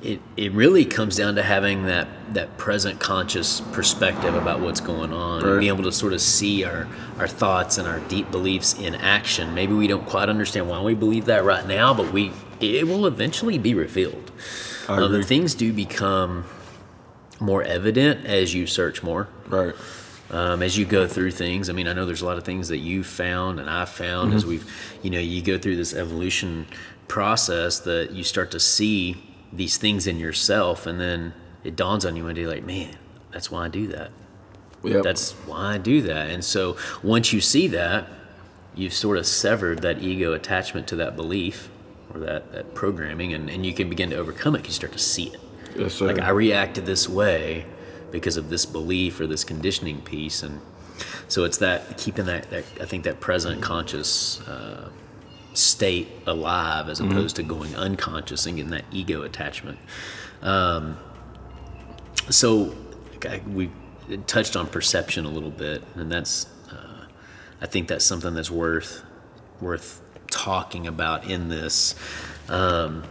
it 0.04 0.20
it 0.36 0.52
really 0.54 0.86
comes 0.86 1.16
down 1.16 1.36
to 1.36 1.44
having 1.44 1.86
that 1.88 2.08
that 2.34 2.58
present 2.58 3.00
conscious 3.00 3.62
perspective 3.62 4.36
about 4.36 4.60
what's 4.60 4.80
going 4.80 5.12
on 5.14 5.42
and 5.42 5.52
Right. 5.54 5.60
being 5.60 5.74
able 5.74 5.84
to 5.86 5.92
sort 5.92 6.14
of 6.14 6.22
see 6.22 6.64
our 6.64 6.88
our 7.20 7.28
thoughts 7.28 7.78
and 7.78 7.88
our 7.88 8.00
deep 8.02 8.30
beliefs 8.32 8.74
in 8.80 8.96
action. 8.96 9.54
Maybe 9.56 9.74
we 9.74 9.88
don't 9.88 10.06
quite 10.06 10.30
understand 10.30 10.70
why 10.70 10.82
we 10.82 10.94
believe 10.94 11.26
that 11.26 11.44
right 11.44 11.66
now, 11.68 11.94
but 11.94 12.12
we 12.14 12.32
it 12.60 12.88
will 12.88 13.06
eventually 13.06 13.58
be 13.58 13.74
revealed. 13.74 14.32
Um, 14.88 15.04
agree. 15.04 15.24
things 15.24 15.54
do 15.54 15.74
become 15.74 16.46
more 17.40 17.62
evident 17.64 18.26
as 18.26 18.54
you 18.54 18.66
search 18.68 19.04
more 19.04 19.28
Right. 19.48 19.76
um, 20.32 20.64
as 20.64 20.78
you 20.78 20.86
go 20.86 21.08
through 21.08 21.32
things. 21.32 21.70
I 21.70 21.74
mean, 21.74 21.88
I 21.88 21.94
know 21.94 22.06
there's 22.06 22.22
a 22.22 22.26
lot 22.26 22.38
of 22.38 22.44
things 22.44 22.70
that 22.70 22.78
you 22.78 23.04
found 23.04 23.60
and 23.60 23.70
I 23.70 23.86
found 23.86 24.34
as 24.34 24.46
we've, 24.46 24.66
you 25.04 25.10
know, 25.10 25.20
you 25.20 25.42
go 25.42 25.58
through 25.58 25.76
this 25.76 25.94
evolution 25.94 26.66
process 27.08 27.80
that 27.82 28.12
you 28.12 28.24
start 28.24 28.52
to 28.52 28.60
see 28.60 29.18
these 29.58 29.78
things 29.78 30.08
in 30.08 30.20
yourself, 30.20 30.86
and 30.86 31.00
then 31.00 31.34
it 31.64 31.76
dawns 31.76 32.06
on 32.06 32.16
you 32.16 32.24
one 32.24 32.36
day, 32.36 32.48
like, 32.48 32.64
man, 32.64 32.96
that's 33.32 33.52
why 33.52 33.66
I 33.66 33.68
do 33.68 33.88
that. 33.88 34.12
Yep. 34.84 35.04
That's 35.04 35.34
why 35.34 35.74
I 35.74 35.78
do 35.78 36.02
that. 36.04 36.30
And 36.30 36.46
so 36.46 36.78
once 37.04 37.34
you 37.34 37.42
see 37.42 37.68
that, 37.68 38.08
you've 38.76 38.94
sort 38.94 39.18
of 39.18 39.26
severed 39.26 39.82
that 39.82 40.02
ego 40.02 40.34
attachment 40.34 40.88
to 40.88 40.96
that 40.98 41.16
belief 41.16 41.70
or 42.14 42.20
that, 42.22 42.52
that 42.54 42.74
programming, 42.76 43.34
and, 43.34 43.50
and 43.50 43.66
you 43.66 43.74
can 43.74 43.90
begin 43.90 44.12
to 44.12 44.16
overcome 44.16 44.56
it 44.56 44.60
because 44.60 44.76
you 44.76 44.76
start 44.76 44.94
to 44.94 45.00
see 45.00 45.28
it. 45.34 45.40
Yes, 45.76 45.96
sir. 45.96 46.08
Like 46.08 46.20
I 46.20 46.30
reacted 46.30 46.86
this 46.86 47.10
way 47.10 47.66
because 48.12 48.38
of 48.38 48.50
this 48.50 48.66
belief 48.66 49.20
or 49.20 49.28
this 49.28 49.44
conditioning 49.44 50.02
piece, 50.02 50.44
and 50.44 50.62
so 51.28 51.44
it's 51.44 51.58
that 51.58 51.98
keeping 51.98 52.26
that, 52.26 52.50
that 52.52 52.64
I 52.80 52.86
think 52.86 53.04
that 53.04 53.20
present 53.20 53.62
conscious 53.62 54.40
uh, 54.48 54.90
state 55.58 56.08
alive 56.26 56.90
as 56.90 57.00
opposed 57.00 57.36
to 57.38 57.44
going 57.44 57.76
unconscious 57.76 58.46
and 58.46 58.58
getting 58.58 58.72
that 58.72 58.86
ego 58.92 59.24
attachment. 59.24 59.78
Um, 60.42 60.98
so 62.30 62.76
I, 63.24 63.42
we 63.48 63.72
touched 64.26 64.56
on 64.56 64.68
perception 64.68 65.26
a 65.26 65.30
little 65.30 65.52
bit, 65.52 65.84
and 65.96 66.12
that's 66.12 66.48
uh, 66.72 67.06
I 67.62 67.66
think 67.66 67.88
that's 67.88 68.06
something 68.06 68.34
that's 68.34 68.52
worth 68.52 69.04
worth 69.62 70.02
talking 70.30 70.88
about 70.88 71.30
in 71.30 71.50
this. 71.50 71.96
Um, 72.50 73.04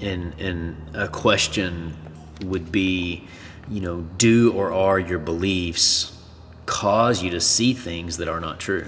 and 0.00 0.38
and 0.40 0.76
a 0.94 1.08
question 1.08 1.96
would 2.42 2.70
be, 2.70 3.24
you 3.68 3.80
know, 3.80 4.02
do 4.18 4.52
or 4.52 4.72
are 4.72 4.98
your 4.98 5.18
beliefs 5.18 6.10
cause 6.66 7.22
you 7.22 7.30
to 7.30 7.40
see 7.40 7.72
things 7.72 8.16
that 8.16 8.28
are 8.28 8.40
not 8.40 8.58
true? 8.58 8.86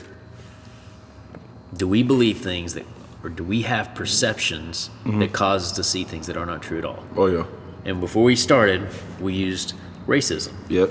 Do 1.76 1.86
we 1.86 2.02
believe 2.02 2.38
things 2.38 2.74
that, 2.74 2.86
or 3.22 3.30
do 3.30 3.42
we 3.44 3.62
have 3.62 3.94
perceptions 3.94 4.90
that 5.04 5.32
cause 5.32 5.70
us 5.70 5.72
to 5.76 5.84
see 5.84 6.04
things 6.04 6.26
that 6.26 6.36
are 6.36 6.46
not 6.46 6.62
true 6.62 6.78
at 6.78 6.84
all? 6.84 7.02
Oh 7.16 7.26
yeah. 7.26 7.44
And 7.84 8.00
before 8.00 8.24
we 8.24 8.36
started, 8.36 8.86
we 9.20 9.34
used 9.34 9.74
racism 10.06 10.52
Yep. 10.68 10.90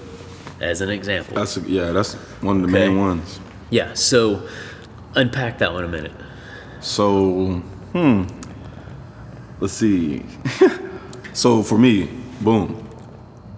as 0.61 0.81
an 0.81 0.89
example. 0.89 1.35
That's 1.35 1.57
yeah. 1.57 1.91
That's 1.91 2.13
one 2.41 2.57
of 2.63 2.69
the 2.69 2.77
Okay. 2.77 2.87
main 2.87 2.97
ones. 2.99 3.39
yeah, 3.69 3.93
so 3.93 4.47
unpack 5.15 5.57
that 5.59 5.71
one 5.73 5.83
a 5.83 5.87
minute. 5.87 6.11
So, 6.81 7.61
hmm. 7.93 8.23
Let's 9.59 9.73
see. 9.73 10.23
so 11.33 11.63
for 11.63 11.77
me, 11.77 12.09
boom. 12.41 12.87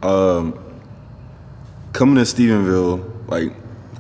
Um, 0.04 0.54
coming 1.94 2.16
to 2.16 2.22
Stephenville, 2.22 3.04
like 3.28 3.52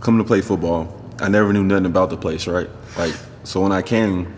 coming 0.01 0.20
to 0.20 0.28
play 0.28 0.41
football, 0.41 0.93
I 1.20 1.28
never 1.30 1.51
knew 1.51 1.63
nothing 1.63 1.88
about 1.88 2.09
the 2.11 2.18
place, 2.18 2.45
right? 2.47 2.70
Like, 2.97 3.15
so 3.43 3.61
when 3.61 3.72
I 3.72 3.82
came, 3.82 4.32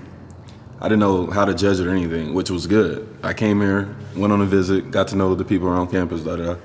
I 0.81 0.83
didn't 0.87 0.99
know 0.99 1.27
how 1.27 1.43
to 1.43 1.53
judge 1.53 1.79
it 1.79 1.87
or 1.87 1.91
anything, 1.91 2.33
which 2.33 2.49
was 2.49 2.65
good. 2.65 3.07
I 3.21 3.33
came 3.33 3.59
here, 3.59 3.93
went 4.15 4.31
on 4.31 4.41
a 4.41 4.45
visit, 4.45 4.91
got 4.91 5.09
to 5.09 5.15
know 5.15 5.35
the 5.35 5.43
people 5.43 5.67
around 5.67 5.89
campus. 5.89 6.21
Da 6.21 6.37
da. 6.37 6.55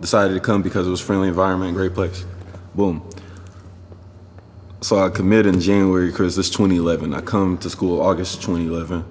Decided 0.00 0.34
to 0.34 0.40
come 0.40 0.62
because 0.62 0.86
it 0.86 0.90
was 0.90 1.00
friendly 1.00 1.28
environment, 1.28 1.74
great 1.74 1.94
place. 1.94 2.24
Boom. 2.74 3.08
So 4.80 4.98
I 4.98 5.08
commit 5.08 5.46
in 5.46 5.60
January 5.60 6.10
because 6.10 6.36
it's 6.36 6.50
2011. 6.50 7.14
I 7.14 7.20
come 7.20 7.56
to 7.58 7.70
school 7.70 8.00
August 8.00 8.42
2011. 8.42 9.04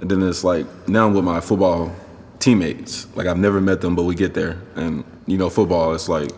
And 0.00 0.10
then 0.10 0.22
it's 0.22 0.42
like, 0.42 0.66
now 0.88 1.06
I'm 1.06 1.14
with 1.14 1.24
my 1.24 1.40
football 1.40 1.94
teammates. 2.40 3.06
Like 3.16 3.28
I've 3.28 3.38
never 3.38 3.60
met 3.60 3.80
them, 3.80 3.94
but 3.94 4.02
we 4.02 4.16
get 4.16 4.34
there. 4.34 4.60
And 4.74 5.04
you 5.26 5.38
know, 5.38 5.48
football, 5.48 5.94
it's 5.94 6.08
like, 6.08 6.30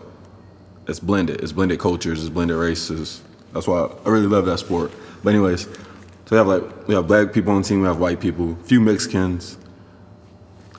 it's 0.87 0.99
blended. 0.99 1.41
It's 1.41 1.51
blended 1.51 1.79
cultures, 1.79 2.21
it's 2.21 2.29
blended 2.29 2.57
races. 2.57 3.21
That's 3.53 3.67
why 3.67 3.89
I 4.05 4.09
really 4.09 4.27
love 4.27 4.45
that 4.45 4.59
sport. 4.59 4.91
But 5.23 5.33
anyways, 5.33 5.67
so 6.25 6.31
we 6.31 6.37
have 6.37 6.47
like, 6.47 6.87
we 6.87 6.95
have 6.95 7.07
black 7.07 7.33
people 7.33 7.53
on 7.53 7.61
the 7.61 7.67
team, 7.67 7.81
we 7.81 7.87
have 7.87 7.99
white 7.99 8.19
people, 8.19 8.55
few 8.63 8.81
Mexicans, 8.81 9.57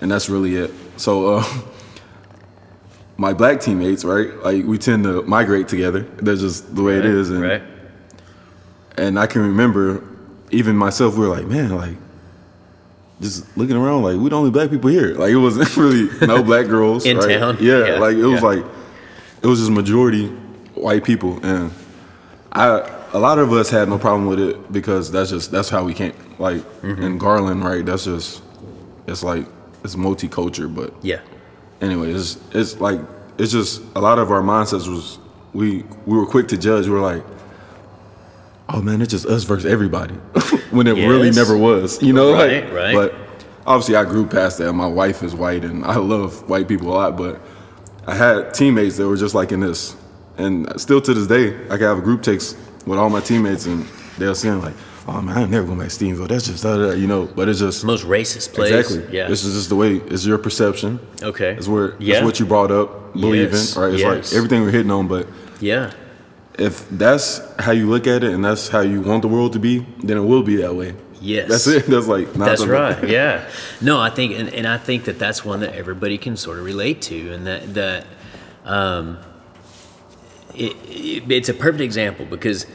and 0.01 0.11
that's 0.11 0.29
really 0.29 0.57
it. 0.57 0.73
So, 0.97 1.37
uh, 1.37 1.45
my 3.17 3.33
black 3.33 3.61
teammates, 3.61 4.05
right? 4.05 4.35
Like 4.43 4.65
we 4.65 4.79
tend 4.79 5.05
to 5.05 5.23
migrate 5.23 5.69
together. 5.69 6.01
That's 6.01 6.41
just 6.41 6.75
the 6.75 6.83
way 6.83 6.97
it 6.99 7.05
is. 7.05 7.31
And 7.31 7.43
right? 7.43 7.63
and 8.99 9.19
I 9.19 9.27
can 9.27 9.43
remember 9.43 10.03
even 10.51 10.77
myself, 10.77 11.17
we 11.17 11.27
were 11.27 11.35
like, 11.35 11.47
man, 11.47 11.77
like 11.77 11.97
just 13.21 13.57
looking 13.57 13.77
around, 13.77 14.03
like 14.03 14.17
we're 14.17 14.31
the 14.31 14.37
only 14.37 14.51
black 14.51 14.71
people 14.71 14.91
here. 14.91 15.15
Like 15.15 15.31
it 15.31 15.37
wasn't 15.37 15.75
really 15.77 16.09
no 16.27 16.43
black 16.43 16.67
girls 16.67 17.07
In 17.07 17.19
right? 17.19 17.39
town? 17.39 17.59
Yeah, 17.61 17.87
Yeah, 17.87 17.99
like 17.99 18.17
it 18.17 18.25
was 18.25 18.43
yeah. 18.43 18.49
like 18.49 18.65
it 19.43 19.47
was 19.47 19.61
just 19.61 19.71
majority 19.71 20.27
white 20.75 21.05
people, 21.05 21.45
and 21.45 21.73
I 22.53 22.96
a 23.13 23.19
lot 23.19 23.39
of 23.39 23.53
us 23.53 23.71
had 23.71 23.89
no 23.89 23.99
problem 23.99 24.27
with 24.27 24.41
it 24.41 24.73
because 24.73 25.11
that's 25.11 25.31
just 25.31 25.51
that's 25.51 25.69
how 25.69 25.85
we 25.85 25.95
came. 25.95 26.13
Like 26.39 26.63
Mm-hmm. 26.83 27.03
in 27.03 27.19
Garland, 27.19 27.65
right? 27.65 27.85
That's 27.85 28.05
just 28.05 28.43
it's 29.07 29.23
like 29.23 29.47
it's 29.85 29.95
multicultural, 29.97 30.75
but 30.75 30.93
Yeah. 31.03 31.21
anyway, 31.81 32.13
it's 32.13 32.39
it's 32.53 32.81
like 32.81 33.01
it's 33.39 33.53
just 33.53 33.83
a 33.95 34.01
lot 34.01 34.19
of 34.19 34.31
our 34.31 34.43
mindsets 34.43 34.89
was 34.89 35.19
we 35.53 35.85
we 36.07 36.17
were 36.19 36.27
quick 36.27 36.49
to 36.49 36.57
judge. 36.59 36.87
We 36.87 36.93
were 36.93 37.01
like, 37.01 37.25
oh 38.69 38.83
man, 38.83 39.01
it's 39.03 39.11
just 39.13 39.27
us 39.27 39.45
versus 39.45 39.71
everybody, 39.71 40.15
when 40.71 40.87
it 40.87 40.93
really 41.09 41.31
never 41.31 41.57
was. 41.57 42.03
You 42.03 42.13
know, 42.13 42.33
Right, 42.35 42.65
like, 42.65 42.73
right. 42.73 42.95
But 42.95 43.15
obviously, 43.67 43.97
I 43.97 44.05
grew 44.05 44.27
past 44.27 44.59
that. 44.59 44.73
My 44.73 44.87
wife 44.89 45.23
is 45.23 45.35
white, 45.35 45.65
and 45.65 45.85
I 45.85 45.97
love 45.97 46.49
white 46.49 46.69
people 46.69 46.89
a 46.89 46.95
lot. 46.95 47.17
But 47.17 47.41
I 48.07 48.15
had 48.15 48.53
teammates 48.55 48.97
that 48.97 49.07
were 49.09 49.17
just 49.17 49.35
like 49.35 49.53
in 49.53 49.61
this, 49.61 49.97
and 50.37 50.69
still 50.81 51.01
to 51.01 51.15
this 51.15 51.27
day, 51.27 51.55
I 51.67 51.77
can 51.77 51.83
have 51.87 51.99
a 51.99 52.03
group 52.03 52.23
text 52.23 52.57
with 52.87 52.99
all 52.99 53.11
my 53.11 53.21
teammates, 53.21 53.67
and 53.67 53.85
they'll 54.19 54.35
say 54.35 54.51
like. 54.53 54.75
Oh 55.09 55.23
man, 55.23 55.39
I'm 55.39 55.51
never 55.53 55.65
going 55.65 55.79
back 55.79 55.89
to 55.89 55.95
Stevensville. 55.95 56.27
That's 56.27 56.47
just 56.47 56.65
da, 56.65 56.77
da, 56.77 56.87
da," 56.89 56.93
you 56.95 57.07
know. 57.07 57.27
But 57.27 57.49
it's 57.49 57.61
just 57.61 57.85
Most 57.85 58.05
racist 58.05 58.55
place. 58.55 58.73
exactly. 58.73 59.17
Yeah. 59.17 59.29
This 59.29 59.45
is 59.45 59.55
just 59.55 59.69
the 59.69 59.77
way. 59.77 59.99
It's 59.99 60.27
your 60.27 60.37
perception. 60.37 60.99
okay. 61.23 61.53
It's 61.53 61.69
where 61.69 61.95
yeah. 62.01 62.17
it's 62.17 62.25
what 62.25 62.41
you 62.41 62.47
brought 62.47 62.73
up, 62.73 63.13
believe 63.13 63.53
Yes, 63.53 63.77
in, 63.77 63.83
right? 63.83 63.93
It's 63.93 64.03
yes. 64.03 64.33
like 64.33 64.37
everything 64.37 64.63
we're 64.63 64.73
hitting 64.73 64.91
on, 64.91 65.07
but 65.07 65.29
Yeah. 65.61 65.93
if 66.59 66.89
that's 66.91 67.41
how 67.61 67.71
you 67.71 67.87
look 67.89 68.09
at 68.09 68.25
it 68.25 68.33
and 68.35 68.45
that's 68.45 68.67
how 68.67 68.81
you 68.81 69.01
want 69.01 69.23
the 69.23 69.29
world 69.29 69.53
to 69.53 69.61
be, 69.61 69.87
then 70.03 70.17
it 70.17 70.23
will 70.23 70.43
be 70.43 70.57
that 70.57 70.75
way. 70.75 70.97
Yes. 71.21 71.51
That's 71.51 71.67
it. 71.69 71.87
That's 71.93 72.09
like 72.09 72.33
That's 72.33 72.67
right. 72.67 73.09
Yeah. 73.09 73.49
No, 73.81 74.01
I 74.01 74.11
think, 74.11 74.37
and, 74.37 74.49
and 74.53 74.67
I 74.67 74.77
think 74.77 75.05
that 75.05 75.21
that's 75.21 75.45
one 75.45 75.61
that 75.61 75.75
everybody 75.77 76.19
can 76.19 76.37
sort 76.37 76.59
of 76.59 76.65
relate 76.65 77.01
to, 77.03 77.33
and 77.33 77.47
that 77.47 77.75
that 77.75 78.07
um, 78.65 79.19
it, 80.57 80.77
it, 80.89 81.31
it's 81.31 81.49
a 81.49 81.55
perfect 81.55 81.83
example 81.83 82.27
because 82.27 82.67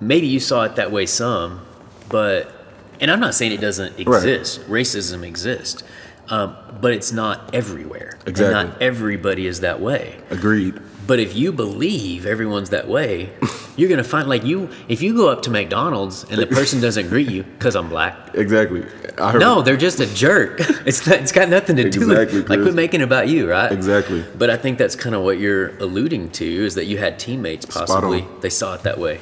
maybe 0.00 0.26
you 0.26 0.40
saw 0.40 0.64
it 0.64 0.76
that 0.76 0.90
way 0.90 1.06
some, 1.06 1.64
but 2.08 2.52
and 3.00 3.10
I'm 3.10 3.20
not 3.20 3.34
saying 3.34 3.52
it 3.52 3.60
doesn't 3.60 3.98
exist. 3.98 4.60
Racism 4.68 5.26
exists, 5.26 5.82
um, 6.28 6.56
but 6.80 6.92
it's 6.92 7.12
not 7.12 7.54
everywhere. 7.54 8.16
And 8.20 8.28
Exactly. 8.28 8.70
not 8.70 8.82
everybody 8.82 9.46
is 9.46 9.60
that 9.60 9.80
way. 9.80 10.16
Agreed. 10.30 10.80
But 11.06 11.20
if 11.20 11.36
you 11.36 11.52
believe 11.52 12.24
everyone's 12.26 12.70
that 12.70 12.88
way, 12.88 13.30
you're 13.76 13.88
gonna 13.90 14.04
find 14.04 14.28
like 14.28 14.44
you. 14.44 14.68
If 14.88 15.02
you 15.02 15.14
go 15.14 15.28
up 15.28 15.42
to 15.42 15.50
McDonald's 15.50 16.24
and 16.30 16.40
the 16.40 16.46
person 16.46 16.80
doesn't 16.80 17.08
greet 17.08 17.30
you 17.30 17.42
because 17.42 17.76
I'm 17.76 17.88
black, 17.88 18.16
Exactly. 18.34 18.84
I 19.18 19.32
heard 19.32 19.40
no, 19.40 19.60
they're 19.62 19.76
just 19.76 20.00
a 20.00 20.06
jerk. 20.14 20.60
It's 20.86 21.06
not, 21.06 21.18
it's 21.20 21.32
got 21.32 21.48
nothing 21.48 21.76
to 21.76 21.88
do 21.90 22.02
Exactly, 22.02 22.40
with 22.40 22.48
like 22.50 22.58
Chris. 22.58 22.66
quit 22.66 22.74
making 22.74 23.00
it 23.00 23.04
about 23.04 23.28
you, 23.28 23.50
right? 23.50 23.70
Exactly. 23.72 24.24
But 24.36 24.50
I 24.50 24.56
think 24.56 24.76
that's 24.78 24.96
kind 24.96 25.14
of 25.14 25.22
what 25.22 25.38
you're 25.38 25.76
alluding 25.78 26.30
to 26.32 26.44
is 26.46 26.74
that 26.74 26.84
you 26.86 26.98
had 26.98 27.18
teammates 27.18 27.64
possibly 27.66 28.26
they 28.40 28.50
saw 28.50 28.74
it 28.74 28.82
that 28.82 28.98
way. 28.98 29.20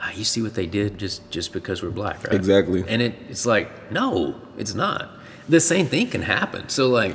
Ah, 0.00 0.10
you 0.14 0.24
see 0.24 0.42
what 0.42 0.54
they 0.54 0.66
did 0.66 0.98
just 0.98 1.28
just 1.30 1.52
because 1.52 1.82
we're 1.82 1.90
black, 1.90 2.24
right? 2.24 2.34
Exactly. 2.34 2.84
And 2.88 3.00
it, 3.02 3.14
it's 3.28 3.46
like 3.46 3.92
no, 3.92 4.34
it's 4.58 4.74
not. 4.74 5.08
The 5.48 5.60
same 5.60 5.86
thing 5.86 6.08
can 6.08 6.22
happen. 6.22 6.68
So 6.68 6.88
like, 6.88 7.14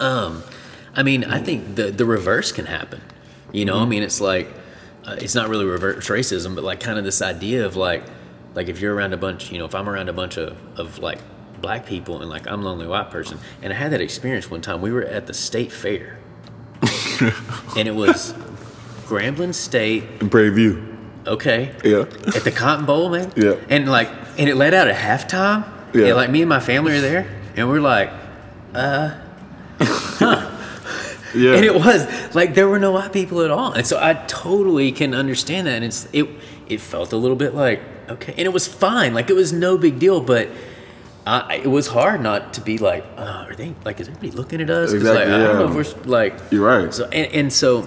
um, 0.00 0.42
I 0.96 1.02
mean, 1.02 1.24
I 1.24 1.38
think 1.38 1.76
the 1.76 1.90
the 1.90 2.04
reverse 2.06 2.50
can 2.52 2.66
happen. 2.66 3.00
You 3.52 3.64
know, 3.64 3.78
I 3.78 3.84
mean, 3.84 4.02
it's 4.02 4.20
like 4.20 4.48
uh, 5.04 5.16
it's 5.20 5.34
not 5.34 5.48
really 5.48 5.64
reverse 5.66 6.08
racism, 6.08 6.54
but 6.54 6.64
like 6.64 6.80
kind 6.80 6.98
of 6.98 7.04
this 7.04 7.20
idea 7.22 7.64
of 7.66 7.76
like 7.76 8.02
like 8.54 8.68
if 8.68 8.80
you're 8.80 8.94
around 8.94 9.12
a 9.12 9.16
bunch, 9.16 9.52
you 9.52 9.58
know, 9.58 9.66
if 9.66 9.74
I'm 9.74 9.88
around 9.88 10.08
a 10.08 10.12
bunch 10.12 10.36
of 10.38 10.56
of 10.78 10.98
like 10.98 11.18
black 11.60 11.86
people 11.86 12.20
and 12.22 12.30
like 12.30 12.46
I'm 12.50 12.62
the 12.62 12.70
only 12.70 12.86
white 12.86 13.10
person, 13.10 13.38
and 13.62 13.72
I 13.72 13.76
had 13.76 13.92
that 13.92 14.00
experience 14.00 14.50
one 14.50 14.60
time. 14.62 14.80
We 14.80 14.90
were 14.92 15.02
at 15.04 15.26
the 15.26 15.34
state 15.34 15.70
fair, 15.70 16.18
and 17.76 17.86
it 17.88 17.94
was 17.94 18.32
Grambling 19.06 19.54
State. 19.54 20.04
in 20.20 20.28
Prairie 20.30 20.50
View. 20.50 20.96
Okay, 21.26 21.74
Yeah. 21.84 22.02
at 22.36 22.44
the 22.44 22.52
Cotton 22.52 22.86
Bowl, 22.86 23.10
man. 23.10 23.32
Yeah. 23.36 23.54
And 23.68 23.88
like, 23.88 24.08
and 24.38 24.48
it 24.48 24.54
let 24.56 24.72
out 24.74 24.86
at 24.88 24.94
halftime. 24.96 25.64
Yeah. 25.92 26.06
And 26.08 26.16
like 26.16 26.30
me 26.30 26.42
and 26.42 26.48
my 26.48 26.60
family 26.60 26.92
are 26.96 27.00
there, 27.00 27.26
and 27.56 27.68
we're 27.68 27.80
like, 27.80 28.10
Yeah. 31.36 31.54
and 31.54 31.64
it 31.64 31.74
was 31.74 32.34
like 32.34 32.54
there 32.54 32.68
were 32.68 32.78
no 32.78 32.92
white 32.92 33.12
people 33.12 33.42
at 33.42 33.50
all, 33.50 33.72
and 33.72 33.86
so 33.86 33.98
I 34.00 34.14
totally 34.26 34.92
can 34.92 35.14
understand 35.14 35.66
that. 35.66 35.74
And 35.74 35.84
it's 35.84 36.08
it 36.12 36.28
it 36.68 36.80
felt 36.80 37.12
a 37.12 37.16
little 37.16 37.36
bit 37.36 37.54
like 37.54 37.80
okay, 38.08 38.32
and 38.32 38.46
it 38.46 38.52
was 38.52 38.66
fine, 38.66 39.14
like 39.14 39.30
it 39.30 39.36
was 39.36 39.52
no 39.52 39.78
big 39.78 39.98
deal, 39.98 40.20
but. 40.20 40.48
I, 41.28 41.56
it 41.56 41.66
was 41.66 41.88
hard 41.88 42.20
not 42.20 42.54
to 42.54 42.60
be 42.60 42.78
like, 42.78 43.04
uh, 43.16 43.46
are 43.48 43.54
they 43.56 43.74
like, 43.84 43.98
is 43.98 44.06
everybody 44.06 44.30
looking 44.30 44.60
at 44.60 44.70
us? 44.70 44.92
Exactly, 44.92 45.24
like, 45.24 45.28
I 45.34 45.42
don't 45.42 45.58
know 45.74 45.80
if 45.80 45.96
we're 45.96 46.02
like, 46.04 46.38
You're 46.52 46.64
right. 46.64 46.94
so 46.94 47.06
and, 47.06 47.32
and 47.32 47.52
so 47.52 47.84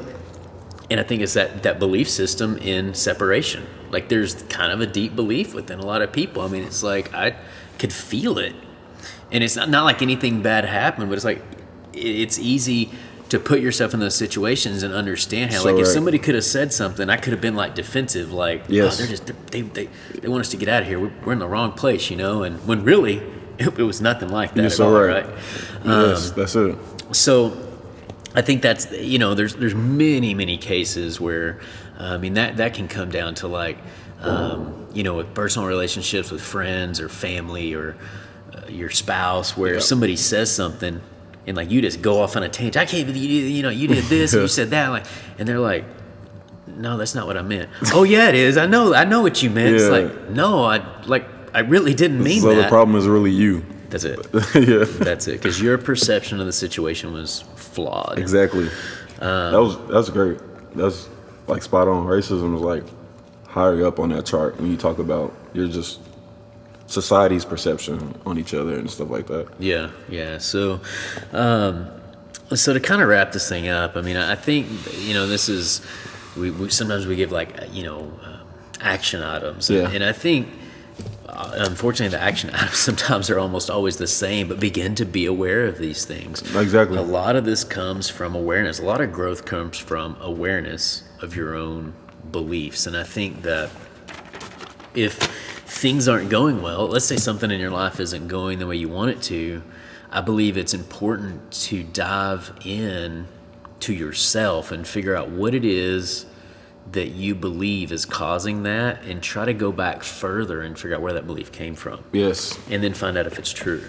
and 0.89 0.99
I 0.99 1.03
think 1.03 1.21
it's 1.21 1.33
that 1.33 1.63
that 1.63 1.79
belief 1.79 2.09
system 2.09 2.57
in 2.57 2.93
separation. 2.93 3.65
Like 3.91 4.09
there's 4.09 4.43
kind 4.43 4.71
of 4.71 4.81
a 4.81 4.87
deep 4.87 5.15
belief 5.15 5.53
within 5.53 5.79
a 5.79 5.85
lot 5.85 6.01
of 6.01 6.11
people. 6.11 6.41
I 6.41 6.47
mean, 6.47 6.63
it's 6.63 6.83
like 6.83 7.13
I 7.13 7.35
could 7.77 7.93
feel 7.93 8.37
it, 8.39 8.55
and 9.31 9.43
it's 9.43 9.55
not 9.55 9.69
not 9.69 9.83
like 9.85 10.01
anything 10.01 10.41
bad 10.41 10.65
happened, 10.65 11.09
but 11.09 11.15
it's 11.15 11.25
like 11.25 11.41
it's 11.93 12.39
easy 12.39 12.91
to 13.29 13.39
put 13.39 13.59
yourself 13.61 13.93
in 13.93 13.99
those 13.99 14.15
situations 14.15 14.81
and 14.83 14.93
understand 14.93 15.51
how 15.51 15.59
So 15.59 15.71
like 15.71 15.81
if 15.81 15.87
somebody 15.87 16.17
could 16.19 16.35
have 16.35 16.43
said 16.43 16.73
something 16.73 17.09
i 17.09 17.17
could 17.17 17.31
have 17.33 17.41
been 17.41 17.55
like 17.55 17.75
defensive 17.75 18.31
like 18.33 18.63
Yes. 18.67 18.95
oh, 18.95 18.97
they're 18.97 19.07
just 19.15 19.51
they, 19.51 19.61
they, 19.61 19.89
they 20.21 20.27
want 20.27 20.41
us 20.41 20.49
to 20.49 20.57
get 20.57 20.67
out 20.69 20.81
of 20.81 20.87
here 20.87 20.99
we're, 20.99 21.11
we're 21.23 21.33
in 21.33 21.39
the 21.39 21.47
wrong 21.47 21.71
place 21.73 22.09
you 22.09 22.17
know 22.17 22.43
and 22.43 22.65
when 22.67 22.83
really 22.83 23.17
it, 23.57 23.67
it 23.79 23.83
was 23.83 24.01
nothing 24.01 24.29
like 24.29 24.53
that 24.55 24.65
at 24.65 24.79
all, 24.79 24.91
right. 24.91 25.25
right 25.25 25.35
yes, 25.85 26.31
that's 26.31 26.55
it. 26.55 26.75
so 27.11 27.55
I 28.35 28.41
think 28.41 28.61
that's 28.61 28.91
you 28.91 29.17
know 29.19 29.33
there's 29.35 29.55
there's 29.55 29.75
many 29.75 30.33
many 30.33 30.57
cases 30.57 31.19
where 31.19 31.59
uh, 31.99 32.03
I 32.15 32.17
mean 32.17 32.33
that 32.35 32.57
that 32.57 32.73
can 32.73 32.87
come 32.87 33.09
down 33.09 33.35
to 33.35 33.47
like 33.47 33.77
um, 34.21 34.87
you 34.93 35.03
know 35.03 35.15
with 35.15 35.33
personal 35.33 35.67
relationships 35.67 36.29
with 36.31 36.41
friends 36.41 36.99
or 36.99 37.09
family 37.09 37.73
or 37.73 37.95
uh, 38.55 38.67
your 38.69 38.89
spouse 38.89 39.57
where 39.57 39.75
Yeah. 39.75 39.79
somebody 39.79 40.15
says 40.15 40.53
something 40.53 41.01
and 41.47 41.57
like 41.57 41.71
you 41.71 41.81
just 41.81 42.01
go 42.01 42.21
off 42.21 42.35
on 42.35 42.43
a 42.43 42.49
tangent. 42.49 42.77
I 42.77 42.85
can't 42.85 43.07
believe 43.07 43.29
you 43.29 43.43
you 43.43 43.63
know 43.63 43.69
you 43.69 43.87
did 43.87 44.03
this 44.05 44.33
and 44.33 44.43
you 44.43 44.47
said 44.59 44.69
that 44.71 44.89
like 44.89 45.05
and 45.37 45.47
they're 45.47 45.59
like 45.59 45.85
no 46.67 46.97
that's 46.97 47.15
not 47.15 47.27
what 47.27 47.37
I 47.37 47.41
meant. 47.41 47.69
Oh 47.93 48.03
yeah 48.03 48.29
it 48.29 48.35
is. 48.35 48.57
I 48.57 48.65
know 48.65 48.93
I 48.93 49.05
know 49.05 49.21
what 49.21 49.41
you 49.41 49.49
meant. 49.49 49.75
It's 49.75 49.89
like 49.89 50.29
no 50.29 50.63
I 50.63 51.03
like 51.05 51.25
I 51.53 51.59
really 51.61 51.93
didn't 51.93 52.23
mean 52.23 52.41
so 52.41 52.53
that. 52.55 52.63
the 52.63 52.67
problem 52.67 52.95
is 52.95 53.07
really 53.07 53.31
you. 53.31 53.65
that's 53.89 54.03
it. 54.03 54.19
Yeah, 54.55 54.85
that's 54.85 55.27
it 55.27 55.41
because 55.41 55.61
your 55.61 55.77
perception 55.77 56.39
of 56.39 56.45
the 56.45 56.53
situation 56.53 57.11
was 57.13 57.43
flawed. 57.55 58.19
Exactly. 58.19 58.67
Um, 59.19 59.51
that 59.51 59.61
was 59.61 59.77
that's 59.89 60.09
great. 60.09 60.39
That's 60.75 61.09
like 61.47 61.63
spot 61.63 61.87
on. 61.87 62.05
Racism 62.05 62.55
is 62.55 62.61
like 62.61 62.83
higher 63.47 63.85
up 63.85 63.99
on 63.99 64.09
that 64.09 64.25
chart 64.25 64.57
when 64.59 64.69
you 64.69 64.77
talk 64.77 64.99
about 64.99 65.33
you're 65.53 65.67
just 65.67 65.99
society's 66.89 67.45
perception 67.45 68.13
on 68.25 68.37
each 68.39 68.53
other 68.53 68.75
and 68.77 68.89
stuff 68.89 69.09
like 69.09 69.27
that. 69.27 69.47
Yeah, 69.59 69.91
yeah. 70.09 70.39
So, 70.39 70.81
um, 71.31 71.87
so 72.55 72.73
to 72.73 72.79
kind 72.79 73.01
of 73.01 73.07
wrap 73.07 73.31
this 73.31 73.47
thing 73.47 73.67
up, 73.69 73.95
I 73.95 74.01
mean, 74.01 74.17
I 74.17 74.35
think 74.35 74.67
you 74.97 75.13
know 75.13 75.27
this 75.27 75.49
is 75.49 75.81
we, 76.35 76.51
we 76.51 76.69
sometimes 76.69 77.05
we 77.05 77.15
give 77.15 77.31
like 77.31 77.55
you 77.71 77.83
know 77.83 78.11
uh, 78.23 78.39
action 78.81 79.21
items, 79.23 79.69
Yeah. 79.69 79.89
and 79.89 80.03
I 80.03 80.11
think 80.13 80.47
uh, 81.27 81.51
unfortunately 81.57 82.17
the 82.17 82.23
action 82.23 82.49
items 82.53 82.77
sometimes 82.77 83.29
are 83.29 83.37
almost 83.39 83.69
always 83.69 83.97
the 83.97 84.07
same. 84.07 84.47
But 84.47 84.59
begin 84.59 84.95
to 84.95 85.05
be 85.05 85.27
aware 85.27 85.65
of 85.65 85.77
these 85.77 86.05
things. 86.05 86.41
Exactly. 86.55 86.97
A 86.97 87.01
lot 87.03 87.35
of 87.35 87.45
this 87.45 87.63
comes 87.63 88.09
from 88.09 88.35
awareness. 88.35 88.79
A 88.79 88.85
lot 88.85 88.99
of 88.99 89.11
growth 89.13 89.45
comes 89.45 89.77
from 89.77 90.17
awareness 90.21 91.03
of 91.21 91.35
your 91.35 91.55
own 91.55 91.93
beliefs, 92.31 92.87
and 92.87 92.97
I 92.97 93.03
think 93.03 93.43
that 93.43 93.69
if 94.95 95.58
things 95.69 96.07
aren't 96.07 96.29
going 96.29 96.61
well, 96.61 96.87
let's 96.87 97.05
say 97.05 97.15
something 97.17 97.51
in 97.51 97.59
your 97.59 97.69
life 97.71 97.99
isn't 97.99 98.27
going 98.27 98.59
the 98.59 98.67
way 98.67 98.75
you 98.75 98.89
want 98.89 99.11
it 99.11 99.21
to, 99.23 99.61
I 100.11 100.21
believe 100.21 100.57
it's 100.57 100.73
important 100.73 101.51
to 101.51 101.83
dive 101.83 102.51
in 102.65 103.27
to 103.81 103.93
yourself 103.93 104.71
and 104.71 104.87
figure 104.87 105.15
out 105.15 105.29
what 105.29 105.53
it 105.53 105.63
is 105.63 106.25
that 106.91 107.09
you 107.09 107.35
believe 107.35 107.91
is 107.91 108.05
causing 108.05 108.63
that 108.63 109.03
and 109.03 109.21
try 109.21 109.45
to 109.45 109.53
go 109.53 109.71
back 109.71 110.03
further 110.03 110.61
and 110.61 110.77
figure 110.77 110.95
out 110.95 111.01
where 111.03 111.13
that 111.13 111.27
belief 111.27 111.51
came 111.51 111.75
from 111.75 112.03
Yes. 112.11 112.57
and 112.71 112.83
then 112.83 112.93
find 112.95 113.15
out 113.17 113.27
if 113.27 113.37
it's 113.37 113.51
true. 113.51 113.83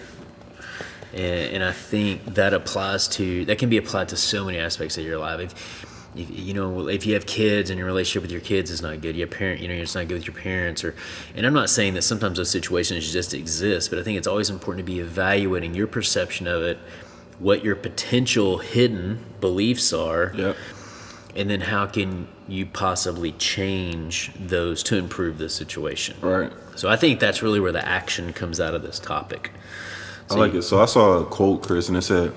And, 1.12 1.54
and 1.54 1.64
I 1.64 1.72
think 1.72 2.24
that 2.34 2.52
applies 2.52 3.08
to 3.08 3.44
that 3.46 3.58
can 3.58 3.70
be 3.70 3.78
applied 3.78 4.10
to 4.10 4.16
so 4.16 4.44
many 4.44 4.58
aspects 4.58 4.98
of 4.98 5.04
your 5.04 5.18
life. 5.18 5.40
If, 5.40 5.86
if 6.16 6.28
you 6.30 6.54
know, 6.54 6.88
if 6.88 7.06
you 7.06 7.14
have 7.14 7.26
kids 7.26 7.70
and 7.70 7.78
your 7.78 7.86
relationship 7.86 8.22
with 8.22 8.32
your 8.32 8.40
kids 8.40 8.70
is 8.70 8.82
not 8.82 9.00
good, 9.00 9.16
your 9.16 9.28
parent, 9.28 9.60
you 9.60 9.68
know, 9.68 9.74
it's 9.74 9.94
not 9.94 10.08
good 10.08 10.14
with 10.14 10.26
your 10.26 10.34
parents, 10.36 10.82
or. 10.82 10.94
And 11.36 11.46
I'm 11.46 11.52
not 11.54 11.70
saying 11.70 11.94
that 11.94 12.02
sometimes 12.02 12.38
those 12.38 12.50
situations 12.50 13.12
just 13.12 13.32
exist, 13.34 13.90
but 13.90 13.98
I 13.98 14.02
think 14.02 14.18
it's 14.18 14.26
always 14.26 14.50
important 14.50 14.86
to 14.86 14.92
be 14.92 15.00
evaluating 15.00 15.74
your 15.74 15.86
perception 15.86 16.46
of 16.46 16.62
it, 16.62 16.78
what 17.38 17.64
your 17.64 17.76
potential 17.76 18.58
hidden 18.58 19.24
beliefs 19.40 19.92
are, 19.92 20.32
Yep. 20.36 20.56
and 21.36 21.48
then 21.48 21.60
how 21.60 21.86
can 21.86 22.26
you 22.48 22.66
possibly 22.66 23.32
change 23.32 24.32
those 24.38 24.82
to 24.82 24.96
improve 24.96 25.38
the 25.38 25.48
situation. 25.48 26.16
Right. 26.20 26.52
So 26.74 26.88
I 26.88 26.96
think 26.96 27.20
that's 27.20 27.42
really 27.42 27.60
where 27.60 27.72
the 27.72 27.86
action 27.86 28.32
comes 28.32 28.58
out 28.60 28.74
of 28.74 28.82
this 28.82 28.98
topic. 28.98 29.52
I 30.30 30.34
like 30.34 30.54
it. 30.54 30.62
So 30.62 30.80
I 30.80 30.86
saw 30.86 31.20
a 31.20 31.24
quote, 31.24 31.62
Chris, 31.62 31.88
and 31.88 31.96
it 31.96 32.02
said, 32.02 32.32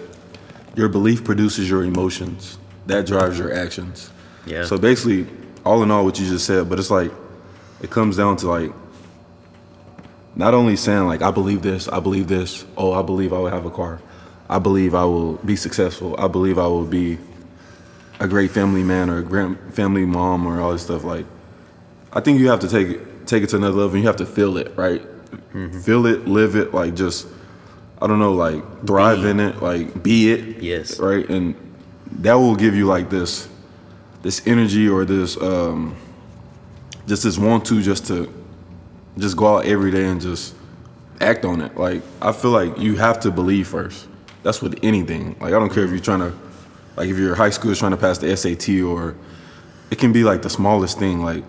"Your 0.76 0.90
belief 0.90 1.24
produces 1.24 1.70
your 1.70 1.84
emotions. 1.84 2.58
That 2.88 3.06
drives 3.06 3.38
your 3.38 3.54
actions." 3.54 4.12
Yeah. 4.46 4.66
So 4.66 4.78
basically, 4.78 5.28
all 5.66 5.84
in 5.84 5.92
all, 5.92 6.04
what 6.04 6.20
you 6.20 6.26
just 6.28 6.46
said, 6.46 6.70
but 6.70 6.80
it's 6.80 6.92
like, 6.92 7.12
it 7.82 7.90
comes 7.90 8.18
down 8.18 8.38
to 8.38 8.48
like, 8.48 8.72
not 10.36 10.54
only 10.54 10.76
saying 10.76 11.06
like, 11.08 11.22
"I 11.22 11.32
believe 11.32 11.62
this. 11.62 11.88
I 11.88 12.00
believe 12.00 12.28
this. 12.28 12.66
Oh, 12.76 12.94
I 12.94 13.02
believe 13.02 13.34
I 13.34 13.38
will 13.38 13.50
have 13.50 13.66
a 13.66 13.72
car. 13.72 14.02
I 14.50 14.60
believe 14.60 14.94
I 14.94 15.06
will 15.06 15.34
be 15.38 15.56
successful. 15.56 16.16
I 16.20 16.28
believe 16.28 16.58
I 16.60 16.68
will 16.68 16.86
be 16.86 17.18
a 18.20 18.28
great 18.28 18.52
family 18.52 18.84
man 18.84 19.10
or 19.10 19.20
a 19.20 19.24
grand 19.24 19.58
family 19.74 20.06
mom 20.06 20.46
or 20.46 20.60
all 20.60 20.72
this 20.74 20.84
stuff." 20.84 21.04
Like, 21.04 21.26
I 22.12 22.20
think 22.20 22.40
you 22.40 22.50
have 22.50 22.60
to 22.62 22.68
take 22.68 22.88
it 22.90 23.28
take 23.28 23.44
it 23.44 23.50
to 23.50 23.56
another 23.56 23.78
level. 23.78 23.94
and 23.96 24.02
You 24.04 24.08
have 24.08 24.18
to 24.18 24.26
feel 24.26 24.58
it, 24.58 24.74
right? 24.76 25.02
Mm-hmm. 25.54 25.80
Feel 25.80 26.06
it, 26.06 26.28
live 26.28 26.56
it, 26.56 26.74
like 26.74 26.96
just 26.96 27.28
I 28.02 28.08
don't 28.08 28.20
know, 28.20 28.34
like 28.34 28.86
thrive 28.86 29.22
Be. 29.22 29.30
in 29.30 29.40
it, 29.40 29.62
like 29.62 30.04
be 30.04 30.32
it. 30.32 30.62
Yes. 30.62 31.00
Right, 31.00 31.28
and 31.30 31.56
that 32.20 32.34
will 32.36 32.56
give 32.56 32.76
you 32.76 32.86
like 32.86 33.10
this 33.10 33.48
this 34.22 34.42
energy 34.48 34.88
or 34.88 35.06
this 35.06 35.36
um 35.42 35.96
just 37.08 37.24
this 37.24 37.38
want 37.38 37.66
to 37.66 37.82
just 37.82 38.08
to 38.08 38.32
just 39.18 39.36
go 39.38 39.58
out 39.58 39.66
every 39.66 39.92
day 39.92 40.06
and 40.06 40.22
just 40.22 40.56
act 41.22 41.46
on 41.46 41.62
it. 41.62 41.78
Like 41.78 42.02
I 42.22 42.32
feel 42.32 42.52
like 42.52 42.78
you 42.80 42.96
have 42.96 43.20
to 43.22 43.32
believe 43.32 43.68
first. 43.68 44.08
That's 44.44 44.62
with 44.62 44.80
anything. 44.84 45.36
Like 45.40 45.54
I 45.54 45.60
don't 45.60 45.72
care 45.72 45.84
if 45.84 45.92
you're 45.92 46.00
trying 46.00 46.20
to 46.20 46.34
like 46.96 47.10
if 47.10 47.18
you're 47.18 47.36
high 47.36 47.50
school 47.50 47.72
is 47.72 47.80
trying 47.80 47.92
to 47.92 47.98
pass 47.98 48.18
the 48.18 48.36
SAT 48.36 48.82
or 48.82 49.16
it 49.92 50.00
can 50.00 50.12
be 50.12 50.24
like 50.24 50.42
the 50.42 50.50
smallest 50.50 50.98
thing 51.00 51.22
like 51.22 51.44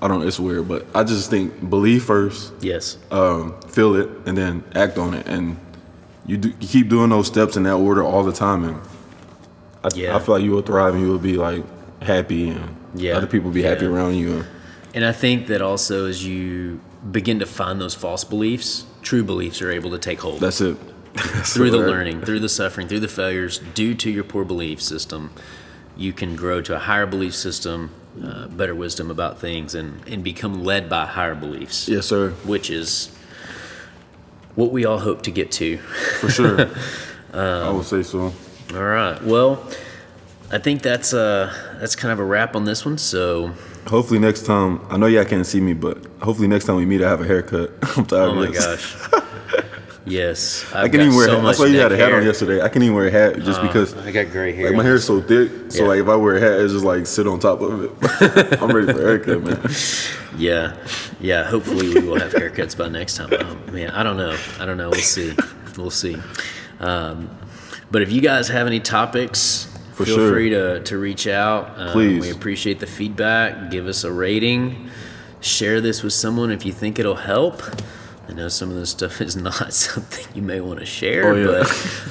I 0.00 0.08
don't 0.08 0.26
it's 0.26 0.38
weird, 0.38 0.68
but 0.68 0.86
I 0.94 1.02
just 1.02 1.30
think 1.30 1.70
believe 1.70 2.04
first, 2.04 2.52
Yes. 2.60 2.98
um, 3.10 3.58
feel 3.62 3.94
it, 3.94 4.10
and 4.26 4.36
then 4.36 4.62
act 4.74 4.98
on 4.98 5.14
it. 5.14 5.26
And 5.26 5.56
you, 6.26 6.36
do, 6.36 6.48
you 6.60 6.68
keep 6.68 6.88
doing 6.90 7.08
those 7.08 7.26
steps 7.26 7.56
in 7.56 7.62
that 7.62 7.76
order 7.76 8.02
all 8.04 8.22
the 8.22 8.32
time, 8.32 8.64
and 8.64 8.80
I, 9.84 9.88
Yeah. 9.94 10.16
I 10.16 10.18
feel 10.18 10.34
like 10.34 10.44
you 10.44 10.50
will 10.52 10.62
thrive 10.62 10.94
and 10.94 11.02
you 11.02 11.10
will 11.10 11.18
be 11.18 11.36
like 11.36 11.62
happy, 12.02 12.48
and 12.48 12.76
Yeah. 12.94 13.16
other 13.16 13.26
people 13.26 13.46
will 13.50 13.54
be 13.54 13.62
happy 13.62 13.86
around 13.86 14.14
you. 14.16 14.44
And 14.94 15.04
I 15.04 15.12
think 15.12 15.46
that 15.48 15.60
also 15.60 16.06
as 16.06 16.24
you 16.24 16.80
begin 17.10 17.38
to 17.40 17.46
find 17.46 17.80
those 17.80 17.94
false 17.94 18.24
beliefs, 18.24 18.84
true 19.02 19.22
beliefs 19.22 19.60
are 19.60 19.70
able 19.70 19.90
to 19.90 19.98
take 19.98 20.20
hold 20.20 20.40
That's 20.40 20.60
it. 20.60 20.76
That's 21.14 21.52
through 21.52 21.70
the 21.70 21.80
right? 21.80 21.88
learning, 21.88 22.22
through 22.22 22.40
the 22.40 22.48
suffering, 22.48 22.88
through 22.88 23.00
the 23.00 23.08
failures, 23.08 23.60
due 23.74 23.94
to 23.94 24.10
your 24.10 24.24
poor 24.24 24.44
belief 24.44 24.80
system. 24.80 25.30
You 25.96 26.12
can 26.12 26.34
grow 26.34 26.60
to 26.62 26.74
a 26.74 26.78
higher 26.78 27.06
belief 27.06 27.34
system, 27.34 27.90
uh, 28.24 28.48
better 28.48 28.74
wisdom 28.74 29.10
about 29.10 29.38
things, 29.40 29.74
and, 29.74 30.00
and 30.08 30.24
become 30.24 30.64
led 30.64 30.88
by 30.88 31.06
higher 31.06 31.34
beliefs, 31.36 31.88
Yes, 31.88 32.06
sir. 32.06 32.30
which 32.44 32.68
is 32.70 33.10
what 34.56 34.72
we 34.72 34.84
all 34.84 34.98
hope 34.98 35.22
to 35.22 35.30
get 35.30 35.50
to. 35.52 35.78
For 36.20 36.30
sure. 36.30 36.70
Um, 37.32 37.40
I 37.66 37.70
would 37.70 37.84
say 37.84 38.04
so. 38.04 38.32
All 38.72 38.82
right. 38.82 39.22
Well, 39.22 39.68
I 40.50 40.58
think 40.58 40.82
that's 40.82 41.12
uh 41.12 41.52
that's 41.80 41.96
kind 41.96 42.12
of 42.12 42.18
a 42.18 42.24
wrap 42.24 42.54
on 42.56 42.64
this 42.64 42.84
one. 42.84 42.98
So, 42.98 43.52
Hopefully 43.86 44.18
next 44.18 44.46
time, 44.46 44.80
I 44.88 44.96
know 44.96 45.06
y'all 45.06 45.24
can't 45.26 45.46
see 45.46 45.60
me, 45.60 45.74
but 45.74 45.98
hopefully 46.22 46.48
next 46.48 46.64
time 46.64 46.76
we 46.76 46.86
meet, 46.86 47.02
I 47.02 47.08
have 47.08 47.20
a 47.20 47.26
haircut. 47.26 47.70
I'm 47.96 48.06
tired 48.06 48.28
oh 48.28 48.30
of 48.30 48.36
my 48.36 48.46
this. 48.46 48.64
gosh. 49.06 49.20
Yes, 50.06 50.66
I've 50.74 50.84
I 50.84 50.88
can 50.90 50.98
got 50.98 51.04
even 51.06 51.16
wear. 51.16 51.26
so 51.28 51.32
a 51.32 51.36
hat. 51.36 51.40
I 51.40 51.42
much 51.44 51.56
saw 51.56 51.64
you 51.64 51.78
had 51.78 51.90
a 51.90 51.96
hat 51.96 52.12
on 52.12 52.22
yesterday. 52.26 52.60
I 52.60 52.68
can 52.68 52.82
even 52.82 52.94
wear 52.94 53.06
a 53.06 53.10
hat 53.10 53.38
just 53.38 53.58
Uh, 53.60 53.66
because 53.66 53.94
I 53.96 54.12
got 54.12 54.30
gray 54.30 54.52
hair. 54.52 54.66
like 54.66 54.76
my 54.76 54.82
hair 54.82 54.96
is 54.96 55.04
so 55.06 55.22
thick. 55.22 55.50
So 55.72 55.80
Yeah. 55.84 55.88
like 55.88 56.00
if 56.00 56.08
I 56.08 56.14
wear 56.16 56.36
a 56.36 56.40
hat, 56.40 56.60
it's 56.60 56.74
just 56.74 56.84
like 56.84 57.06
sit 57.06 57.26
on 57.26 57.38
top 57.38 57.62
of 57.62 57.84
it. 57.84 58.60
I'm 58.62 58.70
ready 58.70 58.92
for 58.92 59.00
a 59.00 59.02
haircut, 59.02 59.42
man. 59.42 59.70
Yeah, 60.36 60.76
yeah. 61.20 61.44
Hopefully, 61.44 61.88
we 61.94 62.06
will 62.06 62.20
have 62.20 62.32
haircuts 62.34 62.76
by 62.76 62.88
next 62.90 63.16
time. 63.16 63.30
Oh, 63.32 63.72
man, 63.72 63.92
I 63.92 64.02
don't 64.02 64.18
know. 64.18 64.36
I 64.60 64.66
don't 64.66 64.76
know. 64.76 64.90
We'll 64.90 65.00
see. 65.00 65.34
We'll 65.78 65.88
see. 65.88 66.16
Um, 66.80 67.30
but 67.94 68.02
if 68.02 68.10
you 68.10 68.20
guys 68.20 68.48
have 68.48 68.66
any 68.66 68.80
topics, 68.80 69.72
For 69.92 70.04
feel 70.04 70.16
sure. 70.16 70.32
free 70.32 70.50
to, 70.50 70.82
to 70.82 70.98
reach 70.98 71.28
out. 71.28 71.78
Um, 71.78 71.92
Please. 71.92 72.22
We 72.22 72.30
appreciate 72.32 72.80
the 72.80 72.88
feedback. 72.88 73.70
Give 73.70 73.86
us 73.86 74.02
a 74.02 74.10
rating. 74.10 74.90
Share 75.40 75.80
this 75.80 76.02
with 76.02 76.12
someone 76.12 76.50
if 76.50 76.66
you 76.66 76.72
think 76.72 76.98
it'll 76.98 77.14
help. 77.14 77.62
I 78.28 78.32
know 78.32 78.48
some 78.48 78.68
of 78.68 78.74
this 78.74 78.90
stuff 78.90 79.20
is 79.28 79.36
not 79.36 79.72
something 79.86 80.26
you 80.34 80.42
may 80.42 80.60
want 80.60 80.80
to 80.80 80.86
share, 80.86 81.28
Oh, 81.28 81.36
yeah. 81.36 81.62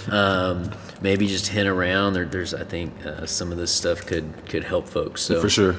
but 0.07 0.13
um, 0.13 0.71
maybe 1.01 1.27
just 1.27 1.47
hint 1.47 1.67
around. 1.67 2.13
There, 2.13 2.23
there's, 2.23 2.53
I 2.53 2.63
think, 2.63 2.93
uh, 3.05 3.25
some 3.25 3.51
of 3.51 3.57
this 3.57 3.69
stuff 3.73 4.05
could 4.05 4.31
could 4.45 4.63
help 4.63 4.88
folks. 4.88 5.21
So 5.21 5.41
For 5.41 5.49
sure. 5.49 5.75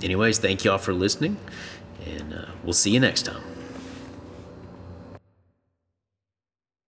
anyways, 0.00 0.38
thank 0.38 0.62
y'all 0.62 0.78
for 0.78 0.92
listening, 0.94 1.38
and 2.06 2.32
uh, 2.34 2.46
we'll 2.62 2.72
see 2.72 2.92
you 2.92 3.00
next 3.00 3.22
time. 3.22 3.42